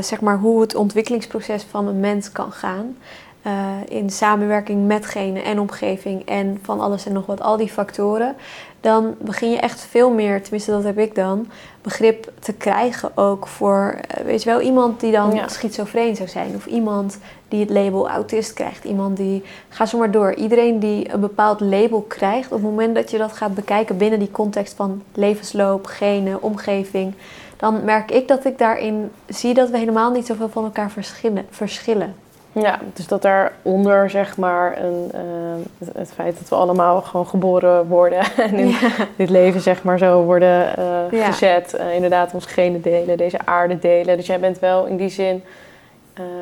zeg 0.00 0.20
maar, 0.20 0.38
hoe 0.38 0.60
het 0.60 0.74
ontwikkelingsproces 0.74 1.62
van 1.62 1.86
een 1.86 2.00
mens 2.00 2.32
kan 2.32 2.52
gaan. 2.52 2.96
Uh, 3.46 3.72
in 3.88 4.10
samenwerking 4.10 4.86
met 4.86 5.06
genen 5.06 5.44
en 5.44 5.60
omgeving 5.60 6.24
en 6.24 6.58
van 6.62 6.80
alles 6.80 7.06
en 7.06 7.12
nog 7.12 7.26
wat, 7.26 7.40
al 7.40 7.56
die 7.56 7.68
factoren, 7.68 8.36
dan 8.80 9.14
begin 9.18 9.50
je 9.50 9.58
echt 9.58 9.80
veel 9.80 10.10
meer, 10.10 10.42
tenminste 10.42 10.70
dat 10.70 10.84
heb 10.84 10.98
ik 10.98 11.14
dan, 11.14 11.48
begrip 11.82 12.32
te 12.38 12.52
krijgen 12.52 13.16
ook 13.16 13.46
voor, 13.46 13.94
uh, 13.94 14.24
weet 14.24 14.42
je 14.42 14.50
wel, 14.50 14.60
iemand 14.60 15.00
die 15.00 15.12
dan 15.12 15.34
ja. 15.34 15.48
schizofreen 15.48 16.16
zou 16.16 16.28
zijn 16.28 16.54
of 16.54 16.66
iemand 16.66 17.18
die 17.48 17.60
het 17.60 17.70
label 17.70 18.08
autist 18.08 18.52
krijgt, 18.52 18.84
iemand 18.84 19.16
die, 19.16 19.42
ga 19.68 19.86
zo 19.86 19.98
maar 19.98 20.10
door, 20.10 20.34
iedereen 20.34 20.78
die 20.78 21.12
een 21.12 21.20
bepaald 21.20 21.60
label 21.60 22.00
krijgt, 22.00 22.46
op 22.46 22.62
het 22.62 22.70
moment 22.70 22.94
dat 22.94 23.10
je 23.10 23.18
dat 23.18 23.32
gaat 23.32 23.54
bekijken 23.54 23.96
binnen 23.96 24.18
die 24.18 24.30
context 24.30 24.74
van 24.74 25.02
levensloop, 25.14 25.86
genen, 25.86 26.42
omgeving, 26.42 27.14
dan 27.56 27.84
merk 27.84 28.10
ik 28.10 28.28
dat 28.28 28.44
ik 28.44 28.58
daarin 28.58 29.10
zie 29.26 29.54
dat 29.54 29.70
we 29.70 29.78
helemaal 29.78 30.10
niet 30.10 30.26
zoveel 30.26 30.48
van 30.48 30.64
elkaar 30.64 30.90
verschillen. 30.90 31.46
verschillen. 31.50 32.14
Ja, 32.52 32.78
dus 32.94 33.06
dat 33.06 33.22
daaronder 33.22 34.10
zeg 34.10 34.36
maar 34.36 34.82
een, 34.82 35.10
uh, 35.14 35.90
het, 35.94 36.12
feit 36.12 36.38
dat 36.38 36.48
we 36.48 36.54
allemaal 36.54 37.02
gewoon 37.02 37.26
geboren 37.26 37.86
worden 37.86 38.18
en 38.36 38.54
in 38.54 38.68
ja. 38.68 38.90
dit 39.16 39.30
leven 39.30 39.60
zeg 39.60 39.82
maar 39.82 39.98
zo 39.98 40.22
worden 40.22 40.74
uh, 40.78 41.20
ja. 41.20 41.30
gezet. 41.30 41.74
Uh, 41.80 41.94
inderdaad 41.94 42.34
ons 42.34 42.46
genen 42.46 42.82
delen, 42.82 43.16
deze 43.16 43.38
aarde 43.44 43.78
delen. 43.78 44.16
Dus 44.16 44.26
jij 44.26 44.40
bent 44.40 44.58
wel 44.58 44.86
in 44.86 44.96
die 44.96 45.08
zin 45.08 45.42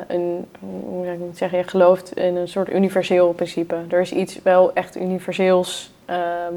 een, 0.07 0.45
hoe 0.59 1.05
zou 1.05 1.15
ik 1.15 1.21
het 1.27 1.37
zeggen, 1.37 1.57
je 1.57 1.63
gelooft 1.63 2.15
in 2.15 2.35
een 2.35 2.47
soort 2.47 2.73
universeel 2.73 3.31
principe. 3.31 3.75
Er 3.89 4.01
is 4.01 4.11
iets 4.11 4.39
wel 4.43 4.73
echt 4.73 4.97
universeels 4.97 5.91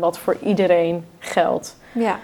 wat 0.01 0.19
voor 0.19 0.37
iedereen 0.41 1.05
geldt. 1.19 1.77
Ja. 1.93 2.19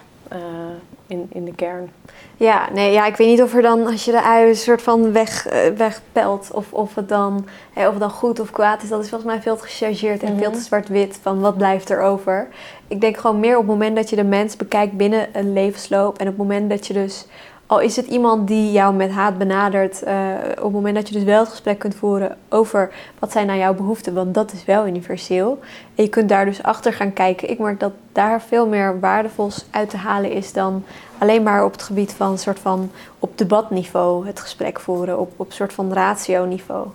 In, 1.08 1.26
in 1.32 1.44
de 1.44 1.54
kern. 1.54 1.90
Ja, 2.36 2.68
nee, 2.72 2.92
ja, 2.92 3.06
ik 3.06 3.16
weet 3.16 3.28
niet 3.28 3.42
of 3.42 3.54
er 3.54 3.62
dan, 3.62 3.86
als 3.86 4.04
je 4.04 4.10
de 4.10 4.22
ui 4.22 4.48
een 4.48 4.56
soort 4.56 4.82
van 4.82 5.12
weg, 5.12 5.52
uh, 5.52 5.76
wegpelt, 5.76 6.50
of, 6.52 6.72
of, 6.72 6.94
het 6.94 7.08
dan, 7.08 7.46
hey, 7.72 7.86
of 7.86 7.90
het 7.90 8.00
dan 8.00 8.10
goed 8.10 8.40
of 8.40 8.50
kwaad 8.50 8.82
is. 8.82 8.88
Dat 8.88 9.02
is 9.02 9.08
volgens 9.08 9.30
mij 9.30 9.42
veel 9.42 9.56
te 9.56 9.62
gechargeerd 9.62 10.22
en 10.22 10.28
mm 10.28 10.34
-hmm. 10.34 10.42
veel 10.42 10.52
te 10.52 10.60
zwart-wit 10.60 11.18
van 11.22 11.40
wat 11.40 11.56
blijft 11.56 11.90
er 11.90 12.00
over. 12.00 12.48
Ik 12.88 13.00
denk 13.00 13.16
gewoon 13.16 13.40
meer 13.40 13.56
op 13.56 13.62
het 13.62 13.70
moment 13.70 13.96
dat 13.96 14.10
je 14.10 14.16
de 14.16 14.24
mens 14.24 14.56
bekijkt 14.56 14.96
binnen 14.96 15.28
een 15.32 15.52
levensloop. 15.52 16.18
En 16.18 16.28
op 16.28 16.38
het 16.38 16.48
moment 16.48 16.70
dat 16.70 16.86
je 16.86 16.92
dus, 16.92 17.26
al 17.68 17.80
is 17.80 17.96
het 17.96 18.06
iemand 18.06 18.48
die 18.48 18.72
jou 18.72 18.94
met 18.94 19.10
haat 19.10 19.38
benadert, 19.38 20.02
uh, 20.06 20.12
op 20.56 20.62
het 20.62 20.72
moment 20.72 20.94
dat 20.94 21.08
je 21.08 21.14
dus 21.14 21.24
wel 21.24 21.40
het 21.40 21.48
gesprek 21.48 21.78
kunt 21.78 21.94
voeren 21.94 22.36
over 22.48 22.90
wat 23.18 23.32
zijn 23.32 23.46
nou 23.46 23.58
jouw 23.58 23.74
behoeften, 23.74 24.14
want 24.14 24.34
dat 24.34 24.52
is 24.52 24.64
wel 24.64 24.86
universeel. 24.86 25.58
En 25.94 26.04
je 26.04 26.08
kunt 26.10 26.28
daar 26.28 26.44
dus 26.44 26.62
achter 26.62 26.92
gaan 26.92 27.12
kijken. 27.12 27.50
Ik 27.50 27.58
merk 27.58 27.80
dat 27.80 27.92
daar 28.12 28.42
veel 28.42 28.66
meer 28.66 29.00
waardevols 29.00 29.64
uit 29.70 29.90
te 29.90 29.96
halen 29.96 30.30
is 30.30 30.52
dan 30.52 30.84
alleen 31.18 31.42
maar 31.42 31.64
op 31.64 31.72
het 31.72 31.82
gebied 31.82 32.12
van 32.12 32.30
een 32.30 32.38
soort 32.38 32.58
van 32.58 32.90
op 33.18 33.38
debatniveau 33.38 34.26
het 34.26 34.40
gesprek 34.40 34.80
voeren, 34.80 35.18
op, 35.18 35.32
op 35.36 35.52
soort 35.52 35.72
van 35.72 35.92
ratio-niveau. 35.92 36.86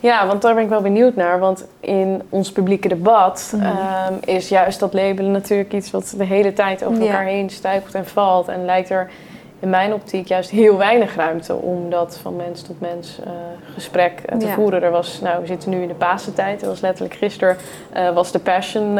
Ja, 0.00 0.26
want 0.26 0.42
daar 0.42 0.54
ben 0.54 0.62
ik 0.62 0.68
wel 0.68 0.80
benieuwd 0.80 1.16
naar. 1.16 1.38
Want 1.38 1.64
in 1.80 2.22
ons 2.28 2.52
publieke 2.52 2.88
debat 2.88 3.52
mm. 3.54 3.62
um, 3.62 4.18
is 4.24 4.48
juist 4.48 4.80
dat 4.80 4.92
labelen 4.92 5.30
natuurlijk 5.30 5.72
iets 5.72 5.90
wat 5.90 6.14
de 6.16 6.24
hele 6.24 6.52
tijd 6.52 6.84
over 6.84 7.02
elkaar 7.02 7.24
heen 7.24 7.50
stuikelt 7.50 7.94
en 7.94 8.06
valt. 8.06 8.48
En 8.48 8.64
lijkt 8.64 8.90
er 8.90 9.10
in 9.60 9.70
mijn 9.70 9.92
optiek 9.92 10.28
juist 10.28 10.50
heel 10.50 10.76
weinig 10.76 11.16
ruimte 11.16 11.54
om 11.54 11.90
dat 11.90 12.18
van 12.22 12.36
mens 12.36 12.62
tot 12.62 12.80
mens 12.80 13.18
uh, 13.24 13.30
gesprek 13.74 14.22
uh, 14.32 14.38
te 14.38 14.46
ja. 14.46 14.54
voeren. 14.54 14.82
Er 14.82 14.90
was, 14.90 15.20
nou, 15.20 15.40
we 15.40 15.46
zitten 15.46 15.70
nu 15.70 15.82
in 15.82 15.88
de 15.88 15.94
Pasentijd. 15.94 16.60
Dat 16.60 16.68
was 16.68 16.80
letterlijk 16.80 17.14
gisteren 17.14 17.56
uh, 17.96 18.10
was 18.10 18.32
de 18.32 18.38
Passion 18.38 18.98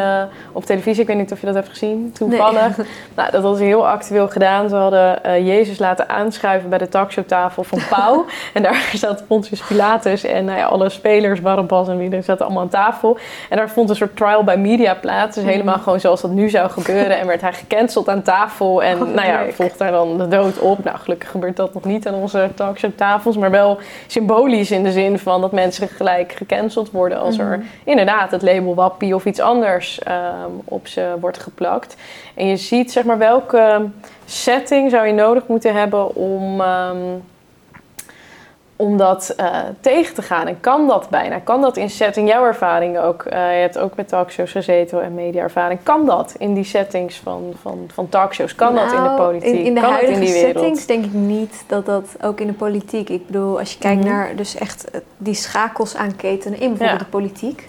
op 0.52 0.64
televisie. 0.64 1.00
Ik 1.00 1.06
weet 1.06 1.16
niet 1.16 1.32
of 1.32 1.40
je 1.40 1.46
dat 1.46 1.54
hebt 1.54 1.68
gezien, 1.68 2.12
toevallig. 2.12 2.76
Nee. 2.76 2.86
nou, 3.16 3.30
dat 3.30 3.42
was 3.42 3.58
heel 3.58 3.88
actueel 3.88 4.28
gedaan. 4.28 4.68
Ze 4.68 4.74
hadden 4.74 5.44
Jezus 5.44 5.78
laten 5.78 6.08
aanschuiven 6.08 6.68
bij 6.68 6.78
de 6.78 6.88
talkshowtafel 6.88 7.64
van 7.64 7.78
Pauw. 7.88 8.24
en 8.54 8.62
daar 8.62 8.90
zat 8.94 9.26
Pontius 9.26 9.60
Pilatus 9.60 10.24
en 10.24 10.44
nou 10.44 10.58
ja, 10.58 10.66
alle 10.66 10.88
spelers, 10.88 11.40
Barabbas 11.40 11.88
en 11.88 11.98
wie 11.98 12.10
er 12.10 12.22
zaten 12.22 12.44
allemaal 12.44 12.62
aan 12.62 12.68
tafel. 12.68 13.18
En 13.48 13.56
daar 13.56 13.70
vond 13.70 13.90
een 13.90 13.96
soort 13.96 14.16
trial 14.16 14.44
by 14.44 14.54
media 14.58 14.94
plaats. 14.94 15.34
Dus 15.34 15.44
mm. 15.44 15.50
helemaal 15.50 15.78
gewoon 15.78 16.00
zoals 16.00 16.20
dat 16.20 16.30
nu 16.30 16.48
zou 16.48 16.70
gebeuren. 16.70 17.18
en 17.18 17.26
werd 17.26 17.40
hij 17.40 17.52
gecanceld 17.52 18.08
aan 18.08 18.22
tafel. 18.22 18.82
En 18.82 19.02
oh, 19.02 19.14
nou 19.14 19.28
ja, 19.28 19.44
volgt 19.52 19.78
daar 19.78 19.90
dan 19.90 20.18
de 20.18 20.28
dood 20.28 20.49
op. 20.58 20.84
Nou, 20.84 20.98
gelukkig 20.98 21.30
gebeurt 21.30 21.56
dat 21.56 21.74
nog 21.74 21.84
niet 21.84 22.06
aan 22.06 22.14
onze 22.14 22.50
talkshowtafels, 22.54 23.36
maar 23.36 23.50
wel 23.50 23.78
symbolisch 24.06 24.70
in 24.70 24.82
de 24.82 24.92
zin 24.92 25.18
van 25.18 25.40
dat 25.40 25.52
mensen 25.52 25.88
gelijk 25.88 26.32
gecanceld 26.32 26.90
worden 26.90 27.20
als 27.20 27.38
er 27.38 27.62
inderdaad 27.84 28.30
het 28.30 28.42
label 28.42 28.74
wappie 28.74 29.14
of 29.14 29.24
iets 29.24 29.40
anders 29.40 30.00
um, 30.08 30.60
op 30.64 30.86
ze 30.86 31.14
wordt 31.20 31.38
geplakt. 31.38 31.96
En 32.34 32.46
je 32.46 32.56
ziet 32.56 32.92
zeg 32.92 33.04
maar 33.04 33.18
welke 33.18 33.88
setting 34.24 34.90
zou 34.90 35.06
je 35.06 35.12
nodig 35.12 35.46
moeten 35.46 35.74
hebben 35.74 36.14
om. 36.14 36.60
Um, 36.60 37.22
om 38.80 38.96
dat 38.96 39.34
uh, 39.40 39.46
tegen 39.80 40.14
te 40.14 40.22
gaan. 40.22 40.46
En 40.46 40.60
kan 40.60 40.86
dat 40.86 41.08
bijna? 41.08 41.38
Kan 41.38 41.60
dat 41.60 41.76
in 41.76 41.90
setting, 41.90 42.28
jouw 42.28 42.44
ervaring 42.44 42.98
ook? 42.98 43.24
Uh, 43.24 43.32
je 43.32 43.60
hebt 43.60 43.78
ook 43.78 43.96
met 43.96 44.08
talkshows 44.08 44.50
gezeten 44.50 45.02
en 45.02 45.14
media-ervaring. 45.14 45.80
Kan 45.82 46.06
dat 46.06 46.34
in 46.38 46.54
die 46.54 46.64
settings 46.64 47.16
van, 47.16 47.52
van, 47.62 47.88
van 47.94 48.08
talkshows? 48.08 48.54
Kan 48.54 48.74
nou, 48.74 48.86
dat 48.86 48.96
in 48.96 49.02
de 49.02 49.08
Nou, 49.08 49.20
politiek? 49.22 49.54
In, 49.58 49.64
in 49.64 49.74
de 49.74 49.80
kan 49.80 49.90
huidige 49.90 50.14
in 50.14 50.20
die 50.24 50.32
wereld? 50.32 50.52
settings 50.54 50.86
denk 50.86 51.04
ik 51.04 51.12
niet 51.12 51.64
dat 51.66 51.86
dat 51.86 52.16
ook 52.20 52.40
in 52.40 52.46
de 52.46 52.52
politiek... 52.52 53.08
Ik 53.08 53.26
bedoel, 53.26 53.58
als 53.58 53.72
je 53.72 53.78
kijkt 53.78 54.04
Mhm. 54.04 54.08
naar 54.14 54.36
dus 54.36 54.54
echt 54.54 54.90
eh, 54.90 55.00
die 55.16 55.34
schakels 55.34 55.96
aan 55.96 56.16
ketenen 56.16 56.60
in 56.60 56.68
bijvoorbeeld 56.68 56.98
Ja. 56.98 57.04
de 57.04 57.10
politiek... 57.10 57.68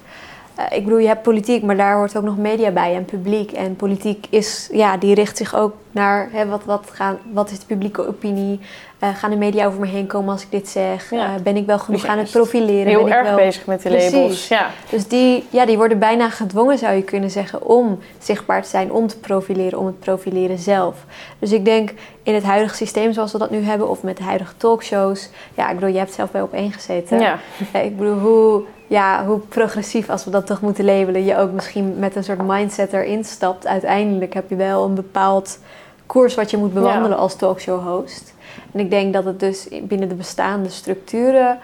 Eh, 0.69 0.77
ik 0.77 0.83
bedoel, 0.83 0.99
je 0.99 1.07
hebt 1.07 1.21
politiek, 1.21 1.63
maar 1.63 1.77
daar 1.77 1.95
hoort 1.95 2.17
ook 2.17 2.23
nog 2.23 2.37
media 2.37 2.71
bij 2.71 2.95
en 2.95 3.05
publiek. 3.05 3.51
En 3.51 3.75
politiek 3.75 4.27
is, 4.29 4.69
ja, 4.71 4.97
die 4.97 5.13
richt 5.13 5.37
zich 5.37 5.55
ook 5.55 5.73
naar 5.91 6.29
hè, 6.31 6.45
wat, 6.45 6.63
wat, 6.65 6.89
gaan, 6.91 7.17
wat 7.33 7.51
is 7.51 7.59
de 7.59 7.65
publieke 7.65 8.07
opinie? 8.07 8.59
Eh, 8.99 9.15
gaan 9.15 9.29
de 9.29 9.35
media 9.35 9.65
over 9.65 9.79
me 9.79 9.87
heen 9.87 10.07
komen 10.07 10.31
als 10.31 10.41
ik 10.41 10.51
dit 10.51 10.69
zeg? 10.69 11.09
Ja. 11.09 11.25
Eh, 11.25 11.41
ben 11.43 11.55
ik 11.55 11.65
wel 11.65 11.79
genoeg 11.79 12.01
Dus 12.01 12.09
aan 12.09 12.17
het 12.17 12.25
echt 12.25 12.35
profileren? 12.35 12.87
Heel 12.87 13.03
ben 13.03 13.07
ik 13.07 13.13
erg 13.13 13.27
wel... 13.27 13.35
bezig 13.35 13.65
met 13.65 13.81
de 13.81 13.89
Precies. 13.89 14.11
labels. 14.11 14.47
Ja. 14.47 14.69
Dus 14.89 15.07
die, 15.07 15.45
ja, 15.49 15.65
die 15.65 15.77
worden 15.77 15.99
bijna 15.99 16.29
gedwongen, 16.29 16.77
zou 16.77 16.95
je 16.95 17.03
kunnen 17.03 17.29
zeggen, 17.29 17.65
om 17.65 17.99
zichtbaar 18.19 18.63
te 18.63 18.69
zijn, 18.69 18.91
om 18.91 19.07
te 19.07 19.19
profileren, 19.19 19.79
om 19.79 19.85
het 19.85 19.99
profileren 19.99 20.57
zelf. 20.57 21.05
Dus 21.39 21.51
ik 21.51 21.65
denk 21.65 21.93
in 22.23 22.33
het 22.33 22.43
huidige 22.43 22.75
systeem 22.75 23.13
zoals 23.13 23.31
we 23.31 23.37
dat 23.37 23.49
nu 23.49 23.61
hebben, 23.61 23.89
of 23.89 24.03
met 24.03 24.17
de 24.17 24.23
huidige 24.23 24.57
talkshows. 24.57 25.29
Ja, 25.55 25.69
ik 25.69 25.75
bedoel, 25.75 25.93
je 25.93 25.97
hebt 25.97 26.13
zelf 26.13 26.31
bij 26.31 26.41
op 26.41 26.53
één 26.53 26.71
gezeten. 26.71 27.19
Ja. 27.19 27.39
Ik 27.73 27.97
bedoel, 27.97 28.17
hoe, 28.17 28.63
ja, 28.91 29.25
hoe 29.25 29.39
progressief, 29.39 30.09
als 30.09 30.25
we 30.25 30.31
dat 30.31 30.45
toch 30.45 30.61
moeten 30.61 30.85
labelen, 30.85 31.25
je 31.25 31.37
ook 31.37 31.51
misschien 31.51 31.99
met 31.99 32.15
een 32.15 32.23
soort 32.23 32.41
mindset 32.41 32.93
erin 32.93 33.23
stapt. 33.23 33.67
Uiteindelijk 33.67 34.33
heb 34.33 34.49
je 34.49 34.55
wel 34.55 34.85
een 34.85 34.95
bepaald 34.95 35.59
koers 36.05 36.35
wat 36.35 36.51
je 36.51 36.57
moet 36.57 36.73
bewandelen 36.73 37.17
als 37.17 37.35
talkshow 37.35 37.87
host. 37.87 38.33
En 38.71 38.79
ik 38.79 38.89
denk 38.89 39.13
dat 39.13 39.25
het 39.25 39.39
dus 39.39 39.67
binnen 39.83 40.09
de 40.09 40.15
bestaande 40.15 40.69
structuren 40.69 41.59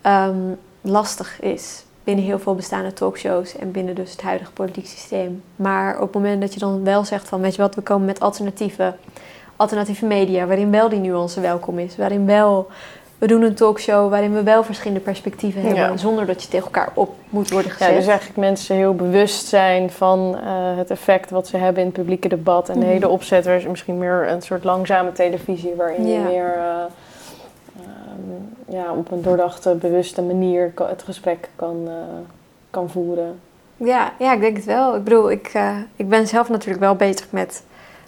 ehm, 0.00 0.36
lastig 0.80 1.40
is. 1.40 1.84
Binnen 2.04 2.24
heel 2.24 2.38
veel 2.38 2.54
bestaande 2.54 2.92
talkshows 2.92 3.56
en 3.56 3.70
binnen 3.70 3.94
dus 3.94 4.10
het 4.10 4.22
huidige 4.22 4.52
politiek 4.52 4.86
systeem. 4.86 5.42
Maar 5.56 5.94
op 5.94 6.02
het 6.02 6.22
moment 6.22 6.40
dat 6.40 6.54
je 6.54 6.60
dan 6.60 6.84
wel 6.84 7.04
zegt 7.04 7.28
van, 7.28 7.40
weet 7.40 7.54
je 7.54 7.62
wat, 7.62 7.74
we 7.74 7.80
komen 7.80 8.06
met 8.06 8.20
alternatieve, 8.20 8.94
alternatieve 9.56 10.06
media, 10.06 10.46
waarin 10.46 10.70
wel 10.70 10.88
die 10.88 11.00
nuance 11.00 11.40
welkom 11.40 11.78
is, 11.78 11.96
waarin 11.96 12.26
wel 12.26 12.68
we 13.22 13.28
doen 13.28 13.42
een 13.42 13.54
talkshow 13.54 14.10
waarin 14.10 14.32
we 14.34 14.42
wel 14.42 14.62
verschillende 14.64 15.00
perspectieven 15.00 15.60
hebben, 15.62 15.78
Ja. 15.90 15.96
zonder 15.96 16.26
dat 16.26 16.42
je 16.42 16.48
tegen 16.48 16.64
elkaar 16.64 16.90
op 16.94 17.14
moet 17.28 17.50
worden 17.50 17.70
Ja, 17.70 17.76
gezet. 17.76 17.94
dus 17.94 18.06
eigenlijk 18.06 18.38
mensen 18.38 18.76
heel 18.76 18.94
bewust 18.94 19.46
zijn 19.46 19.90
van 19.90 20.36
eh, 20.44 20.76
het 20.76 20.90
effect 20.90 21.30
wat 21.30 21.46
ze 21.46 21.56
hebben 21.56 21.80
in 21.80 21.86
het 21.88 21.96
publieke 21.96 22.28
debat. 22.28 22.68
En 22.68 22.74
de 22.74 22.80
Mhm. 22.80 22.88
hele 22.88 23.08
opzet 23.08 23.46
is 23.46 23.66
misschien 23.66 23.98
meer 23.98 24.28
een 24.28 24.42
soort 24.42 24.64
langzame 24.64 25.12
televisie 25.12 25.74
waarin 25.76 26.06
je 26.06 26.12
Ja. 26.12 26.22
meer 26.22 26.54
eh, 26.56 26.62
ehm, 27.76 28.74
ja, 28.76 28.92
op 28.92 29.10
een 29.10 29.22
doordachte, 29.22 29.74
bewuste 29.74 30.22
manier 30.22 30.72
het 30.74 31.02
gesprek 31.02 31.48
kan, 31.56 31.76
eh, 31.86 31.92
kan 32.70 32.90
voeren. 32.90 33.40
Ja, 33.76 34.12
ja, 34.18 34.32
ik 34.32 34.40
denk 34.40 34.56
het 34.56 34.64
wel. 34.66 34.96
Ik 34.96 35.04
bedoel, 35.04 35.30
ik, 35.30 35.52
ik 35.96 36.08
ben 36.08 36.26
zelf 36.26 36.48
natuurlijk 36.48 36.80
wel 36.80 36.94
bezig 36.94 37.26
met, 37.30 37.62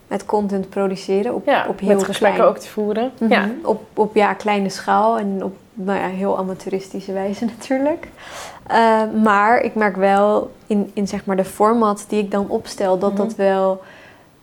met 0.09 0.25
content 0.27 0.69
produceren 0.69 1.35
op, 1.35 1.47
Ja, 1.47 1.67
op 1.69 1.81
heel 1.81 1.89
met 1.95 2.05
gesprekken 2.05 2.41
klein- 2.41 2.55
ook 2.57 2.63
te 2.63 2.69
voeren. 2.69 3.11
Mhm. 3.21 3.33
Ja. 3.33 3.49
Op, 3.63 3.83
op 3.95 4.15
ja, 4.15 4.33
kleine 4.35 4.69
schaal 4.69 5.19
en 5.19 5.45
op 5.45 5.57
nou 5.75 5.99
ja, 5.99 6.07
heel 6.07 6.39
amateuristische 6.39 7.13
wijze 7.13 7.45
natuurlijk. 7.59 8.09
Eh, 8.67 9.03
maar 9.23 9.61
ik 9.61 9.75
merk 9.75 9.97
wel 9.97 10.51
in, 10.67 10.91
in 10.95 11.09
zeg 11.09 11.25
maar 11.25 11.37
de 11.37 11.45
format 11.45 12.05
die 12.09 12.23
ik 12.23 12.31
dan 12.31 12.49
opstel, 12.49 12.99
dat 12.99 13.11
Mhm. 13.13 13.23
dat 13.23 13.35
wel... 13.35 13.83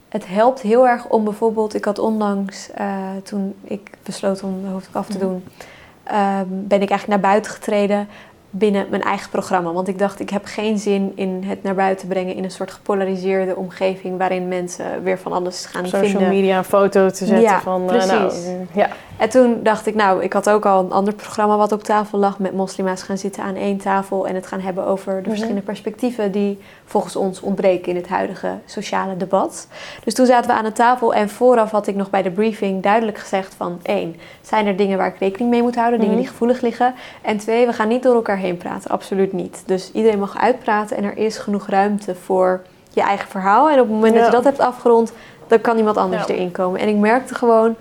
Het 0.10 0.28
helpt 0.28 0.62
heel 0.62 0.88
erg 0.88 1.08
om 1.08 1.24
bijvoorbeeld... 1.24 1.74
Ik 1.76 1.86
had 1.86 2.00
onlangs, 2.00 2.72
eh, 2.72 2.88
toen 3.24 3.56
ik 3.64 3.90
besloot 4.04 4.44
om 4.44 4.62
de 4.62 4.68
hoofddoek 4.68 4.96
af 4.96 5.06
te 5.08 5.18
Mhm. 5.18 5.26
doen... 5.28 5.44
ehm, 6.04 6.46
ben 6.50 6.82
ik 6.82 6.90
eigenlijk 6.90 7.08
naar 7.22 7.32
buiten 7.32 7.52
getreden 7.52 8.08
binnen 8.54 8.88
mijn 8.90 9.02
eigen 9.02 9.30
programma. 9.30 9.72
Want 9.72 9.88
ik 9.88 10.00
dacht, 10.00 10.20
ik 10.20 10.30
heb 10.30 10.46
geen 10.46 10.78
zin 10.80 11.12
in 11.16 11.44
het 11.46 11.64
naar 11.64 11.76
buiten 11.76 12.08
brengen 12.08 12.36
in 12.36 12.44
een 12.44 12.52
soort 12.52 12.72
gepolariseerde 12.72 13.56
omgeving 13.56 14.18
waarin 14.18 14.48
mensen 14.48 15.04
weer 15.04 15.20
van 15.20 15.32
alles 15.32 15.66
gaan 15.66 15.86
Social 15.88 16.10
vinden. 16.10 16.30
media 16.30 16.58
een 16.58 16.64
foto 16.64 17.10
te 17.10 17.26
zetten 17.26 17.42
Ja, 17.42 17.62
van... 17.62 17.90
eh, 17.92 18.06
nou, 18.06 18.28
precies. 18.28 18.46
ja. 18.74 18.90
En 19.22 19.30
toen 19.30 19.60
dacht 19.64 19.86
ik, 19.88 19.96
nou, 19.96 20.24
ik 20.24 20.34
had 20.34 20.50
ook 20.50 20.66
al 20.66 20.84
een 20.84 20.92
ander 20.92 21.14
programma 21.14 21.58
wat 21.58 21.72
op 21.72 21.84
tafel 21.84 22.18
lag 22.20 22.40
met 22.40 22.54
moslima's 22.54 23.04
gaan 23.04 23.18
zitten 23.18 23.44
aan 23.44 23.56
één 23.56 23.78
tafel 23.78 24.28
en 24.28 24.36
het 24.36 24.48
gaan 24.48 24.60
hebben 24.60 24.86
over 24.86 25.14
de 25.14 25.20
Mhm. 25.20 25.30
verschillende 25.30 25.62
perspectieven 25.62 26.32
die 26.32 26.60
volgens 26.86 27.16
ons 27.16 27.42
ontbreken 27.42 27.90
in 27.90 27.96
het 27.96 28.08
huidige 28.08 28.50
sociale 28.66 29.18
debat. 29.18 29.68
Dus 30.04 30.14
toen 30.14 30.26
zaten 30.26 30.50
we 30.52 30.58
aan 30.58 30.64
de 30.64 30.72
tafel 30.72 31.14
en 31.14 31.30
vooraf 31.30 31.72
had 31.72 31.88
ik 31.88 31.96
nog 31.96 32.10
bij 32.10 32.22
de 32.22 32.32
briefing 32.32 32.84
duidelijk 32.84 33.18
gezegd 33.18 33.54
van 33.54 33.80
één, 33.84 34.16
zijn 34.42 34.68
er 34.68 34.76
dingen 34.76 34.98
waar 34.98 35.08
ik 35.08 35.18
rekening 35.20 35.50
mee 35.50 35.62
moet 35.62 35.76
houden, 35.76 36.00
dingen 36.00 36.14
Mhm. 36.16 36.24
die 36.24 36.32
gevoelig 36.32 36.62
liggen. 36.62 36.94
En 37.22 37.38
twee, 37.38 37.66
we 37.66 37.74
gaan 37.74 37.88
niet 37.88 38.04
door 38.04 38.16
elkaar 38.16 38.38
heen 38.38 38.58
praten, 38.58 38.92
absoluut 38.92 39.34
niet. 39.34 39.64
Dus 39.66 39.92
iedereen 39.94 40.20
mag 40.20 40.38
uitpraten 40.38 40.98
en 40.98 41.04
er 41.04 41.18
is 41.18 41.38
genoeg 41.38 41.68
ruimte 41.68 42.16
voor 42.16 42.62
je 42.94 43.02
eigen 43.02 43.30
verhaal. 43.30 43.68
En 43.70 43.74
op 43.80 43.86
het 43.86 43.96
moment 43.96 44.16
dat 44.16 44.26
je 44.26 44.32
dat 44.32 44.44
hebt 44.44 44.60
afgerond, 44.60 45.14
dan 45.48 45.62
kan 45.62 45.78
iemand 45.78 45.98
anders 45.98 46.28
Ja. 46.28 46.34
erin 46.34 46.52
komen. 46.52 46.80
En 46.80 46.88
ik 46.88 46.96
merkte 46.98 47.36
gewoon 47.36 47.76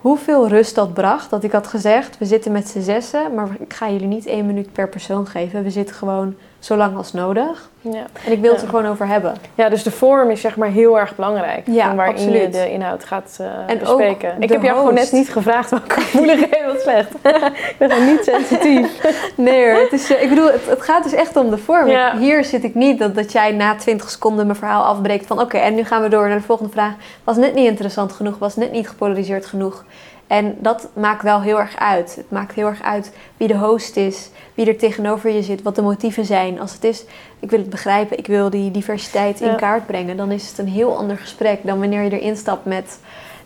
hoeveel 0.00 0.48
rust 0.48 0.74
dat 0.74 0.94
bracht. 0.94 1.30
Dat 1.30 1.44
ik 1.44 1.52
had 1.52 1.66
gezegd, 1.66 2.18
we 2.18 2.24
zitten 2.24 2.52
met 2.52 2.68
z'n 2.68 2.80
zessen, 2.80 3.34
maar 3.34 3.48
ik 3.58 3.72
ga 3.74 3.90
jullie 3.90 4.06
niet 4.06 4.26
één 4.26 4.46
minuut 4.46 4.72
per 4.72 4.88
persoon 4.88 5.26
geven. 5.26 5.62
We 5.62 5.70
zitten 5.70 5.94
gewoon 5.94 6.34
zo 6.60 6.76
lang 6.76 6.96
als 6.96 7.12
nodig. 7.12 7.68
Ja. 7.80 8.04
En 8.26 8.32
ik 8.32 8.40
wil 8.40 8.50
het 8.50 8.60
Ja. 8.60 8.66
er 8.66 8.72
gewoon 8.72 8.86
over 8.86 9.06
hebben. 9.06 9.34
ja, 9.54 9.68
dus 9.68 9.82
de 9.82 9.90
vorm 9.90 10.30
is 10.30 10.40
zeg 10.40 10.56
maar 10.56 10.68
heel 10.68 10.98
erg 10.98 11.14
belangrijk. 11.16 11.66
Ja, 11.66 11.86
van 11.86 11.96
waarin 11.96 12.30
je 12.32 12.48
de 12.48 12.70
inhoud 12.70 13.04
gaat 13.04 13.36
eh, 13.40 13.46
En 13.66 13.78
bespreken. 13.78 14.32
ook 14.34 14.42
Ik 14.42 14.48
heb 14.48 14.62
jou 14.62 14.78
gewoon 14.78 14.94
net 14.94 15.12
niet 15.12 15.32
gevraagd 15.32 15.70
welke 15.70 16.00
gevoeligheden 16.00 16.66
wat 16.66 16.80
slecht. 16.80 17.14
ik 17.70 17.74
ben 17.78 17.90
gewoon 17.90 18.06
niet 18.06 18.24
sensitief. 18.24 18.88
Nee 19.36 19.70
hoor, 19.70 19.80
het 19.80 19.92
is, 19.92 20.12
eh, 20.14 20.22
ik 20.22 20.28
bedoel, 20.28 20.46
het, 20.46 20.66
het 20.66 20.82
gaat 20.82 21.02
dus 21.02 21.12
echt 21.12 21.36
om 21.36 21.50
de 21.50 21.58
vorm. 21.58 21.88
Ja. 21.88 22.16
Hier 22.18 22.44
zit 22.44 22.64
ik 22.64 22.74
niet 22.74 22.98
dat, 22.98 23.14
dat 23.14 23.32
jij 23.32 23.52
na 23.52 23.74
20 23.74 24.10
seconden 24.10 24.46
mijn 24.46 24.58
verhaal 24.58 24.84
afbreekt 24.84 25.26
van 25.26 25.40
oké, 25.40 25.56
en 25.58 25.74
nu 25.74 25.84
gaan 25.84 26.02
we 26.02 26.08
door 26.08 26.28
naar 26.28 26.36
de 26.38 26.42
volgende 26.44 26.72
vraag. 26.72 26.92
Was 27.24 27.36
net 27.36 27.54
niet 27.54 27.66
interessant 27.66 28.12
genoeg, 28.12 28.38
was 28.38 28.56
net 28.56 28.72
niet 28.72 28.88
gepolariseerd 28.88 29.46
genoeg. 29.46 29.84
En 30.30 30.56
dat 30.58 30.88
maakt 30.92 31.22
wel 31.22 31.40
heel 31.40 31.58
erg 31.58 31.76
uit. 31.76 32.14
Het 32.16 32.30
maakt 32.30 32.54
heel 32.54 32.66
erg 32.66 32.82
uit 32.82 33.12
wie 33.36 33.48
de 33.48 33.56
host 33.58 33.96
is, 33.96 34.30
wie 34.54 34.66
er 34.66 34.76
tegenover 34.78 35.30
je 35.30 35.42
zit, 35.42 35.62
wat 35.62 35.74
de 35.74 35.82
motieven 35.82 36.24
zijn. 36.24 36.60
Als 36.60 36.72
het 36.72 36.84
is, 36.84 37.04
ik 37.40 37.50
wil 37.50 37.58
het 37.58 37.70
begrijpen, 37.70 38.18
ik 38.18 38.26
wil 38.26 38.50
die 38.50 38.70
diversiteit 38.70 39.40
in 39.40 39.56
kaart 39.56 39.86
brengen, 39.86 40.16
dan 40.16 40.30
is 40.30 40.48
het 40.48 40.58
een 40.58 40.68
heel 40.68 40.96
ander 40.96 41.16
gesprek 41.16 41.58
dan 41.62 41.78
wanneer 41.78 42.02
je 42.02 42.20
erin 42.20 42.36
stapt 42.36 42.64
met, 42.64 42.98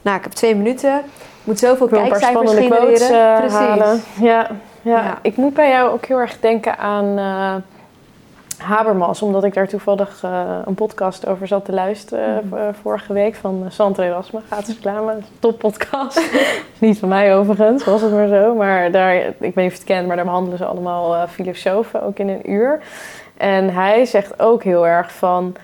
nou 0.03 0.17
ik 0.17 0.23
heb 0.23 0.33
twee 0.33 0.55
minuten, 0.57 0.99
ik 0.99 1.45
moet 1.45 1.59
zoveel 1.59 1.87
Ik 1.87 1.93
kijkcijfers 1.93 2.51
spannende 2.51 2.63
genereren. 2.63 2.87
quotes 2.87 3.11
eh, 3.11 3.37
Precies. 3.39 3.59
halen. 3.59 4.03
Ja, 4.21 4.51
ja. 4.83 5.03
Ja. 5.03 5.19
ik 5.23 5.37
moet 5.37 5.55
bij 5.55 5.69
jou 5.71 5.91
ook 5.91 6.05
heel 6.05 6.19
erg 6.19 6.41
denken 6.41 6.79
aan 6.79 7.19
eh, 7.19 7.55
Habermas. 8.59 9.23
Omdat 9.23 9.45
ik 9.45 9.55
daar 9.55 9.69
toevallig 9.69 10.21
eh, 10.25 10.59
een 10.65 10.75
podcast 10.75 11.27
over 11.27 11.47
zat 11.47 11.65
te 11.65 11.73
luisteren 11.73 12.47
Mhm. 12.47 12.57
eh, 12.57 12.69
vorige 12.83 13.13
week 13.13 13.35
van 13.35 13.61
uh, 13.65 13.71
Santre 13.71 14.05
Erasme. 14.05 14.41
Gratis 14.47 14.75
reclame, 14.75 15.15
top 15.39 15.59
podcast. 15.59 16.21
niet 16.79 16.99
van 16.99 17.09
mij 17.09 17.37
overigens, 17.37 17.85
was 17.85 18.01
het 18.03 18.13
maar 18.13 18.29
zo. 18.29 18.55
Maar 18.55 18.91
daar, 18.91 19.15
ik 19.17 19.35
weet 19.39 19.41
niet 19.41 19.67
of 19.67 19.73
je 19.73 19.79
het 19.79 19.85
kent, 19.85 20.07
maar 20.07 20.17
daar 20.17 20.25
behandelen 20.25 20.59
ze 20.59 20.65
allemaal 20.65 21.15
eh, 21.15 21.23
filosofen, 21.29 22.03
ook 22.03 22.19
in 22.19 22.29
een 22.29 22.51
uur. 22.51 22.81
En 23.37 23.71
hij 23.75 24.05
zegt 24.05 24.41
ook 24.41 24.63
heel 24.63 24.87
erg 24.87 25.13
van 25.13 25.55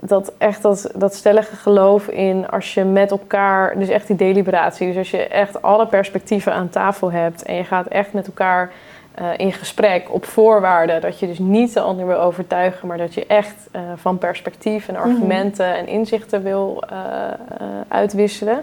dat 0.00 0.32
echt 0.38 0.62
dat, 0.62 0.90
dat 0.94 1.14
stellige 1.14 1.56
geloof 1.56 2.08
in 2.08 2.48
als 2.48 2.74
je 2.74 2.84
met 2.84 3.10
elkaar, 3.10 3.78
dus 3.78 3.88
echt 3.88 4.06
die 4.06 4.16
deliberatie, 4.16 4.86
dus 4.86 4.96
als 4.96 5.10
je 5.10 5.26
echt 5.28 5.62
alle 5.62 5.86
perspectieven 5.86 6.52
aan 6.52 6.68
tafel 6.68 7.12
hebt 7.12 7.42
en 7.42 7.54
je 7.54 7.64
gaat 7.64 7.86
echt 7.86 8.12
met 8.12 8.26
elkaar 8.26 8.70
eh, 9.14 9.26
in 9.36 9.52
gesprek 9.52 10.06
op 10.10 10.24
voorwaarde 10.24 10.98
dat 10.98 11.18
je 11.18 11.26
dus 11.26 11.38
niet 11.38 11.74
de 11.74 11.80
ander 11.80 12.06
wil 12.06 12.20
overtuigen, 12.20 12.88
maar 12.88 12.98
dat 12.98 13.14
je 13.14 13.26
echt 13.26 13.68
eh, 13.70 13.80
van 13.96 14.18
perspectief 14.18 14.88
en 14.88 14.96
argumenten 14.96 15.76
en 15.76 15.86
inzichten 15.86 16.42
wil 16.42 16.82
eh, 16.88 16.96
uitwisselen. 17.88 18.60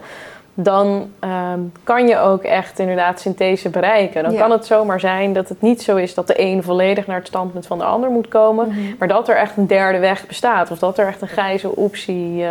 Dan 0.53 1.11
ehm, 1.19 1.59
kan 1.83 2.07
je 2.07 2.17
ook 2.17 2.43
echt 2.43 2.79
inderdaad 2.79 3.19
synthese 3.19 3.69
bereiken. 3.69 4.23
Dan 4.23 4.31
Ja. 4.31 4.39
kan 4.39 4.51
het 4.51 4.65
zomaar 4.65 4.99
zijn 4.99 5.33
dat 5.33 5.49
het 5.49 5.61
niet 5.61 5.81
zo 5.81 5.95
is 5.95 6.13
dat 6.13 6.27
de 6.27 6.41
een 6.41 6.63
volledig 6.63 7.07
naar 7.07 7.17
het 7.17 7.27
standpunt 7.27 7.67
van 7.67 7.77
de 7.77 7.83
ander 7.83 8.09
moet 8.09 8.27
komen. 8.27 8.67
Mhm. 8.67 8.79
Maar 8.99 9.07
dat 9.07 9.29
er 9.29 9.35
echt 9.35 9.57
een 9.57 9.67
derde 9.67 9.99
weg 9.99 10.27
bestaat. 10.27 10.71
Of 10.71 10.79
dat 10.79 10.97
er 10.97 11.07
echt 11.07 11.21
een 11.21 11.27
grijze 11.27 11.75
optie, 11.75 12.45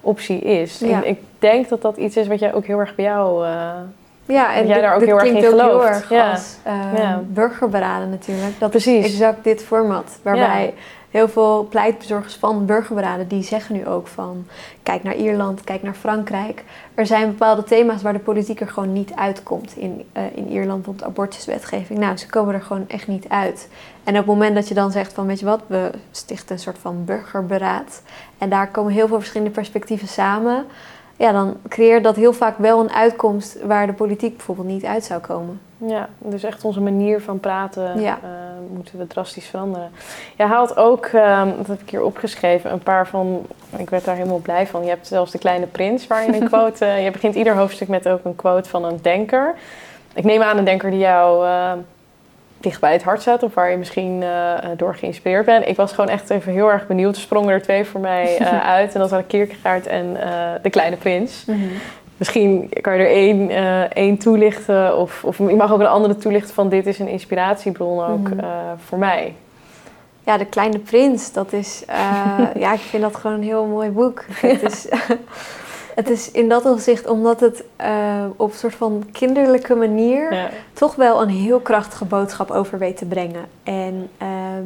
optie 0.00 0.40
is. 0.40 0.78
Ja. 0.78 0.96
En 0.96 1.08
ik 1.08 1.18
denk 1.38 1.68
dat 1.68 1.82
dat 1.82 1.96
iets 1.96 2.16
is 2.16 2.26
wat 2.26 2.38
jij 2.38 2.54
ook 2.54 2.66
heel 2.66 2.78
erg 2.78 2.94
bij 2.94 3.04
jou... 3.04 3.46
Ja, 4.30 4.54
en 4.54 4.66
jij 4.66 4.80
daar 4.80 4.94
ook 4.94 5.04
heel 5.04 5.18
erg 5.18 5.28
in 5.28 5.34
heel 5.34 5.50
gelooft. 5.50 5.86
erg 5.88 6.08
Ja. 6.08 6.30
als 6.30 6.56
eh, 6.62 6.74
Ja. 6.96 7.22
burgerberaden 7.26 8.10
natuurlijk. 8.10 8.58
Dat 8.58 8.70
Precies. 8.70 9.04
is 9.04 9.12
exact 9.12 9.44
dit 9.44 9.62
format. 9.62 10.18
Waarbij 10.22 10.74
heel 11.10 11.28
veel 11.28 11.66
pleitbezorgers 11.70 12.34
van 12.36 12.66
burgerberaden... 12.66 13.28
die 13.28 13.42
zeggen 13.42 13.74
nu 13.74 13.86
ook 13.86 14.06
van... 14.06 14.46
kijk 14.82 15.02
naar 15.02 15.14
Ierland, 15.16 15.64
kijk 15.64 15.82
naar 15.82 15.94
Frankrijk. 15.94 16.64
Er 16.94 17.06
zijn 17.06 17.26
bepaalde 17.26 17.64
thema's 17.64 18.02
waar 18.02 18.12
de 18.12 18.18
politiek 18.18 18.60
er 18.60 18.68
gewoon 18.68 18.92
niet 18.92 19.12
uitkomt. 19.14 19.76
In, 19.76 20.04
eh, 20.12 20.22
in 20.34 20.48
Ierland 20.48 20.74
bijvoorbeeld 20.82 21.08
abortuswetgeving. 21.08 21.98
Nou, 21.98 22.16
ze 22.16 22.26
komen 22.26 22.54
er 22.54 22.62
gewoon 22.62 22.84
echt 22.88 23.06
niet 23.06 23.28
uit. 23.28 23.68
En 24.04 24.12
op 24.12 24.18
het 24.18 24.26
moment 24.26 24.54
dat 24.54 24.68
je 24.68 24.74
dan 24.74 24.90
zegt 24.92 25.12
van... 25.12 25.26
weet 25.26 25.38
je 25.38 25.44
wat, 25.44 25.60
we 25.66 25.90
stichten 26.10 26.54
een 26.54 26.60
soort 26.62 26.78
van 26.78 27.04
burgerberaad... 27.04 28.02
en 28.38 28.48
daar 28.48 28.68
komen 28.68 28.92
heel 28.92 29.08
veel 29.08 29.18
verschillende 29.18 29.52
perspectieven 29.52 30.08
samen... 30.08 30.64
ja, 31.20 31.32
dan 31.32 31.56
creëert 31.68 32.04
dat 32.04 32.16
heel 32.16 32.32
vaak 32.32 32.58
wel 32.58 32.80
een 32.80 32.92
uitkomst... 32.92 33.62
waar 33.62 33.86
de 33.86 33.92
politiek 33.92 34.36
bijvoorbeeld 34.36 34.66
niet 34.66 34.84
uit 34.84 35.04
zou 35.04 35.20
komen. 35.20 35.60
ja, 35.76 36.08
dus 36.18 36.42
echt 36.42 36.64
onze 36.64 36.80
manier 36.80 37.20
van 37.20 37.40
praten 37.40 38.00
Ja. 38.00 38.18
eh, 38.22 38.28
moeten 38.74 38.98
we 38.98 39.06
drastisch 39.06 39.46
veranderen. 39.46 39.90
Je 40.36 40.42
haalt 40.42 40.76
ook, 40.76 41.06
ehm, 41.06 41.48
dat 41.56 41.66
heb 41.66 41.80
ik 41.80 41.90
hier 41.90 42.02
opgeschreven, 42.02 42.72
een 42.72 42.78
paar 42.82 43.06
van... 43.06 43.46
Ik 43.76 43.90
werd 43.90 44.04
daar 44.04 44.16
helemaal 44.16 44.38
blij 44.38 44.66
van. 44.66 44.82
Je 44.82 44.88
hebt 44.88 45.06
zelfs 45.06 45.30
de 45.32 45.38
Kleine 45.38 45.66
Prins, 45.66 46.06
waarin 46.06 46.34
een 46.34 46.48
quote... 46.54 46.84
eh, 46.84 47.04
je 47.04 47.10
begint 47.10 47.34
ieder 47.34 47.56
hoofdstuk 47.56 47.88
met 47.88 48.08
ook 48.08 48.24
een 48.24 48.36
quote 48.36 48.68
van 48.68 48.84
een 48.84 48.98
denker. 49.02 49.54
Ik 50.14 50.24
neem 50.24 50.42
aan 50.42 50.58
een 50.58 50.64
denker 50.64 50.90
die 50.90 50.98
jou... 50.98 51.46
eh, 52.60 52.66
dicht 52.66 52.80
bij 52.80 52.92
het 52.92 53.02
hart 53.02 53.20
staat 53.20 53.42
of 53.42 53.54
waar 53.54 53.70
je 53.70 53.76
misschien 53.76 54.22
eh, 54.22 54.54
door 54.76 54.94
geïnspireerd 54.94 55.46
bent. 55.46 55.68
Ik 55.68 55.76
was 55.76 55.92
gewoon 55.92 56.10
echt 56.10 56.30
even 56.30 56.52
heel 56.52 56.70
erg 56.72 56.86
benieuwd. 56.86 57.14
Er 57.16 57.20
sprongen 57.22 57.52
er 57.52 57.62
twee 57.62 57.84
voor 57.84 58.00
mij 58.00 58.36
eh, 58.38 58.66
uit. 58.76 58.94
En 58.94 59.00
dat 59.00 59.10
waren 59.10 59.26
Kierkegaard 59.26 59.86
en 59.86 60.16
eh, 60.22 60.30
De 60.62 60.70
Kleine 60.70 60.96
Prins. 60.96 61.44
Misschien 62.16 62.70
kan 62.80 62.92
je 62.92 62.98
er 63.04 63.10
één, 63.10 63.50
eh, 63.50 63.80
één 63.82 64.18
toelichten 64.18 64.96
of, 64.98 65.24
of 65.24 65.38
je 65.38 65.44
mag 65.56 65.72
ook 65.72 65.80
een 65.80 65.86
andere 65.86 66.16
toelichten 66.16 66.54
van 66.54 66.68
dit 66.68 66.86
is 66.86 66.98
een 66.98 67.08
inspiratiebron 67.08 68.04
ook 68.04 68.28
Mhm. 68.30 68.38
eh, 68.38 68.46
voor 68.86 68.98
mij. 68.98 69.34
Ja, 70.24 70.36
De 70.38 70.44
Kleine 70.46 70.78
Prins, 70.78 71.32
dat 71.32 71.52
is... 71.52 71.84
eh, 71.86 72.38
ja, 72.62 72.72
ik 72.72 72.80
vind 72.80 73.02
dat 73.02 73.16
gewoon 73.16 73.36
een 73.36 73.42
heel 73.42 73.64
mooi 73.66 73.90
boek. 73.90 74.24
Het, 74.32 74.62
is, 74.62 74.86
het 75.94 76.10
is 76.10 76.30
in 76.30 76.48
dat 76.48 76.64
opzicht, 76.64 77.06
omdat 77.06 77.40
het 77.40 77.64
eh, 77.76 78.24
op 78.36 78.50
een 78.50 78.58
soort 78.58 78.74
van 78.74 79.04
kinderlijke 79.12 79.74
manier... 79.74 80.34
Ja. 80.34 80.50
toch 80.72 80.94
wel 80.94 81.22
een 81.22 81.28
heel 81.28 81.60
krachtige 81.60 82.04
boodschap 82.04 82.50
over 82.50 82.78
weet 82.78 82.96
te 82.96 83.04
brengen. 83.04 83.44
En 83.62 84.10
ehm, 84.18 84.64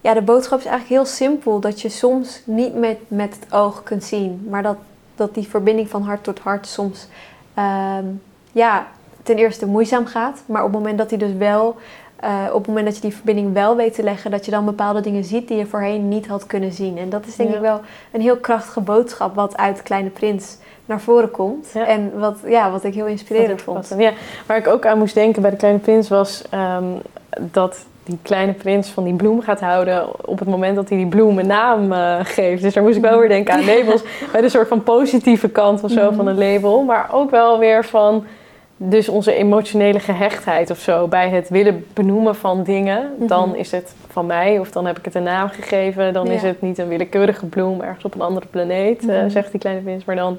ja, 0.00 0.14
de 0.14 0.22
boodschap 0.22 0.58
is 0.58 0.64
eigenlijk 0.64 1.02
heel 1.02 1.12
simpel. 1.12 1.60
Dat 1.60 1.80
je 1.80 1.88
soms 1.88 2.42
niet 2.44 2.74
met, 2.74 2.98
met 3.08 3.36
het 3.40 3.52
oog 3.52 3.82
kunt 3.82 4.04
zien. 4.04 4.46
Maar 4.48 4.62
dat, 4.62 4.76
dat 5.14 5.34
die 5.34 5.48
verbinding 5.48 5.88
van 5.88 6.02
hart 6.02 6.24
tot 6.24 6.38
hart 6.38 6.66
soms... 6.66 7.08
ehm, 7.54 8.04
ja, 8.52 8.86
ten 9.22 9.36
eerste 9.36 9.66
moeizaam 9.66 10.06
gaat. 10.06 10.42
Maar 10.46 10.64
op 10.64 10.68
het 10.68 10.78
moment 10.78 10.98
dat 10.98 11.08
die 11.08 11.18
dus 11.18 11.34
wel... 11.38 11.76
eh, 12.22 12.30
op 12.52 12.58
het 12.58 12.66
moment 12.66 12.86
dat 12.86 12.94
je 12.94 13.00
die 13.00 13.14
verbinding 13.14 13.52
wel 13.52 13.76
weet 13.76 13.94
te 13.94 14.02
leggen... 14.02 14.30
dat 14.30 14.44
je 14.44 14.50
dan 14.50 14.64
bepaalde 14.64 15.00
dingen 15.00 15.24
ziet 15.24 15.48
die 15.48 15.56
je 15.56 15.66
voorheen 15.66 16.08
niet 16.08 16.26
had 16.26 16.46
kunnen 16.46 16.72
zien. 16.72 16.98
En 16.98 17.08
dat 17.10 17.26
is 17.26 17.36
denk 17.36 17.48
Ja. 17.50 17.54
ik 17.56 17.60
wel 17.62 17.80
een 18.12 18.20
heel 18.20 18.36
krachtige 18.36 18.80
boodschap... 18.80 19.34
wat 19.34 19.56
uit 19.56 19.82
Kleine 19.82 20.08
Prins 20.08 20.56
naar 20.84 21.00
voren 21.00 21.30
komt. 21.30 21.70
Ja. 21.74 21.86
En 21.86 22.12
wat, 22.18 22.38
ja, 22.46 22.70
wat 22.70 22.84
ik 22.84 22.94
heel 22.94 23.06
inspirerend 23.06 23.62
vond. 23.62 23.94
Ja, 23.98 24.12
waar 24.46 24.56
ik 24.56 24.66
ook 24.68 24.86
aan 24.86 24.98
moest 24.98 25.14
denken 25.14 25.42
bij 25.42 25.50
de 25.50 25.56
Kleine 25.56 25.78
Prins 25.78 26.08
was 26.08 26.42
ehm, 26.50 26.84
dat 27.40 27.78
die 28.04 28.18
Kleine 28.22 28.52
Prins 28.52 28.88
van 28.88 29.04
die 29.04 29.14
bloem 29.14 29.40
gaat 29.42 29.60
houden 29.60 30.26
op 30.28 30.38
het 30.38 30.48
moment 30.48 30.76
dat 30.76 30.88
hij 30.88 30.98
die 30.98 31.06
bloem 31.06 31.38
een 31.38 31.46
naam 31.46 31.92
eh, 31.92 32.18
geeft. 32.22 32.62
Dus 32.62 32.74
daar 32.74 32.82
moest 32.82 32.96
ik 32.96 33.02
wel 33.02 33.18
weer 33.18 33.28
denken 33.28 33.54
aan 33.54 33.64
labels 33.64 34.02
bij 34.32 34.40
de 34.40 34.48
soort 34.48 34.68
van 34.68 34.82
positieve 34.82 35.48
kant 35.48 35.82
of 35.84 35.90
zo 35.90 36.06
Mhm. 36.06 36.14
van 36.16 36.26
een 36.26 36.38
label, 36.38 36.82
maar 36.82 37.08
ook 37.12 37.30
wel 37.30 37.58
weer 37.58 37.84
van 37.84 38.24
dus 38.88 39.08
onze 39.08 39.34
emotionele 39.34 40.00
gehechtheid 40.00 40.70
of 40.70 40.78
zo 40.78 41.06
bij 41.06 41.28
het 41.30 41.48
willen 41.48 41.86
benoemen 41.92 42.34
van 42.34 42.62
dingen. 42.62 43.10
Mhm. 43.18 43.26
Dan 43.26 43.56
is 43.56 43.70
het 43.70 43.94
van 44.08 44.26
mij 44.26 44.58
of 44.58 44.70
dan 44.70 44.86
heb 44.86 44.98
ik 44.98 45.04
het 45.04 45.14
een 45.14 45.22
naam 45.22 45.48
gegeven. 45.48 46.12
Dan 46.12 46.26
Ja. 46.26 46.32
is 46.32 46.42
het 46.42 46.60
niet 46.60 46.78
een 46.78 46.88
willekeurige 46.88 47.46
bloem 47.46 47.80
ergens 47.80 48.04
op 48.04 48.14
een 48.14 48.20
andere 48.20 48.46
planeet, 48.46 49.08
eh, 49.08 49.16
Mhm. 49.16 49.28
zegt 49.30 49.50
die 49.50 49.60
Kleine 49.60 49.82
Prins, 49.82 50.04
maar 50.04 50.16
dan 50.16 50.38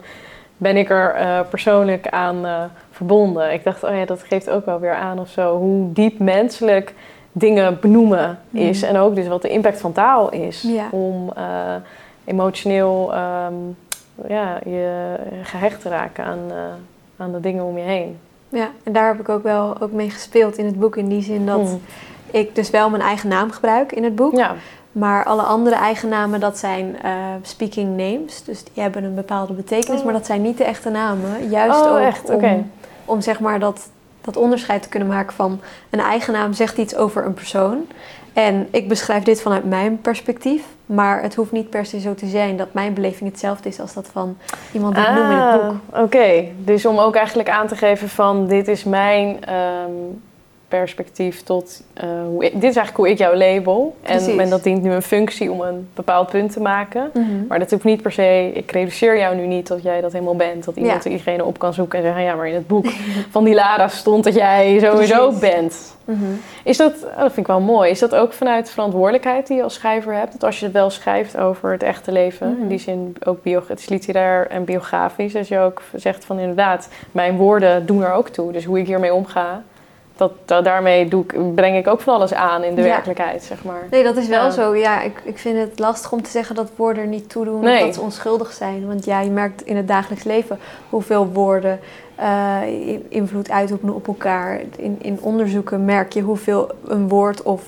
ben 0.57 0.77
ik 0.77 0.89
er 0.89 1.13
eh, 1.13 1.39
persoonlijk 1.49 2.07
aan 2.07 2.45
eh, 2.45 2.63
verbonden. 2.91 3.53
Ik 3.53 3.63
dacht, 3.63 3.83
oh 3.83 3.95
ja, 3.95 4.05
dat 4.05 4.23
geeft 4.23 4.49
ook 4.49 4.65
wel 4.65 4.79
weer 4.79 4.93
aan 4.95 5.19
of 5.19 5.29
zo 5.29 5.57
hoe 5.57 5.93
diep 5.93 6.19
menselijk 6.19 6.93
dingen 7.31 7.79
benoemen 7.81 8.39
is. 8.51 8.81
Mhm. 8.81 8.89
En 8.95 9.01
ook 9.01 9.15
dus 9.15 9.27
wat 9.27 9.41
de 9.41 9.49
impact 9.49 9.81
van 9.81 9.91
taal 9.91 10.31
is. 10.31 10.61
Ja. 10.61 10.87
Om 10.91 11.33
emotioneel 12.25 13.13
ehm, 13.13 13.53
ja, 14.27 14.59
je 14.65 15.15
gehecht 15.43 15.81
te 15.81 15.89
raken 15.89 16.23
aan, 16.25 16.39
aan 17.17 17.31
de 17.31 17.39
dingen 17.39 17.63
om 17.63 17.77
je 17.77 17.83
heen. 17.83 18.19
Ja, 18.53 18.69
en 18.83 18.93
daar 18.93 19.07
heb 19.07 19.19
ik 19.19 19.29
ook 19.29 19.43
wel 19.43 19.75
ook 19.79 19.91
mee 19.91 20.09
gespeeld 20.09 20.57
in 20.57 20.65
het 20.65 20.79
boek. 20.79 20.95
In 20.97 21.07
die 21.07 21.21
zin 21.21 21.45
dat 21.45 21.57
Mm. 21.59 21.81
ik 22.31 22.55
dus 22.55 22.69
wel 22.69 22.89
mijn 22.89 23.01
eigen 23.01 23.29
naam 23.29 23.51
gebruik 23.51 23.91
in 23.91 24.03
het 24.03 24.15
boek. 24.15 24.35
Ja. 24.35 24.55
Maar 24.91 25.23
alle 25.25 25.41
andere 25.41 25.75
eigennamen, 25.75 26.39
dat 26.39 26.57
zijn 26.57 26.97
eh, 27.01 27.11
speaking 27.41 27.97
names. 27.97 28.43
Dus 28.43 28.63
die 28.63 28.83
hebben 28.83 29.03
een 29.03 29.15
bepaalde 29.15 29.53
betekenis, 29.53 29.99
Oh. 29.99 30.05
maar 30.05 30.13
dat 30.13 30.25
zijn 30.25 30.41
niet 30.41 30.57
de 30.57 30.63
echte 30.63 30.89
namen. 30.89 31.49
Juist 31.49 31.81
Oh, 31.81 31.91
ook 31.91 31.97
echt? 31.97 32.29
om, 32.29 32.71
om 33.05 33.21
zeg 33.21 33.39
maar 33.39 33.59
dat, 33.59 33.89
dat 34.21 34.37
onderscheid 34.37 34.81
te 34.83 34.89
kunnen 34.89 35.07
maken 35.07 35.33
van... 35.35 35.59
een 35.89 35.99
eigen 35.99 36.33
naam 36.33 36.53
zegt 36.53 36.77
iets 36.77 36.95
over 36.95 37.25
een 37.25 37.33
persoon. 37.33 37.85
En 38.33 38.67
ik 38.71 38.87
beschrijf 38.87 39.23
dit 39.23 39.41
vanuit 39.41 39.63
mijn 39.63 40.01
perspectief. 40.01 40.63
Maar 40.85 41.21
het 41.21 41.35
hoeft 41.35 41.51
niet 41.51 41.69
per 41.69 41.85
se 41.85 41.99
zo 41.99 42.13
te 42.13 42.27
zijn 42.27 42.57
dat 42.57 42.73
mijn 42.73 42.93
beleving 42.93 43.29
hetzelfde 43.29 43.69
is 43.69 43.79
als 43.79 43.93
dat 43.93 44.09
van 44.11 44.37
iemand 44.71 44.95
die 44.95 45.03
ik 45.03 45.09
noem 45.09 45.31
in 45.31 45.37
het 45.37 45.61
boek. 45.61 45.75
Ah, 45.89 46.03
Oké, 46.03 46.43
dus 46.57 46.85
om 46.85 46.99
ook 46.99 47.15
eigenlijk 47.15 47.49
aan 47.49 47.67
te 47.67 47.75
geven 47.75 48.09
van 48.09 48.47
dit 48.47 48.67
is 48.67 48.83
mijn 48.83 49.45
ehm, 49.45 49.91
perspectief 50.79 51.41
tot 51.43 51.81
eh, 51.93 52.07
hoe 52.27 52.43
ik- 52.45 52.51
dit 52.53 52.69
is 52.69 52.75
eigenlijk 52.75 52.97
hoe 52.97 53.09
ik 53.09 53.17
jou 53.17 53.37
label. 53.37 53.95
En, 54.01 54.39
en 54.39 54.49
dat 54.49 54.63
dient 54.63 54.83
nu 54.83 54.91
een 54.91 55.01
functie 55.01 55.51
om 55.51 55.61
een 55.61 55.87
bepaald 55.93 56.29
punt 56.29 56.51
te 56.53 56.59
maken. 56.61 57.09
Mhm. 57.13 57.47
Maar 57.47 57.59
dat 57.59 57.71
hoeft 57.71 57.83
niet 57.83 58.01
per 58.01 58.11
se, 58.11 58.51
ik 58.53 58.71
reduceer 58.71 59.17
jou 59.17 59.35
nu 59.35 59.45
niet 59.47 59.67
dat 59.67 59.83
jij 59.83 60.01
dat 60.01 60.11
helemaal 60.11 60.35
bent. 60.35 60.63
Dat 60.65 60.75
iemand 60.75 61.03
Ja. 61.03 61.09
diegene 61.09 61.43
op 61.45 61.59
kan 61.59 61.73
zoeken 61.73 61.99
en 61.99 62.05
zeggen, 62.05 62.23
ja, 62.23 62.35
maar 62.35 62.47
in 62.47 62.53
het 62.53 62.67
boek 62.67 62.85
van 63.35 63.43
die 63.43 63.53
Lara 63.53 63.87
stond 63.87 64.23
dat 64.23 64.33
jij 64.35 64.79
sowieso 64.79 65.29
Precies. 65.29 65.39
bent. 65.53 65.95
Mhm. 66.05 66.23
Is 66.63 66.77
dat, 66.77 66.93
oh, 67.03 67.17
dat 67.17 67.25
vind 67.33 67.37
ik 67.37 67.47
wel 67.47 67.59
mooi, 67.61 67.89
is 67.89 67.99
dat 67.99 68.15
ook 68.15 68.33
vanuit 68.33 68.69
verantwoordelijkheid 68.69 69.47
die 69.47 69.57
je 69.57 69.63
als 69.63 69.73
schrijver 69.73 70.13
hebt? 70.13 70.31
Dat 70.31 70.43
als 70.43 70.59
je 70.59 70.69
wel 70.71 70.89
schrijft 70.89 71.37
over 71.37 71.71
het 71.71 71.83
echte 71.83 72.11
leven, 72.11 72.51
Mhm. 72.51 72.61
in 72.61 72.67
die 72.67 72.77
zin 72.79 73.15
ook 73.25 73.43
bio, 73.43 73.61
het 73.67 73.79
is 73.79 73.89
literair 73.89 74.47
en 74.47 74.63
biografisch, 74.63 75.33
dat 75.33 75.47
je 75.47 75.59
ook 75.59 75.81
zegt 75.95 76.25
van 76.25 76.39
inderdaad, 76.39 76.87
mijn 77.11 77.37
woorden 77.37 77.85
doen 77.85 78.03
er 78.03 78.11
ook 78.13 78.29
toe. 78.29 78.51
Dus 78.51 78.65
hoe 78.65 78.79
ik 78.79 78.85
hiermee 78.87 79.13
omga, 79.13 79.63
dat, 80.27 80.31
dat- 80.45 80.63
daarmee 80.65 81.07
doe 81.07 81.23
ik, 81.23 81.55
breng 81.55 81.77
ik 81.77 81.87
ook 81.87 82.01
van 82.01 82.13
alles 82.13 82.33
aan 82.33 82.63
in 82.63 82.75
de 82.75 82.81
Ja. 82.81 82.87
werkelijkheid, 82.87 83.43
zeg 83.43 83.63
maar. 83.63 83.87
Nee, 83.91 84.03
dat 84.03 84.17
is 84.17 84.27
wel 84.27 84.43
Ja. 84.43 84.49
zo. 84.49 84.75
Ja, 84.75 85.01
ik, 85.01 85.21
ik 85.23 85.37
vind 85.37 85.57
het 85.57 85.79
lastig 85.79 86.11
om 86.11 86.21
te 86.21 86.29
zeggen 86.29 86.55
dat 86.55 86.71
woorden 86.75 87.09
niet 87.09 87.29
toedoen 87.29 87.59
Nee. 87.63 87.79
of 87.79 87.85
dat 87.85 87.93
ze 87.95 88.01
onschuldig 88.01 88.51
zijn. 88.53 88.87
Want 88.87 89.05
ja, 89.05 89.19
je 89.21 89.29
merkt 89.29 89.61
in 89.61 89.75
het 89.77 89.87
dagelijks 89.87 90.23
leven 90.23 90.59
hoeveel 90.89 91.27
woorden 91.27 91.79
eh, 92.15 92.59
in- 92.65 93.05
invloed 93.09 93.49
uitoefenen 93.51 93.95
op 93.95 94.07
elkaar. 94.07 94.61
In, 94.77 94.97
in 95.01 95.17
onderzoeken 95.21 95.85
merk 95.85 96.13
je 96.13 96.21
hoeveel 96.21 96.71
een 96.87 97.07
woord 97.09 97.41
of 97.41 97.61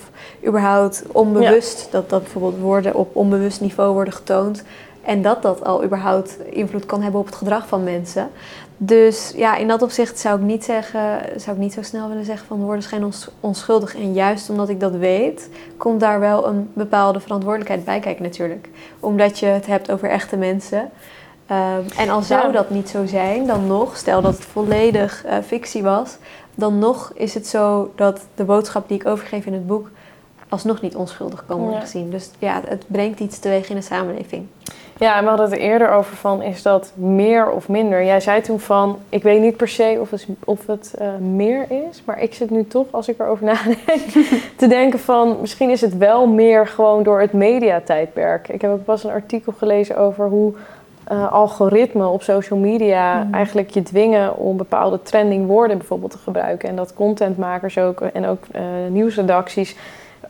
überhaupt 0.48 1.04
onbewust, 1.12 1.88
dat, 1.92 2.10
dat 2.10 2.22
bijvoorbeeld 2.22 2.58
woorden 2.62 2.96
op 2.96 3.16
onbewust 3.16 3.62
niveau 3.62 3.94
worden 3.94 4.14
getoond. 4.14 4.64
En 5.04 5.22
dat 5.22 5.42
dat 5.42 5.64
al 5.64 5.84
überhaupt 5.84 6.38
invloed 6.50 6.86
kan 6.86 7.02
hebben 7.02 7.20
op 7.20 7.26
het 7.26 7.36
gedrag 7.36 7.68
van 7.68 7.84
mensen. 7.84 8.30
Dus 8.78 9.34
ja, 9.36 9.56
in 9.56 9.68
dat 9.68 9.82
opzicht 9.82 10.20
zou 10.20 10.40
ik 10.40 10.46
niet 10.46 10.64
zeggen, 10.64 11.20
zou 11.36 11.56
ik 11.56 11.62
niet 11.62 11.74
zo 11.74 11.82
snel 11.82 12.08
willen 12.08 12.26
zeggen 12.26 12.48
van 12.48 12.64
woorden 12.64 12.84
schijnen 12.84 13.08
ons, 13.08 13.28
onschuldig. 13.40 13.96
En 13.96 14.14
juist 14.14 14.50
omdat 14.50 14.70
ik 14.70 14.80
dat 14.80 14.96
weet, 14.96 15.50
komt 15.78 16.00
daar 16.00 16.20
wel 16.20 16.48
een 16.48 16.70
bepaalde 16.74 17.20
verantwoordelijkheid 17.20 17.86
bij 17.86 18.00
kijken 18.00 18.24
natuurlijk. 18.24 18.70
Omdat 19.00 19.40
je 19.40 19.46
het 19.46 19.66
hebt 19.66 19.92
over 19.92 20.10
echte 20.10 20.38
mensen. 20.38 20.90
Ehm, 21.48 21.82
en 21.98 22.10
al 22.10 22.22
zou 22.22 22.52
dat 22.52 22.70
niet 22.70 22.90
zo 22.90 23.06
zijn, 23.06 23.48
dan 23.48 23.68
nog, 23.68 23.98
stel 23.98 24.22
dat 24.22 24.34
het 24.34 24.46
volledig 24.46 25.24
eh, 25.26 25.38
fictie 25.46 25.84
was, 25.84 26.18
dan 26.56 26.80
nog 26.80 27.12
is 27.16 27.34
het 27.34 27.48
zo 27.48 27.92
dat 27.96 28.22
de 28.36 28.44
boodschap 28.44 28.88
die 28.88 29.00
ik 29.00 29.08
overgeef 29.08 29.46
in 29.46 29.54
het 29.54 29.68
boek 29.68 29.90
alsnog 30.50 30.82
niet 30.82 30.96
onschuldig 30.96 31.46
kan 31.46 31.58
worden 31.58 31.76
Ja. 31.76 31.82
gezien. 31.82 32.10
Dus 32.10 32.30
ja, 32.40 32.62
het 32.68 32.84
brengt 32.88 33.20
iets 33.20 33.40
teweeg 33.40 33.70
in 33.70 33.76
de 33.76 33.82
samenleving. 33.82 34.48
Ja, 35.00 35.16
en 35.18 35.24
we 35.24 35.30
hadden 35.30 35.46
het 35.50 35.56
er 35.56 35.62
eerder 35.64 35.92
over 35.92 36.16
van, 36.16 36.42
is 36.42 36.62
dat 36.62 36.92
meer 36.96 37.50
of 37.52 37.68
minder? 37.68 38.06
Jij 38.06 38.20
zei 38.20 38.42
toen 38.42 38.60
van, 38.60 39.00
ik 39.10 39.24
weet 39.24 39.42
niet 39.42 39.58
per 39.58 39.68
se 39.68 39.98
of 40.02 40.12
het, 40.12 40.28
of 40.46 40.68
het 40.68 40.94
eh, 40.98 41.08
meer 41.18 41.66
is, 41.90 42.04
maar 42.06 42.22
ik 42.22 42.34
zit 42.34 42.50
nu 42.50 42.68
toch, 42.68 42.86
als 42.92 43.08
ik 43.08 43.20
erover 43.20 43.46
nadenk, 43.54 43.78
te 44.56 44.68
denken 44.68 45.00
van, 45.00 45.38
misschien 45.42 45.70
is 45.70 45.82
het 45.82 45.98
wel 45.98 46.28
meer 46.28 46.68
gewoon 46.68 47.04
door 47.04 47.20
het 47.22 47.34
mediatijdperk. 47.34 48.48
Ik 48.48 48.62
heb 48.62 48.72
ook 48.72 48.86
pas 48.86 49.04
een 49.04 49.12
artikel 49.12 49.54
gelezen 49.58 49.98
over 49.98 50.28
hoe 50.28 50.54
eh, 51.04 51.32
algoritmen 51.32 52.10
op 52.10 52.24
social 52.24 52.60
media 52.60 53.24
Mhm. 53.24 53.34
eigenlijk 53.34 53.70
je 53.70 53.84
dwingen 53.84 54.38
om 54.38 54.58
bepaalde 54.58 55.02
trending 55.02 55.48
woorden 55.48 55.78
bijvoorbeeld 55.78 56.12
te 56.12 56.18
gebruiken. 56.18 56.70
En 56.70 56.76
dat 56.76 56.94
contentmakers 56.94 57.78
ook 57.78 58.02
en 58.02 58.26
ook 58.26 58.44
eh, 58.52 58.62
nieuwsredacties 58.90 59.76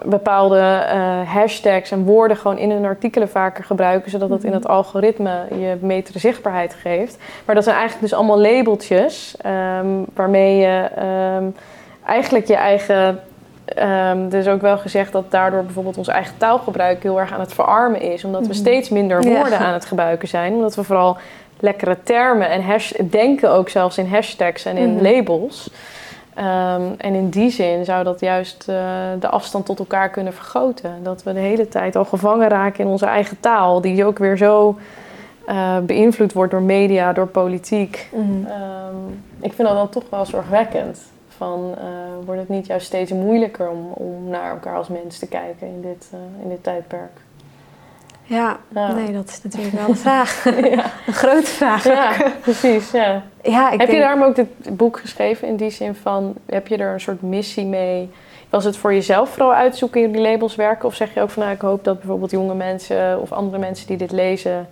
bepaalde 0.03 0.59
eh, 0.59 1.31
hashtags 1.33 1.91
en 1.91 2.03
woorden 2.03 2.37
gewoon 2.37 2.57
in 2.57 2.71
hun 2.71 2.85
artikelen 2.85 3.29
vaker 3.29 3.63
gebruiken, 3.63 4.11
zodat 4.11 4.29
dat 4.29 4.43
in 4.43 4.49
Mhm. 4.49 4.57
het 4.57 4.67
algoritme 4.67 5.31
je 5.49 5.77
betere 5.81 6.19
zichtbaarheid 6.19 6.73
geeft. 6.81 7.17
Maar 7.45 7.55
dat 7.55 7.63
zijn 7.63 7.75
eigenlijk 7.75 8.09
dus 8.09 8.17
allemaal 8.17 8.39
labeltjes 8.41 9.35
ehm, 9.41 9.87
waarmee 10.13 10.57
je 10.57 10.87
ehm, 10.95 11.45
eigenlijk 12.05 12.47
je 12.47 12.55
eigen. 12.55 13.19
dus 14.29 14.47
ook 14.47 14.61
wel 14.61 14.77
gezegd 14.77 15.11
dat 15.11 15.31
daardoor 15.31 15.63
bijvoorbeeld 15.63 15.97
ons 15.97 16.07
eigen 16.07 16.37
taalgebruik 16.37 17.03
heel 17.03 17.19
erg 17.19 17.33
aan 17.33 17.39
het 17.39 17.53
verarmen 17.53 18.01
is, 18.01 18.23
omdat 18.23 18.41
we 18.41 18.47
Mhm. 18.47 18.55
steeds 18.55 18.89
minder 18.89 19.21
woorden 19.21 19.59
aan 19.59 19.73
het 19.73 19.85
gebruiken 19.85 20.27
zijn, 20.27 20.53
omdat 20.53 20.75
we 20.75 20.83
vooral 20.83 21.17
lekkere 21.59 21.97
termen 22.03 22.49
en 22.49 22.63
hash 22.63 22.91
denken 23.09 23.51
ook 23.51 23.69
zelfs 23.69 23.97
in 23.97 24.07
hashtags 24.07 24.65
en 24.65 24.77
in 24.77 24.93
Mhm. 24.95 25.03
labels. 25.03 25.69
Ehm, 26.35 26.81
en 26.97 27.13
in 27.13 27.29
die 27.29 27.49
zin 27.49 27.85
zou 27.85 28.03
dat 28.03 28.19
juist 28.19 28.69
eh, 28.69 28.75
de 29.19 29.27
afstand 29.27 29.65
tot 29.65 29.79
elkaar 29.79 30.09
kunnen 30.09 30.33
vergroten. 30.33 31.03
Dat 31.03 31.23
we 31.23 31.33
de 31.33 31.39
hele 31.39 31.67
tijd 31.67 31.95
al 31.95 32.05
gevangen 32.05 32.47
raken 32.47 32.83
in 32.83 32.89
onze 32.89 33.05
eigen 33.05 33.39
taal, 33.39 33.81
die 33.81 34.05
ook 34.05 34.17
weer 34.17 34.37
zo 34.37 34.77
eh, 35.45 35.77
beïnvloed 35.79 36.33
wordt 36.33 36.51
door 36.51 36.61
media, 36.61 37.13
door 37.13 37.27
politiek. 37.27 38.09
Mhm. 38.11 38.45
Ehm, 38.45 38.95
ik 39.39 39.53
vind 39.53 39.67
dat 39.67 39.77
dan 39.77 39.89
toch 39.89 40.03
wel 40.09 40.25
zorgwekkend. 40.25 41.01
Van, 41.27 41.75
eh, 41.77 41.85
wordt 42.25 42.39
het 42.39 42.49
niet 42.49 42.65
juist 42.65 42.85
steeds 42.85 43.11
moeilijker 43.11 43.69
om, 43.69 43.91
om 43.93 44.29
naar 44.29 44.51
elkaar 44.51 44.75
als 44.75 44.87
mens 44.87 45.19
te 45.19 45.27
kijken 45.27 45.67
in 45.67 45.81
dit, 45.81 46.09
in 46.43 46.49
dit 46.49 46.63
tijdperk? 46.63 47.24
Ja, 48.25 48.57
Ja. 48.73 48.91
nee, 48.93 49.11
dat 49.13 49.29
is 49.29 49.41
natuurlijk 49.43 49.75
wel 49.81 49.87
de 49.87 49.95
vraag. 49.95 50.43
ja. 50.43 50.85
Een 51.07 51.13
grote 51.13 51.45
vraag. 51.45 51.83
ja, 51.83 52.11
precies. 52.41 52.91
Ja. 52.91 53.21
Ja, 53.43 53.71
ik 53.71 53.79
heb 53.79 53.89
je 53.89 53.99
daarom 53.99 54.23
ook 54.23 54.35
dit 54.35 54.77
boek 54.77 54.99
geschreven 54.99 55.47
in 55.47 55.55
die 55.55 55.69
zin 55.69 55.95
van, 55.95 56.33
heb 56.45 56.67
je 56.67 56.77
er 56.77 56.93
een 56.93 56.99
soort 57.01 57.21
missie 57.21 57.65
mee? 57.65 58.09
Was 58.49 58.63
het 58.63 58.77
voor 58.77 58.93
jezelf 58.93 59.29
vooral 59.29 59.53
uitzoeken 59.53 60.01
in 60.01 60.11
die 60.11 60.21
labels 60.21 60.55
werken? 60.55 60.87
Of 60.87 60.95
zeg 60.95 61.13
je 61.13 61.21
ook 61.21 61.29
van, 61.29 61.43
nou, 61.43 61.55
ik 61.55 61.61
hoop 61.61 61.83
dat 61.83 61.99
bijvoorbeeld 61.99 62.31
jonge 62.31 62.53
mensen 62.55 63.21
of 63.21 63.31
andere 63.31 63.57
mensen 63.57 63.87
die 63.87 63.97
dit 63.97 64.11
lezen, 64.11 64.67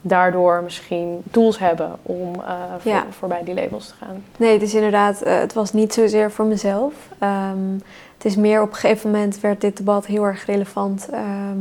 daardoor 0.00 0.62
misschien 0.62 1.22
tools 1.30 1.58
hebben 1.58 1.92
om 2.02 2.34
eh, 2.34 2.52
voor, 2.78 2.92
Ja. 2.92 3.04
voorbij 3.10 3.40
die 3.44 3.54
labels 3.54 3.86
te 3.88 3.94
gaan? 4.04 4.24
Nee, 4.36 4.52
het 4.52 4.62
is 4.62 4.74
inderdaad, 4.74 5.22
eh, 5.22 5.38
het 5.38 5.52
was 5.52 5.72
niet 5.72 5.92
zozeer 5.92 6.30
voor 6.30 6.44
mezelf. 6.44 6.92
Ehm, 7.18 7.72
het 8.16 8.24
is 8.24 8.36
meer 8.36 8.62
op 8.62 8.68
een 8.68 8.74
gegeven 8.76 9.10
moment 9.10 9.40
werd 9.40 9.60
dit 9.60 9.76
debat 9.76 10.06
heel 10.06 10.24
erg 10.24 10.46
relevant. 10.46 11.08
Ehm, 11.12 11.58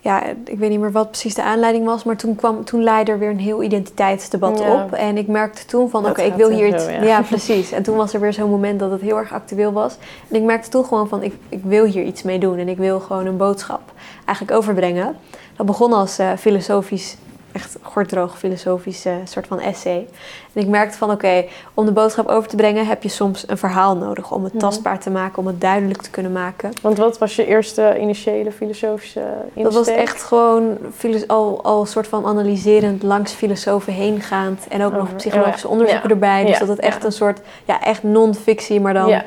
ja, 0.00 0.22
ik 0.44 0.58
weet 0.58 0.70
niet 0.70 0.80
meer 0.80 0.92
wat 0.92 1.10
precies 1.10 1.34
de 1.34 1.42
aanleiding 1.42 1.84
was, 1.84 2.04
maar 2.04 2.16
toen, 2.16 2.34
kwam, 2.36 2.64
toen 2.64 2.82
leidde 2.82 3.12
er 3.12 3.18
weer 3.18 3.30
een 3.30 3.38
heel 3.38 3.62
identiteitsdebat 3.62 4.58
Ja. 4.58 4.82
op. 4.82 4.92
En 4.92 5.16
ik 5.16 5.26
merkte 5.26 5.64
toen 5.64 5.90
van, 5.90 6.06
oké, 6.06 6.22
ik 6.22 6.34
wil 6.34 6.48
hier 6.50 6.66
iets... 6.66 6.86
ja. 6.86 7.02
ja. 7.02 7.22
precies. 7.22 7.72
En 7.72 7.82
toen 7.82 7.96
was 7.96 8.14
er 8.14 8.20
weer 8.20 8.32
zo'n 8.32 8.50
moment 8.50 8.80
dat 8.80 8.90
het 8.90 9.00
heel 9.00 9.16
erg 9.18 9.32
actueel 9.32 9.72
was. 9.72 9.96
En 10.28 10.36
ik 10.36 10.42
merkte 10.42 10.68
toen 10.70 10.84
gewoon 10.84 11.08
van, 11.08 11.22
ik, 11.22 11.34
ik 11.48 11.60
wil 11.64 11.84
hier 11.84 12.04
iets 12.04 12.22
mee 12.22 12.38
doen. 12.38 12.58
En 12.58 12.68
ik 12.68 12.76
wil 12.76 13.00
gewoon 13.00 13.26
een 13.26 13.36
boodschap 13.36 13.80
eigenlijk 14.24 14.58
overbrengen. 14.58 15.16
Dat 15.56 15.66
begon 15.66 15.92
als 15.92 16.18
eh, 16.18 16.30
filosofisch, 16.38 17.16
echt 17.52 17.76
gorddroog 17.82 18.38
filosofisch 18.38 19.04
eh, 19.04 19.12
soort 19.24 19.46
van 19.46 19.60
essay. 19.60 20.06
En 20.52 20.62
ik 20.62 20.68
merkte 20.68 20.98
van, 20.98 21.10
oké, 21.10 21.44
om 21.74 21.84
de 21.86 21.92
boodschap 21.92 22.28
over 22.28 22.48
te 22.48 22.56
brengen 22.56 22.86
heb 22.86 23.02
je 23.02 23.08
soms 23.08 23.44
een 23.48 23.58
verhaal 23.58 23.96
nodig. 23.96 24.30
Om 24.30 24.44
het 24.44 24.52
Mhm. 24.52 24.62
tastbaar 24.62 24.98
te 24.98 25.10
maken, 25.10 25.38
om 25.38 25.46
het 25.46 25.60
duidelijk 25.60 26.02
te 26.02 26.10
kunnen 26.10 26.32
maken. 26.32 26.70
Want 26.82 26.98
wat 26.98 27.18
was 27.18 27.36
je 27.36 27.46
eerste 27.46 27.96
initiële 28.00 28.52
filosofische 28.52 29.20
insteek? 29.44 29.62
Dat 29.64 29.74
was 29.74 29.86
echt 29.86 30.22
gewoon 30.22 30.78
al, 31.26 31.60
al 31.62 31.80
een 31.80 31.86
soort 31.86 32.06
van 32.06 32.26
analyserend 32.26 33.02
langs 33.02 33.32
filosofen 33.32 33.92
heen 33.92 34.20
gaand. 34.20 34.66
En 34.68 34.84
ook 34.84 34.92
nog 34.92 35.16
psychologische 35.16 35.66
oh 35.68 35.72
ja. 35.72 35.78
onderzoeken 35.78 36.08
Ja. 36.08 36.14
erbij. 36.14 36.42
Dus 36.44 36.52
Ja. 36.52 36.58
dat 36.58 36.68
het 36.68 36.78
echt 36.80 37.04
een 37.04 37.12
soort, 37.12 37.40
ja, 37.64 37.80
echt 37.82 38.02
non-fictie, 38.02 38.80
maar 38.80 38.94
dan 38.94 39.08
oh 39.08 39.18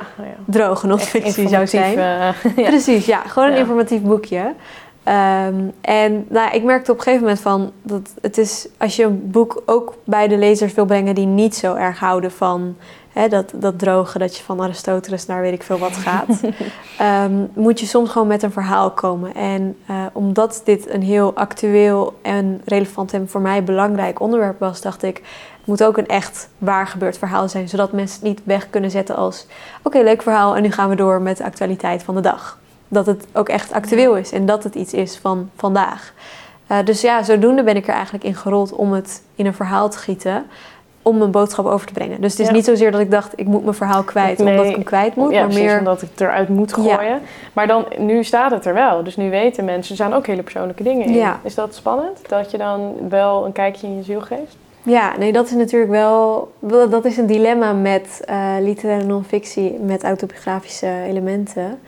droge 0.44 0.86
non-fictie 0.86 1.48
zou 1.48 1.66
zijn. 1.66 1.98
Precies, 2.54 3.06
ja. 3.06 3.18
Gewoon 3.26 3.48
een 3.50 3.56
informatief 3.56 4.00
boekje. 4.02 4.52
Ehm, 5.04 5.64
en 5.80 6.26
nou, 6.28 6.54
ik 6.54 6.62
merkte 6.62 6.90
op 6.90 6.96
een 6.96 7.02
gegeven 7.02 7.24
moment 7.24 7.42
van 7.42 7.72
dat 7.82 8.10
het 8.20 8.38
is 8.38 8.68
als 8.78 8.96
je 8.96 9.04
een 9.04 9.30
boek 9.30 9.62
ook 9.66 9.94
bij 10.04 10.28
de 10.28 10.36
lezers 10.36 10.74
wil 10.74 10.84
brengen 10.84 11.14
die 11.14 11.26
niet 11.26 11.54
zo 11.54 11.74
erg 11.74 11.98
houden 11.98 12.32
van 12.32 12.76
hè, 13.12 13.28
dat, 13.28 13.52
dat 13.54 13.78
droge, 13.78 14.18
dat 14.18 14.36
je 14.36 14.42
van 14.42 14.60
Aristoteles 14.60 15.26
naar 15.26 15.40
weet 15.40 15.52
ik 15.52 15.62
veel 15.62 15.78
wat 15.78 15.96
gaat, 15.96 16.26
ehm, 16.98 17.32
moet 17.54 17.80
je 17.80 17.86
soms 17.86 18.10
gewoon 18.10 18.28
met 18.28 18.42
een 18.42 18.52
verhaal 18.52 18.90
komen. 18.90 19.34
En 19.34 19.76
eh, 19.86 20.06
omdat 20.12 20.60
dit 20.64 20.90
een 20.90 21.02
heel 21.02 21.34
actueel 21.34 22.18
en 22.22 22.60
relevant 22.64 23.12
en 23.12 23.28
voor 23.28 23.40
mij 23.40 23.64
belangrijk 23.64 24.20
onderwerp 24.20 24.58
was, 24.58 24.80
dacht 24.80 25.02
ik. 25.02 25.16
Het 25.16 25.70
moet 25.70 25.84
ook 25.84 25.96
een 25.96 26.08
echt 26.08 26.48
waar 26.58 26.86
gebeurd 26.86 27.18
verhaal 27.18 27.48
zijn, 27.48 27.68
zodat 27.68 27.92
mensen 27.92 28.18
het 28.18 28.28
niet 28.28 28.40
weg 28.44 28.70
kunnen 28.70 28.90
zetten 28.90 29.16
als: 29.16 29.46
oké, 29.82 29.98
leuk 29.98 30.22
verhaal 30.22 30.56
en 30.56 30.62
nu 30.62 30.70
gaan 30.70 30.88
we 30.88 30.94
door 30.94 31.22
met 31.22 31.36
de 31.36 31.44
actualiteit 31.44 32.02
van 32.02 32.14
de 32.14 32.20
dag 32.20 32.60
dat 32.92 33.06
het 33.06 33.26
ook 33.32 33.48
echt 33.48 33.72
actueel 33.72 34.16
is 34.16 34.32
en 34.32 34.46
dat 34.46 34.64
het 34.64 34.74
iets 34.74 34.92
is 34.92 35.16
van 35.16 35.50
vandaag. 35.56 36.12
Eh, 36.66 36.78
dus 36.84 37.00
ja, 37.00 37.22
zodoende 37.22 37.62
ben 37.62 37.76
ik 37.76 37.86
er 37.88 37.94
eigenlijk 37.94 38.24
in 38.24 38.34
gerold 38.34 38.72
om 38.72 38.92
het 38.92 39.22
in 39.34 39.46
een 39.46 39.54
verhaal 39.54 39.88
te 39.90 39.98
gieten. 39.98 40.44
om 41.04 41.18
mijn 41.18 41.30
boodschap 41.30 41.66
over 41.66 41.86
te 41.86 41.92
brengen. 41.92 42.20
Dus 42.20 42.30
het 42.30 42.40
is 42.40 42.46
Ja. 42.46 42.52
niet 42.52 42.64
zozeer 42.64 42.90
dat 42.92 43.00
ik 43.00 43.10
dacht, 43.10 43.32
ik 43.36 43.46
moet 43.46 43.62
mijn 43.62 43.74
verhaal 43.76 44.02
kwijt 44.02 44.38
Nee. 44.38 44.50
omdat 44.50 44.66
ik 44.66 44.74
hem 44.74 44.84
kwijt 44.84 45.14
moet, 45.14 45.32
ja, 45.32 45.40
maar 45.46 45.54
meer... 45.54 45.78
omdat 45.78 46.02
ik 46.02 46.08
het 46.10 46.20
eruit 46.20 46.48
moet 46.48 46.72
Ja. 46.82 46.94
gooien. 46.94 47.20
Maar 47.52 47.66
dan, 47.66 47.84
nu 47.98 48.24
staat 48.24 48.50
het 48.50 48.64
er 48.66 48.74
wel. 48.74 49.02
Dus 49.04 49.16
nu 49.16 49.30
weten 49.30 49.64
mensen, 49.64 49.90
er 49.90 50.04
staan 50.04 50.12
ook 50.18 50.26
hele 50.26 50.42
persoonlijke 50.42 50.82
dingen 50.82 51.06
in. 51.06 51.12
Ja. 51.14 51.40
Is 51.42 51.54
dat 51.54 51.74
spannend? 51.74 52.28
Dat 52.28 52.50
je 52.50 52.58
dan 52.58 52.92
wel 53.08 53.44
een 53.46 53.52
kijkje 53.52 53.86
in 53.86 53.96
je 53.96 54.02
ziel 54.02 54.20
geeft? 54.20 54.56
Ja, 54.82 55.16
nee, 55.18 55.32
dat 55.32 55.44
is 55.46 55.52
natuurlijk 55.52 55.90
wel... 55.90 56.52
wel- 56.58 56.88
Dat 56.88 57.04
is 57.04 57.16
een 57.16 57.26
dilemma 57.26 57.72
met 57.72 58.20
eh, 58.24 58.36
literaire 58.60 59.04
non-fictie, 59.04 59.78
met 59.80 60.04
autobiografische 60.04 60.90
elementen. 61.06 61.78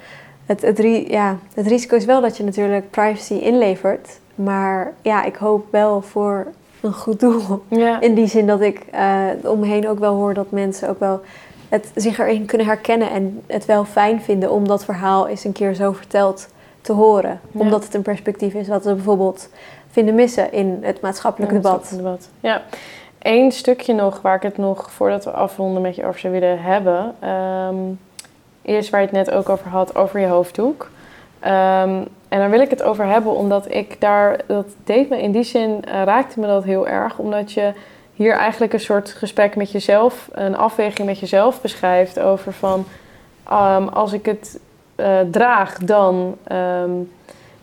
Het, 0.47 0.83
ja, 1.09 1.39
het 1.55 1.67
risico 1.67 1.97
is 1.97 2.05
wel 2.05 2.21
dat 2.21 2.37
je 2.37 2.45
natuurlijk 2.45 2.91
privacy 2.91 3.35
inlevert. 3.35 4.19
Maar 4.35 4.93
ja, 5.03 5.25
ik 5.25 5.37
hoop 5.37 5.67
wel 5.71 6.03
voor 6.03 6.47
een 6.81 6.93
goed 6.93 7.21
doel. 7.21 7.63
Ja. 7.69 8.01
In 8.01 8.15
die 8.15 8.27
zin 8.27 8.47
dat 8.47 8.61
ik 8.61 8.81
eh 8.91 9.27
om 9.43 9.59
me 9.59 9.67
heen 9.67 9.89
ook 9.89 9.99
wel 9.99 10.15
hoor 10.15 10.35
dat 10.35 10.51
mensen 10.51 10.89
ook 10.89 10.99
wel 10.99 11.21
het, 11.69 11.91
zich 11.95 12.19
erin 12.19 12.47
kunnen 12.47 12.67
herkennen 12.67 13.11
en 13.11 13.43
het 13.47 13.65
wel 13.65 13.85
fijn 13.85 14.23
vinden 14.23 14.51
om 14.51 14.69
dat 14.69 14.85
verhaal 14.85 15.29
eens 15.29 15.45
een 15.45 15.53
keer 15.53 15.75
zo 15.75 15.93
verteld 15.93 16.49
te 16.81 16.93
horen. 16.93 17.41
Ja. 17.53 17.61
Omdat 17.61 17.85
het 17.85 17.95
een 17.95 18.03
perspectief 18.03 18.55
is 18.55 18.69
wat 18.69 18.85
we 18.85 18.95
bijvoorbeeld 18.95 19.49
vinden 19.91 20.15
missen 20.15 20.53
in 20.53 20.79
het 20.81 21.01
maatschappelijk 21.01 21.53
Ja, 21.53 21.59
debat. 21.59 22.29
Ja. 22.41 22.63
Eén 23.19 23.53
stukje 23.53 23.95
nog 23.95 24.21
waar 24.23 24.37
ik 24.37 24.43
het 24.43 24.57
nog, 24.57 24.91
voordat 24.91 25.25
we 25.25 25.31
afronden, 25.31 25.83
met 25.83 25.97
je 25.97 26.07
over 26.07 26.21
zou 26.21 26.33
willen 26.33 26.63
hebben. 26.63 27.15
Ehm, 27.21 27.77
eerst 28.65 28.91
waar 28.91 29.01
je 29.01 29.07
het 29.07 29.17
net 29.17 29.31
ook 29.31 29.49
over 29.49 29.69
had, 29.69 29.97
over 29.97 30.21
je 30.21 30.27
hoofddoek. 30.27 30.91
Ehm, 31.41 32.03
en 32.29 32.39
daar 32.39 32.51
wil 32.51 32.61
ik 32.61 32.71
het 32.71 32.83
over 32.83 33.07
hebben, 33.07 33.35
omdat 33.35 33.75
ik 33.75 34.01
daar, 34.01 34.41
dat 34.47 34.67
deed 34.85 35.09
me 35.09 35.23
in 35.23 35.33
die 35.33 35.43
zin, 35.43 35.85
eh, 35.85 36.03
raakte 36.03 36.41
me 36.41 36.47
dat 36.47 36.65
heel 36.65 36.89
erg. 36.89 37.19
Omdat 37.19 37.53
je 37.53 37.73
hier 38.15 38.33
eigenlijk 38.33 38.73
een 38.73 38.81
soort 38.81 39.11
gesprek 39.11 39.57
met 39.57 39.71
jezelf, 39.71 40.29
een 40.33 40.57
afweging 40.57 41.09
met 41.09 41.19
jezelf 41.19 41.61
beschrijft 41.61 42.21
over 42.21 42.53
van, 42.53 42.85
ehm, 43.49 43.89
als 43.89 44.13
ik 44.13 44.27
het 44.27 44.61
eh, 44.97 45.21
draag, 45.31 45.79
dan, 45.79 46.37
ehm, 46.45 46.91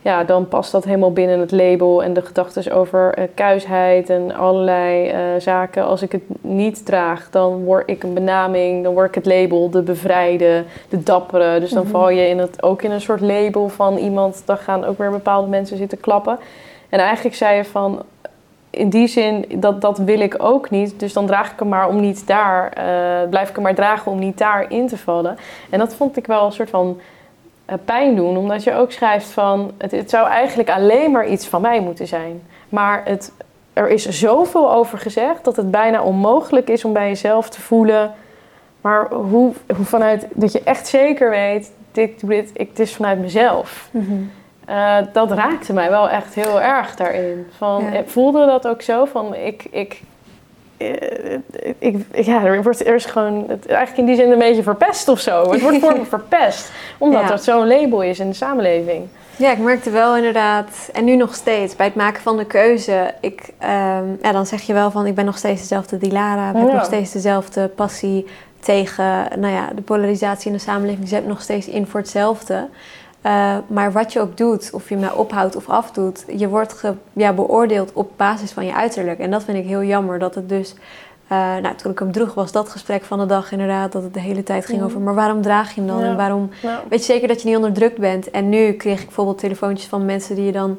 ja, 0.01 0.23
dan 0.23 0.47
past 0.47 0.71
dat 0.71 0.83
helemaal 0.83 1.13
binnen 1.13 1.39
het 1.39 1.51
label 1.51 2.03
en 2.03 2.13
de 2.13 2.21
gedachten 2.21 2.73
over 2.73 3.13
eh, 3.13 3.23
kuisheid 3.33 4.09
en 4.09 4.35
allerlei 4.35 5.07
eh, 5.07 5.19
zaken. 5.37 5.85
Als 5.85 6.01
ik 6.01 6.11
het 6.11 6.23
niet 6.41 6.85
draag, 6.85 7.29
dan 7.29 7.63
word 7.63 7.89
ik 7.89 8.03
een 8.03 8.13
benaming, 8.13 8.83
dan 8.83 8.93
word 8.93 9.07
ik 9.07 9.15
het 9.15 9.25
label, 9.25 9.69
de 9.69 9.81
bevrijde, 9.81 10.63
de 10.89 11.03
dappere. 11.03 11.59
Dus 11.59 11.69
dan 11.71 11.83
Mhm. 11.83 11.91
val 11.91 12.09
je 12.09 12.27
in 12.27 12.37
het, 12.39 12.63
ook 12.63 12.81
in 12.81 12.91
een 12.91 13.01
soort 13.01 13.21
label 13.21 13.69
van 13.69 13.97
iemand, 13.97 14.41
dan 14.45 14.57
gaan 14.57 14.85
ook 14.85 14.97
weer 14.97 15.11
bepaalde 15.11 15.47
mensen 15.47 15.77
zitten 15.77 15.99
klappen. 15.99 16.39
En 16.89 16.99
eigenlijk 16.99 17.35
zei 17.35 17.55
je 17.55 17.65
van, 17.65 18.01
in 18.69 18.89
die 18.89 19.07
zin, 19.07 19.45
dat, 19.55 19.81
dat 19.81 19.97
wil 19.97 20.19
ik 20.19 20.35
ook 20.43 20.69
niet. 20.69 20.99
Dus 20.99 21.13
dan 21.13 21.25
draag 21.25 21.51
ik 21.51 21.59
hem 21.59 21.67
maar 21.69 21.87
om 21.87 21.99
niet 21.99 22.27
daar, 22.27 22.71
eh, 22.73 23.29
blijf 23.29 23.49
ik 23.49 23.55
hem 23.55 23.63
maar 23.63 23.75
dragen 23.75 24.11
om 24.11 24.19
niet 24.19 24.37
daar 24.37 24.65
in 24.71 24.87
te 24.87 24.97
vallen. 24.97 25.37
En 25.69 25.79
dat 25.79 25.93
vond 25.95 26.17
ik 26.17 26.27
wel 26.27 26.45
een 26.45 26.51
soort 26.51 26.69
van 26.69 26.99
pijn 27.85 28.15
doen, 28.15 28.37
omdat 28.37 28.63
je 28.63 28.73
ook 28.73 28.91
schrijft 28.91 29.29
van, 29.29 29.71
het, 29.77 29.91
het 29.91 30.09
zou 30.09 30.27
eigenlijk 30.27 30.69
alleen 30.69 31.11
maar 31.11 31.27
iets 31.27 31.47
van 31.47 31.61
mij 31.61 31.79
moeten 31.79 32.07
zijn. 32.07 32.41
Maar 32.69 33.01
het, 33.05 33.31
er 33.73 33.89
is 33.89 34.09
zoveel 34.09 34.73
over 34.73 34.97
gezegd 34.97 35.43
dat 35.43 35.55
het 35.55 35.71
bijna 35.71 36.01
onmogelijk 36.03 36.69
is 36.69 36.85
om 36.85 36.93
bij 36.93 37.07
jezelf 37.07 37.49
te 37.49 37.61
voelen. 37.61 38.13
Maar 38.81 39.09
hoe, 39.13 39.53
hoe 39.75 39.85
vanuit, 39.85 40.27
dat 40.33 40.51
je 40.51 40.61
echt 40.63 40.87
zeker 40.87 41.29
weet, 41.29 41.71
dit, 41.91 42.19
doe 42.19 42.29
dit, 42.29 42.49
ik, 42.53 42.69
het 42.69 42.79
is 42.79 42.95
vanuit 42.95 43.19
mezelf. 43.19 43.87
Mhm. 43.91 44.13
Eh, 44.65 44.97
dat 45.13 45.31
raakte 45.31 45.73
mij 45.73 45.89
wel 45.89 46.09
echt 46.09 46.33
heel 46.33 46.61
erg 46.61 46.95
daarin. 46.95 47.47
Van, 47.57 47.83
Ja. 47.83 47.93
eh, 47.93 48.01
Voelde 48.05 48.45
dat 48.45 48.67
ook 48.67 48.81
zo? 48.81 49.05
Van 49.05 49.35
ik, 49.35 49.65
ik, 49.71 49.93
eh, 49.93 49.99
ik, 51.79 52.05
ja, 52.13 52.43
er, 52.45 52.63
wordt, 52.63 52.85
er 52.87 52.95
is 52.95 53.05
gewoon 53.05 53.45
het, 53.47 53.65
eigenlijk 53.67 53.97
in 53.97 54.05
die 54.05 54.15
zin 54.15 54.31
een 54.31 54.39
beetje 54.39 54.63
verpest 54.63 55.07
of 55.07 55.19
zo. 55.19 55.51
Het 55.51 55.61
wordt 55.61 55.79
voor 55.79 55.97
me 55.97 56.05
verpest. 56.19 56.71
Omdat 56.97 57.21
Ja. 57.21 57.31
het 57.31 57.43
zo'n 57.43 57.67
label 57.67 58.01
is 58.03 58.19
in 58.19 58.29
de 58.29 58.35
samenleving. 58.35 59.07
Ja, 59.35 59.51
ik 59.51 59.57
merkte 59.57 59.89
wel 59.89 60.15
inderdaad, 60.15 60.89
en 60.93 61.03
nu 61.05 61.15
nog 61.15 61.35
steeds, 61.35 61.75
bij 61.75 61.85
het 61.85 61.95
maken 61.95 62.21
van 62.21 62.37
de 62.37 62.45
keuze. 62.45 63.13
Ik, 63.21 63.41
ehm, 63.57 64.03
ja, 64.21 64.31
dan 64.31 64.45
zeg 64.45 64.61
je 64.61 64.73
wel 64.73 64.91
van, 64.91 65.05
ik 65.05 65.15
ben 65.15 65.25
nog 65.25 65.37
steeds 65.37 65.61
dezelfde 65.61 65.97
Dilara. 65.97 66.49
Ik 66.49 66.55
heb 66.55 66.67
Ja. 66.67 66.73
nog 66.73 66.85
steeds 66.85 67.11
dezelfde 67.11 67.67
passie 67.67 68.25
tegen 68.59 69.27
nou 69.39 69.53
ja, 69.53 69.69
de 69.75 69.81
polarisatie 69.81 70.47
in 70.51 70.57
de 70.57 70.63
samenleving. 70.63 71.07
Zet 71.07 71.27
nog 71.27 71.41
steeds 71.41 71.67
in 71.67 71.87
voor 71.87 71.99
hetzelfde. 71.99 72.67
Eh, 73.21 73.57
maar 73.67 73.91
wat 73.91 74.13
je 74.13 74.19
ook 74.19 74.37
doet, 74.37 74.69
of 74.73 74.89
je 74.89 74.97
mij 74.97 75.11
ophoudt 75.11 75.55
of 75.55 75.69
afdoet, 75.69 76.25
je 76.35 76.47
wordt 76.47 76.73
ge- 76.73 76.95
ja, 77.13 77.33
beoordeeld 77.33 77.93
op 77.93 78.11
basis 78.17 78.51
van 78.51 78.65
je 78.65 78.73
uiterlijk. 78.75 79.19
En 79.19 79.31
dat 79.31 79.43
vind 79.43 79.57
ik 79.57 79.65
heel 79.65 79.83
jammer, 79.83 80.19
dat 80.19 80.35
het 80.35 80.49
dus... 80.49 80.73
eh, 81.27 81.37
nou, 81.37 81.75
toen 81.75 81.91
ik 81.91 81.99
hem 81.99 82.11
droeg 82.11 82.33
was 82.33 82.51
dat 82.51 82.69
gesprek 82.69 83.03
van 83.03 83.19
de 83.19 83.25
dag 83.25 83.51
inderdaad, 83.51 83.91
dat 83.91 84.03
het 84.03 84.13
de 84.13 84.19
hele 84.19 84.43
tijd 84.43 84.65
ging 84.65 84.77
Mhm. 84.77 84.87
over... 84.87 84.99
maar 85.01 85.15
waarom 85.15 85.41
draag 85.41 85.69
je 85.75 85.81
hem 85.81 85.89
dan 85.89 85.99
Ja. 85.99 86.05
en 86.05 86.17
waarom 86.17 86.49
Weet 86.89 87.05
je 87.05 87.13
zeker 87.13 87.27
dat 87.27 87.41
je 87.41 87.47
niet 87.47 87.57
onder 87.57 87.73
druk 87.73 87.97
bent? 87.97 88.31
En 88.31 88.49
nu 88.49 88.71
kreeg 88.73 88.99
ik 88.99 89.05
bijvoorbeeld 89.05 89.37
telefoontjes 89.37 89.87
van 89.89 90.05
mensen 90.05 90.35
die 90.35 90.45
je 90.45 90.51
dan, 90.51 90.77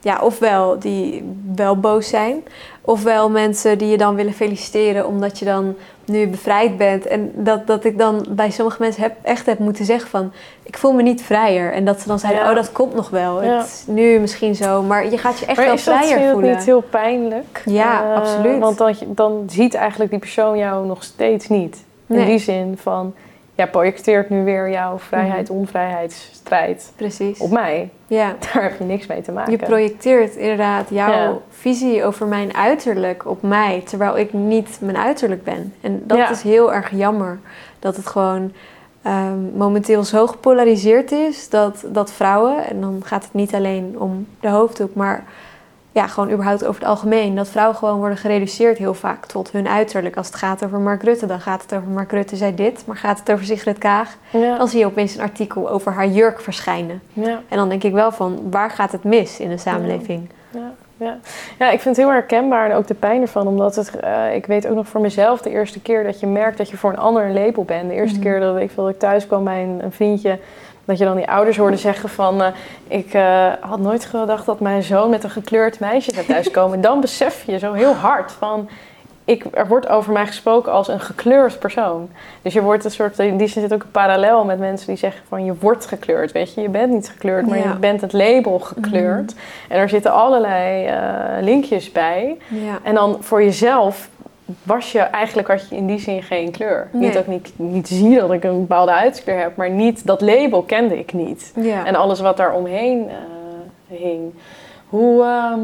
ja, 0.00 0.20
ofwel 0.20 0.78
die 0.78 1.24
wel 1.54 1.80
boos 1.80 2.08
zijn, 2.08 2.42
ofwel 2.80 3.30
mensen 3.30 3.78
die 3.78 3.88
je 3.88 3.96
dan 3.98 4.14
willen 4.14 4.32
feliciteren 4.32 5.06
omdat 5.06 5.38
je 5.38 5.44
dan 5.44 5.74
nu 6.06 6.26
bevrijd 6.28 6.76
bent. 6.76 7.06
En 7.06 7.32
dat, 7.34 7.66
dat 7.66 7.84
ik 7.84 7.98
dan 7.98 8.26
bij 8.28 8.50
sommige 8.50 8.76
mensen 8.82 9.02
heb, 9.02 9.12
echt 9.22 9.46
heb 9.46 9.58
moeten 9.58 9.84
zeggen 9.84 10.10
van, 10.10 10.32
ik 10.62 10.78
voel 10.78 10.92
me 10.92 11.02
niet 11.02 11.22
vrijer. 11.22 11.72
En 11.72 11.84
dat 11.84 12.00
ze 12.00 12.08
dan 12.08 12.18
zeiden, 12.18 12.42
Ja. 12.42 12.48
oh 12.50 12.54
dat 12.56 12.72
komt 12.72 12.94
nog 12.94 13.10
wel. 13.10 13.42
Ja. 13.42 13.56
Het 13.58 13.66
is 13.66 13.84
nu 13.86 14.18
misschien 14.18 14.54
zo, 14.54 14.82
maar 14.82 15.10
je 15.10 15.18
gaat 15.18 15.38
je 15.38 15.46
echt 15.46 15.56
maar 15.56 15.66
wel 15.66 15.74
is 15.74 15.84
dat, 15.84 15.94
vrijer 15.94 16.08
vind 16.08 16.20
je 16.20 16.26
dat 16.26 16.34
voelen. 16.34 16.56
niet 16.56 16.64
heel 16.64 16.80
pijnlijk? 16.80 17.62
Ja, 17.64 18.04
Eh, 18.10 18.16
absoluut. 18.16 18.58
Want 18.60 18.78
dan, 18.78 18.94
dan 19.06 19.42
ziet 19.46 19.74
eigenlijk 19.74 20.10
die 20.10 20.20
persoon 20.20 20.58
jou 20.58 20.86
nog 20.86 21.02
steeds 21.02 21.48
niet. 21.48 21.84
In 22.08 22.16
Nee. 22.16 22.26
die 22.26 22.38
zin 22.38 22.78
van, 22.80 23.14
ja, 23.54 23.66
projecteert 23.66 24.30
nu 24.30 24.44
weer 24.44 24.70
jouw 24.70 24.98
vrijheid, 24.98 25.48
Mhm. 25.48 25.58
onvrijheidsstrijd 25.58 26.92
Precies. 26.96 27.38
op 27.38 27.50
mij. 27.50 27.90
Ja. 28.06 28.34
Daar 28.52 28.62
heb 28.62 28.78
je 28.78 28.84
niks 28.84 29.06
mee 29.06 29.22
te 29.22 29.32
maken. 29.32 29.52
Je 29.52 29.58
projecteert 29.58 30.34
inderdaad 30.36 30.86
jouw 30.90 31.10
Ja. 31.10 31.38
visie 31.50 32.04
over 32.04 32.26
mijn 32.26 32.54
uiterlijk 32.56 33.26
op 33.26 33.42
mij, 33.42 33.82
terwijl 33.86 34.18
ik 34.18 34.32
niet 34.32 34.78
mijn 34.80 34.96
uiterlijk 34.96 35.44
ben. 35.44 35.74
En 35.80 36.02
dat 36.06 36.18
Ja. 36.18 36.30
is 36.30 36.42
heel 36.42 36.72
erg 36.74 36.90
jammer. 36.90 37.38
Dat 37.78 37.96
het 37.96 38.06
gewoon 38.06 38.52
ehm, 39.02 39.38
momenteel 39.56 40.04
zo 40.04 40.26
gepolariseerd 40.26 41.12
is 41.12 41.48
dat, 41.48 41.84
dat 41.86 42.12
vrouwen, 42.12 42.66
en 42.66 42.80
dan 42.80 43.02
gaat 43.04 43.22
het 43.24 43.34
niet 43.34 43.54
alleen 43.54 43.94
om 43.98 44.26
de 44.40 44.48
hoofddoek, 44.48 44.94
maar 44.94 45.24
ja, 45.94 46.06
gewoon 46.06 46.30
überhaupt 46.30 46.64
over 46.64 46.80
het 46.80 46.90
algemeen, 46.90 47.34
dat 47.34 47.48
vrouwen 47.48 47.76
gewoon 47.76 47.98
worden 47.98 48.16
gereduceerd 48.18 48.78
heel 48.78 48.94
vaak 48.94 49.26
tot 49.26 49.50
hun 49.50 49.68
uiterlijk. 49.68 50.16
Als 50.16 50.26
het 50.26 50.36
gaat 50.36 50.64
over 50.64 50.78
Mark 50.78 51.02
Rutte, 51.02 51.26
dan 51.26 51.40
gaat 51.40 51.62
het 51.62 51.74
over 51.74 51.88
Mark 51.88 52.12
Rutte 52.12 52.36
zei 52.36 52.54
dit, 52.54 52.82
maar 52.86 52.96
gaat 52.96 53.18
het 53.18 53.32
over 53.32 53.44
Sigrid 53.44 53.78
Kaag, 53.78 54.16
ja. 54.30 54.56
dan 54.58 54.68
zie 54.68 54.78
je 54.78 54.86
opeens 54.86 55.14
een 55.14 55.20
artikel 55.22 55.70
over 55.70 55.92
haar 55.92 56.06
jurk 56.08 56.40
verschijnen. 56.40 57.02
Ja. 57.12 57.40
En 57.48 57.56
dan 57.56 57.68
denk 57.68 57.82
ik 57.82 57.92
wel 57.92 58.12
van, 58.12 58.38
waar 58.50 58.70
gaat 58.70 58.92
het 58.92 59.04
mis 59.04 59.40
in 59.40 59.48
de 59.48 59.56
samenleving? 59.58 60.30
Ja, 60.50 60.72
ja. 60.96 61.18
ja, 61.58 61.70
ik 61.70 61.80
vind 61.80 61.96
het 61.96 62.04
heel 62.04 62.14
herkenbaar 62.14 62.70
en 62.70 62.76
ook 62.76 62.86
de 62.86 62.94
pijn 62.94 63.20
ervan. 63.22 63.46
Omdat 63.46 63.76
het, 63.76 63.96
eh, 64.00 64.34
ik 64.34 64.46
weet 64.46 64.66
ook 64.66 64.74
nog 64.74 64.88
voor 64.88 65.00
mezelf 65.00 65.40
de 65.42 65.50
eerste 65.50 65.80
keer 65.80 66.04
dat 66.04 66.20
je 66.20 66.26
merkt 66.26 66.58
dat 66.58 66.70
je 66.70 66.76
voor 66.76 66.90
een 66.90 66.98
ander 66.98 67.24
een 67.24 67.32
label 67.34 67.64
bent. 67.64 67.88
De 67.88 67.94
eerste 67.94 68.18
Mhm. 68.18 68.26
keer 68.26 68.40
dat 68.40 68.56
ik, 68.56 68.74
dat 68.74 68.88
ik 68.88 68.98
thuis 68.98 69.26
kwam 69.26 69.44
bij 69.44 69.62
een, 69.62 69.84
een 69.84 69.92
vriendje. 69.92 70.38
Dat 70.84 70.98
je 70.98 71.04
dan 71.04 71.16
die 71.16 71.28
ouders 71.30 71.56
hoorde 71.56 71.76
zeggen 71.76 72.08
van... 72.08 72.42
eh, 72.42 72.48
ik 72.88 73.14
eh, 73.14 73.46
had 73.60 73.78
nooit 73.78 74.04
gedacht 74.04 74.46
dat 74.46 74.60
mijn 74.60 74.82
zoon 74.82 75.10
met 75.10 75.24
een 75.24 75.30
gekleurd 75.30 75.80
meisje 75.80 76.14
zou 76.14 76.26
thuiskomen. 76.26 76.74
en 76.76 76.80
dan 76.80 77.00
besef 77.00 77.44
je 77.46 77.58
zo 77.58 77.72
heel 77.72 77.94
hard 77.94 78.32
van... 78.32 78.68
Ik, 79.26 79.44
er 79.52 79.66
wordt 79.68 79.88
over 79.88 80.12
mij 80.12 80.26
gesproken 80.26 80.72
als 80.72 80.88
een 80.88 81.00
gekleurd 81.00 81.58
persoon. 81.58 82.08
Dus 82.42 82.52
je 82.52 82.62
wordt 82.62 82.84
een 82.84 82.90
soort... 82.90 83.18
In 83.18 83.36
die 83.36 83.46
zin 83.48 83.62
zit 83.62 83.72
ook 83.74 83.82
een 83.82 83.90
parallel 83.90 84.44
met 84.44 84.58
mensen 84.58 84.86
die 84.86 84.96
zeggen 84.96 85.22
van... 85.28 85.44
Je 85.44 85.54
wordt 85.60 85.86
gekleurd, 85.86 86.32
weet 86.32 86.54
je. 86.54 86.60
Je 86.60 86.68
bent 86.68 86.92
niet 86.92 87.08
gekleurd, 87.08 87.46
maar 87.46 87.58
Ja. 87.58 87.62
je 87.64 87.76
bent 87.78 88.00
het 88.00 88.12
label 88.12 88.58
gekleurd. 88.58 89.34
En 89.68 89.78
er 89.78 89.88
zitten 89.88 90.12
allerlei 90.12 90.86
eh, 90.86 90.98
linkjes 91.40 91.92
bij. 91.92 92.36
Ja. 92.48 92.78
En 92.82 92.94
dan 92.94 93.16
voor 93.20 93.42
jezelf 93.42 94.08
was 94.62 94.92
je 94.92 94.98
eigenlijk 94.98 95.48
had 95.48 95.68
je 95.68 95.76
in 95.76 95.86
die 95.86 95.98
zin 95.98 96.22
geen 96.22 96.50
kleur. 96.50 96.88
Nee. 96.92 97.02
Niet 97.02 97.12
dat 97.12 97.22
ik 97.22 97.28
niet, 97.28 97.52
niet 97.56 97.88
zie 97.88 98.18
dat 98.18 98.32
ik 98.32 98.44
een 98.44 98.60
bepaalde 98.60 98.92
huidskleur 98.92 99.38
heb, 99.38 99.56
maar 99.56 99.70
niet 99.70 100.06
dat 100.06 100.20
label 100.20 100.62
kende 100.62 100.98
ik 100.98 101.12
niet. 101.12 101.52
Ja. 101.56 101.86
En 101.86 101.94
alles 101.94 102.20
wat 102.20 102.36
daar 102.36 102.54
omheen 102.54 103.08
eh, 103.08 103.16
hing. 103.98 104.32
Hoe, 104.88 105.22
ehm, 105.22 105.60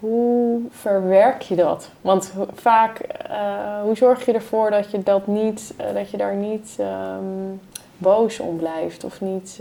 hoe 0.00 0.60
verwerk 0.70 1.42
je 1.42 1.54
dat? 1.54 1.90
Want 2.00 2.32
vaak, 2.54 2.98
eh, 2.98 3.80
hoe 3.82 3.96
zorg 3.96 4.26
je 4.26 4.32
ervoor 4.32 4.70
dat 4.70 4.90
je, 4.90 5.02
dat 5.02 5.26
niet, 5.26 5.74
eh, 5.76 5.86
dat 5.94 6.10
je 6.10 6.16
daar 6.16 6.34
niet 6.34 6.76
ehm, 6.78 7.54
boos 7.98 8.40
om 8.40 8.56
blijft 8.56 9.04
of 9.04 9.20
niet 9.20 9.60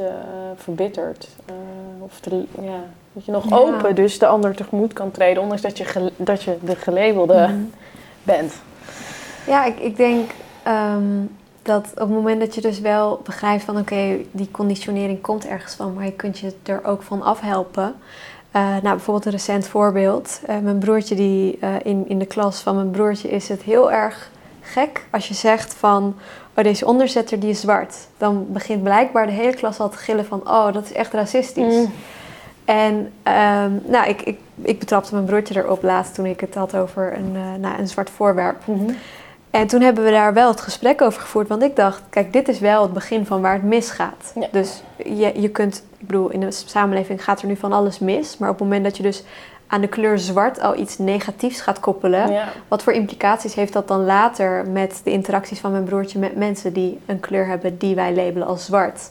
verbitterd? 0.56 1.28
Of 2.00 2.20
te- 2.20 2.46
ja, 2.62 2.80
dat 3.16 3.26
je 3.26 3.32
nog 3.32 3.49
Ja. 3.49 3.55
open 3.55 3.95
dus 3.95 4.20
de 4.20 4.28
ander 4.28 4.55
tegemoet 4.55 4.93
kan 4.93 5.11
treden, 5.11 5.41
ondanks 5.41 5.61
dat 5.63 5.78
je, 5.78 6.11
dat 6.18 6.43
je 6.43 6.57
de 6.61 6.76
gelabelde 6.76 7.34
Mhm. 7.47 7.55
bent. 8.24 8.53
Ja, 9.47 9.66
ik, 9.66 9.80
ik 9.80 9.97
denk 9.97 10.32
ehm, 10.63 11.03
dat 11.61 11.86
op 11.91 11.99
het 11.99 12.09
moment 12.09 12.39
dat 12.39 12.55
je 12.55 12.61
dus 12.61 12.80
wel 12.80 13.20
begrijpt 13.24 13.63
van 13.63 13.78
oké, 13.78 14.18
die 14.32 14.51
conditionering 14.51 15.22
komt 15.22 15.47
ergens 15.47 15.74
van, 15.74 15.93
maar 15.93 16.05
je 16.05 16.11
kunt 16.11 16.39
je 16.39 16.53
er 16.63 16.86
ook 16.86 17.01
van 17.03 17.22
afhelpen. 17.22 17.95
nou, 18.51 18.82
bijvoorbeeld 18.82 19.26
een 19.26 19.32
recent 19.32 19.68
voorbeeld. 19.68 20.39
mijn 20.61 20.80
broertje 20.80 21.16
die 21.16 21.59
in, 21.84 22.05
in 22.07 22.20
de 22.20 22.26
klas 22.26 22.59
van 22.61 22.76
mijn 22.76 22.91
broertje 22.91 23.30
is 23.30 23.49
het 23.49 23.61
heel 23.61 23.91
erg 23.91 24.32
gek 24.61 25.05
als 25.11 25.28
je 25.28 25.34
zegt 25.34 25.74
van 25.74 26.16
oh, 26.57 26.63
deze 26.63 26.86
onderzetter 26.86 27.39
die 27.39 27.49
is 27.49 27.59
zwart. 27.59 27.95
Dan 28.18 28.45
begint 28.49 28.84
blijkbaar 28.84 29.26
de 29.26 29.32
hele 29.32 29.53
klas 29.55 29.80
al 29.80 29.89
te 29.89 29.97
gillen 29.97 30.26
van 30.26 30.41
oh, 30.47 30.74
dat 30.74 30.84
is 30.84 30.93
echt 30.93 31.13
racistisch. 31.13 31.76
Mm. 31.76 31.93
En 32.66 33.11
ehm, 33.24 33.72
nou, 33.86 34.07
ik, 34.07 34.22
ik, 34.22 34.39
ik 34.61 34.80
betrapte 34.80 35.13
mijn 35.13 35.26
broertje 35.26 35.57
erop 35.57 35.84
laatst 35.84 36.13
toen 36.13 36.26
ik 36.26 36.39
het 36.39 36.55
had 36.55 36.76
over 36.76 37.18
een, 37.18 37.32
uh, 37.34 37.53
nou, 37.59 37.80
een 37.80 37.88
zwart 37.88 38.09
voorwerp. 38.09 38.66
Mhm. 38.66 38.91
En 39.49 39.68
toen 39.68 39.82
hebben 39.82 40.03
we 40.03 40.11
daar 40.11 40.34
wel 40.34 40.49
het 40.49 40.61
gesprek 40.61 41.01
over 41.01 41.22
gevoerd. 41.22 41.47
Want 41.47 41.63
ik 41.63 41.76
dacht, 41.76 42.01
kijk, 42.09 42.34
dit 42.34 42.47
is 42.47 42.59
wel 42.59 42.82
het 42.82 42.93
begin 42.93 43.26
van 43.26 43.41
waar 43.41 43.53
het 43.53 43.63
misgaat. 43.63 44.34
Dus 44.51 44.84
je, 44.97 45.41
je 45.41 45.49
kunt, 45.49 45.84
ik 45.97 46.07
bedoel, 46.07 46.30
in 46.30 46.39
de 46.39 46.51
samenleving 46.51 47.24
gaat 47.24 47.41
er 47.41 47.47
nu 47.47 47.55
van 47.55 47.74
alles 47.74 47.99
mis. 47.99 48.38
Maar 48.38 48.49
op 48.49 48.59
het 48.59 48.63
moment 48.63 48.84
dat 48.84 48.97
je 48.97 49.03
dus 49.03 49.24
aan 49.68 49.82
de 49.82 49.88
kleur 49.88 50.20
zwart 50.20 50.61
al 50.61 50.78
iets 50.78 50.97
negatiefs 50.97 51.61
gaat 51.61 51.80
koppelen. 51.80 52.43
Wat 52.68 52.84
voor 52.84 52.93
implicaties 52.93 53.53
heeft 53.53 53.74
dat 53.74 53.88
dan 53.88 54.05
later 54.05 54.68
met 54.68 55.01
de 55.03 55.11
interacties 55.11 55.59
van 55.59 55.72
mijn 55.72 55.84
broertje 55.84 56.20
met 56.20 56.36
mensen 56.36 56.74
die 56.74 56.99
een 57.05 57.20
kleur 57.20 57.47
hebben 57.47 57.78
die 57.78 57.95
wij 57.95 58.16
labelen 58.16 58.47
als 58.47 58.66
zwart? 58.66 59.09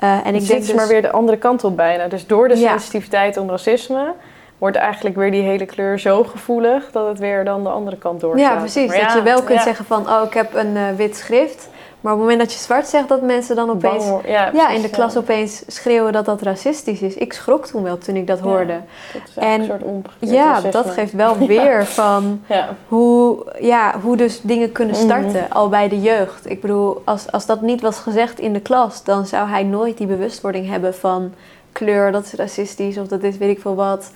Uh, 0.00 0.26
en 0.26 0.34
ik 0.34 0.46
denk 0.46 0.60
dus 0.60 0.74
maar 0.74 0.88
weer 0.88 1.02
de 1.02 1.10
andere 1.10 1.38
kant 1.38 1.64
op 1.64 1.76
bijna. 1.76 2.08
Dus 2.08 2.26
door 2.26 2.48
de 2.48 2.56
sensitiviteit 2.56 3.36
om 3.36 3.50
racisme 3.50 4.14
wordt 4.58 4.76
eigenlijk 4.76 5.16
weer 5.16 5.30
die 5.30 5.42
hele 5.42 5.66
kleur 5.66 5.98
zo 5.98 6.24
gevoelig 6.24 6.90
dat 6.90 7.08
het 7.08 7.18
weer 7.18 7.44
dan 7.44 7.62
de 7.62 7.68
andere 7.68 7.96
kant 7.96 8.20
door 8.20 8.38
Ja, 8.38 8.56
precies. 8.56 9.00
dat 9.00 9.12
je 9.12 9.22
wel 9.22 9.42
kunt 9.42 9.62
zeggen 9.62 9.84
van, 9.84 10.08
oh, 10.08 10.22
ik 10.26 10.34
heb 10.34 10.54
een 10.54 10.76
uh, 10.76 10.82
wit 10.96 11.16
schrift. 11.16 11.68
Maar 12.06 12.14
op 12.14 12.20
het 12.20 12.30
moment 12.30 12.48
dat 12.48 12.58
je 12.58 12.64
zwart 12.64 12.86
zegt, 12.86 13.08
dat 13.08 13.22
mensen 13.22 13.56
dan 13.56 13.70
opeens 13.70 14.04
ja, 14.26 14.68
in 14.68 14.82
de 14.82 14.90
klas 14.90 15.16
opeens 15.16 15.62
schreeuwen 15.66 16.12
dat 16.12 16.24
dat 16.24 16.42
racistisch 16.42 17.02
is. 17.02 17.14
Ik 17.14 17.32
schrok 17.32 17.66
toen 17.66 17.82
wel 17.82 17.98
toen 17.98 18.16
ik 18.16 18.26
dat 18.26 18.40
hoorde. 18.40 18.80
dat 19.12 19.22
is 19.28 19.36
en 19.36 19.60
een 19.60 19.66
soort 19.66 19.82
ja, 20.18 20.60
dat 20.60 20.90
geeft 20.90 21.12
wel 21.12 21.38
weer 21.46 21.86
van 21.86 22.42
Hoe, 22.88 23.46
ja, 23.60 24.00
hoe 24.00 24.16
dus 24.16 24.40
dingen 24.40 24.72
kunnen 24.72 24.94
mhm. 24.94 25.04
starten, 25.04 25.50
al 25.50 25.68
bij 25.68 25.88
de 25.88 26.00
jeugd. 26.00 26.50
Ik 26.50 26.60
bedoel, 26.60 27.02
als, 27.04 27.32
als 27.32 27.46
dat 27.46 27.60
niet 27.60 27.80
was 27.80 27.98
gezegd 27.98 28.38
in 28.38 28.52
de 28.52 28.60
klas, 28.60 29.04
dan 29.04 29.26
zou 29.26 29.48
hij 29.48 29.62
nooit 29.62 29.98
die 29.98 30.06
bewustwording 30.06 30.68
hebben 30.68 30.94
van 30.94 31.32
kleur, 31.72 32.12
dat 32.12 32.24
is 32.24 32.32
racistisch 32.32 32.98
of 32.98 33.06
dat 33.06 33.22
is 33.22 33.36
weet 33.36 33.56
ik 33.56 33.60
veel 33.60 33.74
wat. 33.74 34.10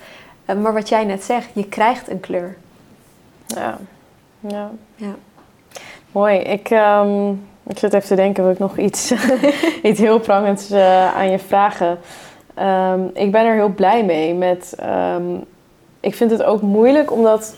Eh, 0.45 0.57
maar 0.57 0.72
wat 0.72 0.88
jij 0.88 1.05
net 1.05 1.24
zegt, 1.24 1.49
je 1.53 1.68
krijgt 1.68 2.11
een 2.11 2.20
kleur. 2.20 2.57
Ja, 3.47 3.78
ja. 4.41 4.70
ja. 4.97 5.14
Mooi. 6.12 6.38
Ik, 6.38 6.70
um, 6.70 7.49
ik 7.66 7.78
zit 7.78 7.94
even 7.94 8.08
te 8.08 8.14
denken, 8.14 8.42
wil 8.42 8.52
ik 8.52 8.58
nog 8.58 8.78
iets, 8.78 9.14
iets 9.82 10.00
heel 10.00 10.20
prangends 10.20 10.70
uh, 10.70 11.16
aan 11.16 11.30
je 11.30 11.38
vragen. 11.38 11.98
Um, 12.58 13.11
ik 13.14 13.32
ben 13.32 13.46
er 13.46 13.54
heel 13.54 13.68
blij 13.68 14.04
mee 14.04 14.34
met... 14.34 14.76
Um, 15.16 15.44
ik 16.00 16.14
vind 16.14 16.30
het 16.30 16.42
ook 16.42 16.61
moeilijk 16.61 17.12
omdat... 17.12 17.56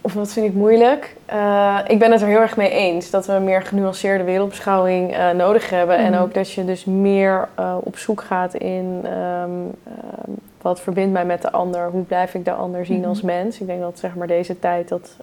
Of 0.00 0.14
wat 0.14 0.32
vind 0.32 0.46
ik 0.46 0.54
moeilijk? 0.54 1.16
Uh, 1.32 1.78
ik 1.86 1.98
ben 1.98 2.12
het 2.12 2.20
er 2.20 2.26
heel 2.26 2.40
erg 2.40 2.56
mee 2.56 2.70
eens 2.70 3.10
dat 3.10 3.26
we 3.26 3.32
een 3.32 3.44
meer 3.44 3.62
genuanceerde 3.62 4.24
wereldbeschouwing 4.24 5.16
uh, 5.16 5.30
nodig 5.30 5.70
hebben. 5.70 5.96
En 5.96 6.12
mhm. 6.12 6.22
ook 6.22 6.34
dat 6.34 6.52
je 6.52 6.64
dus 6.64 6.84
meer 6.84 7.48
op 7.80 7.98
zoek 7.98 8.20
gaat 8.20 8.54
in 8.54 9.04
um, 9.42 9.74
wat 10.62 10.80
verbindt 10.80 11.12
mij 11.12 11.24
met 11.24 11.42
de 11.42 11.50
ander? 11.50 11.90
Hoe 11.90 12.02
blijf 12.02 12.34
ik 12.34 12.44
de 12.44 12.52
ander 12.52 12.86
zien 12.86 13.04
als 13.04 13.22
mhm. 13.22 13.26
mens? 13.26 13.60
Ik 13.60 13.66
denk 13.66 13.80
dat 13.80 13.98
zeg 13.98 14.14
maar, 14.14 14.26
deze 14.26 14.58
tijd 14.58 14.88
dat 14.88 15.16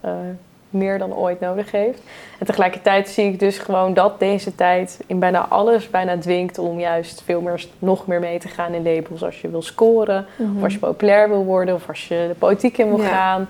meer 0.70 0.98
dan 0.98 1.16
ooit 1.16 1.40
nodig 1.40 1.72
heeft. 1.72 2.02
En 2.40 2.46
tegelijkertijd 2.46 3.10
zie 3.10 3.26
ik 3.26 3.40
dus 3.40 3.58
gewoon 3.58 3.94
dat 3.94 4.20
deze 4.20 4.56
tijd 4.56 5.00
in 5.08 5.20
bijna 5.20 5.48
alles 5.48 5.90
bijna 5.90 6.18
dwingt 6.18 6.58
om 6.58 6.80
juist 6.80 7.22
veel 7.22 7.42
meer, 7.42 7.66
nog 7.80 8.08
meer 8.08 8.20
mee 8.20 8.40
te 8.40 8.48
gaan 8.48 8.74
in 8.74 8.84
labels. 8.84 9.24
Als 9.24 9.42
je 9.42 9.50
wil 9.50 9.62
scoren, 9.62 10.26
of 10.38 10.46
mhm. 10.46 10.64
als 10.64 10.74
je 10.74 10.80
populair 10.80 11.30
wil 11.30 11.44
worden, 11.44 11.76
of 11.76 11.88
als 11.88 12.08
je 12.08 12.26
de 12.28 12.36
politiek 12.38 12.78
in 12.78 12.88
wil 12.88 13.06
gaan. 13.06 13.48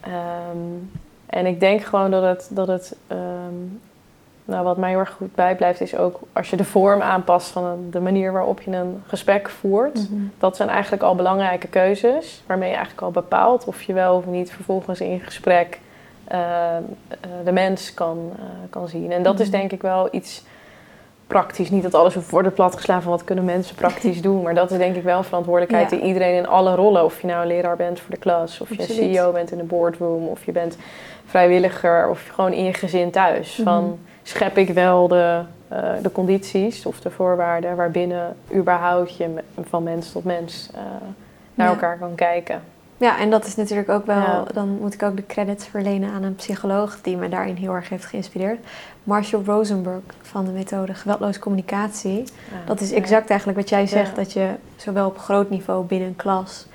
Ehm, 0.00 0.58
en 1.26 1.46
ik 1.46 1.60
denk 1.60 1.82
gewoon 1.82 2.10
dat 2.10 2.22
het, 2.22 2.48
dat 2.50 2.68
het 2.68 2.96
ehm, 3.06 3.54
nou, 4.44 4.64
wat 4.64 4.76
mij 4.76 4.90
heel 4.90 4.98
erg 4.98 5.10
goed 5.10 5.34
bijblijft, 5.34 5.80
is 5.80 5.96
ook 5.96 6.20
als 6.32 6.50
je 6.50 6.56
de 6.56 6.64
vorm 6.64 7.02
aanpast 7.02 7.50
van 7.50 7.86
de 7.90 8.00
manier 8.00 8.32
waarop 8.32 8.60
je 8.60 8.70
een 8.70 9.02
gesprek 9.06 9.48
voert. 9.48 10.10
Mhm. 10.10 10.20
Dat 10.38 10.56
zijn 10.56 10.68
eigenlijk 10.68 11.02
al 11.02 11.14
belangrijke 11.14 11.68
keuzes, 11.68 12.42
waarmee 12.46 12.68
je 12.68 12.74
eigenlijk 12.74 13.04
al 13.06 13.10
bepaalt 13.10 13.64
of 13.64 13.82
je 13.82 13.92
wel 13.92 14.16
of 14.16 14.26
niet 14.26 14.52
vervolgens 14.52 15.00
in 15.00 15.20
gesprek 15.20 15.80
de 17.44 17.52
mens 17.52 17.94
kan, 17.94 18.32
uh, 18.38 18.44
kan 18.70 18.88
zien. 18.88 19.12
En 19.12 19.22
dat 19.22 19.40
is 19.40 19.48
mhm. 19.48 19.56
denk 19.56 19.72
ik 19.72 19.82
wel 19.82 20.08
iets 20.10 20.44
praktisch. 21.26 21.70
Niet 21.70 21.82
dat 21.82 21.94
alles 21.94 22.14
wordt 22.14 22.30
plat 22.30 22.54
platgeslagen 22.54 23.02
van 23.02 23.12
wat 23.12 23.24
kunnen 23.24 23.44
mensen 23.44 23.74
praktisch 23.74 24.22
doen. 24.28 24.42
Maar 24.42 24.54
dat 24.54 24.70
is 24.70 24.78
denk 24.78 24.96
ik 24.96 25.02
wel 25.02 25.22
verantwoordelijkheid 25.22 25.90
die 25.90 26.00
iedereen 26.00 26.36
in 26.36 26.46
alle 26.46 26.74
rollen. 26.74 27.04
Of 27.04 27.20
je 27.20 27.26
nou 27.26 27.42
een 27.42 27.46
leraar 27.46 27.76
bent 27.76 28.00
voor 28.00 28.10
de 28.10 28.20
klas, 28.20 28.60
of 28.60 28.74
je 28.74 28.82
CEO 28.82 29.32
bent 29.32 29.52
in 29.52 29.58
de 29.58 29.64
boardroom, 29.64 30.26
of 30.26 30.44
je 30.44 30.52
bent 30.52 30.76
vrijwilliger, 31.26 32.08
of 32.08 32.28
gewoon 32.34 32.52
in 32.52 32.64
je 32.64 32.74
gezin 32.74 33.10
thuis. 33.10 33.56
Mhm. 33.56 33.68
Van 33.68 33.98
schep 34.22 34.56
ik 34.56 34.68
wel 34.68 35.08
de, 35.08 35.40
uh, 35.72 35.78
de 36.02 36.12
condities 36.12 36.86
of 36.86 37.00
de 37.00 37.10
voorwaarden 37.10 37.76
waarbinnen 37.76 38.36
überhaupt 38.54 39.16
je 39.16 39.28
van 39.60 39.82
mens 39.82 40.12
tot 40.12 40.24
mens 40.24 40.70
naar 41.54 41.68
elkaar 41.68 41.98
kan 41.98 42.14
kijken. 42.14 42.62
Ja, 42.96 43.18
en 43.18 43.30
dat 43.30 43.46
is 43.46 43.56
natuurlijk 43.56 43.88
ook 43.88 44.06
wel, 44.06 44.46
dan 44.52 44.68
moet 44.80 44.94
ik 44.94 45.02
ook 45.02 45.16
de 45.16 45.26
credits 45.26 45.66
verlenen 45.66 46.10
aan 46.10 46.22
een 46.22 46.34
psycholoog 46.34 47.00
die 47.00 47.16
me 47.16 47.28
daarin 47.28 47.54
heel 47.54 47.74
erg 47.74 47.88
heeft 47.88 48.04
geïnspireerd. 48.04 48.58
Marshall 49.04 49.44
Rosenberg 49.44 50.02
van 50.20 50.44
de 50.44 50.50
methode 50.50 50.94
geweldloze 50.94 51.38
communicatie. 51.38 52.24
dat 52.64 52.80
is 52.80 52.92
exact 52.92 53.30
eigenlijk 53.30 53.58
wat 53.58 53.68
jij 53.68 53.86
zegt, 53.86 54.16
dat 54.16 54.32
je 54.32 54.54
zowel 54.76 55.06
op 55.06 55.18
groot 55.18 55.50
niveau 55.50 55.84
binnen 55.84 56.08
een 56.08 56.16
klas, 56.16 56.66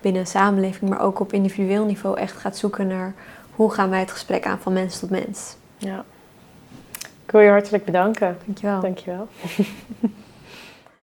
binnen 0.00 0.20
een 0.20 0.26
samenleving, 0.26 0.90
maar 0.90 1.00
ook 1.00 1.20
op 1.20 1.32
individueel 1.32 1.84
niveau 1.84 2.18
echt 2.18 2.36
gaat 2.36 2.56
zoeken 2.56 2.86
naar 2.86 3.14
hoe 3.54 3.72
gaan 3.72 3.90
wij 3.90 4.00
het 4.00 4.10
gesprek 4.10 4.46
aan 4.46 4.58
van 4.58 4.72
mens 4.72 4.98
tot 4.98 5.10
mens. 5.10 5.56
Ja. 5.76 6.04
Ik 7.24 7.30
wil 7.30 7.40
je 7.40 7.50
hartelijk 7.50 7.84
bedanken. 7.84 8.36
Dankjewel. 8.44 8.80
Dankjewel. 8.80 9.28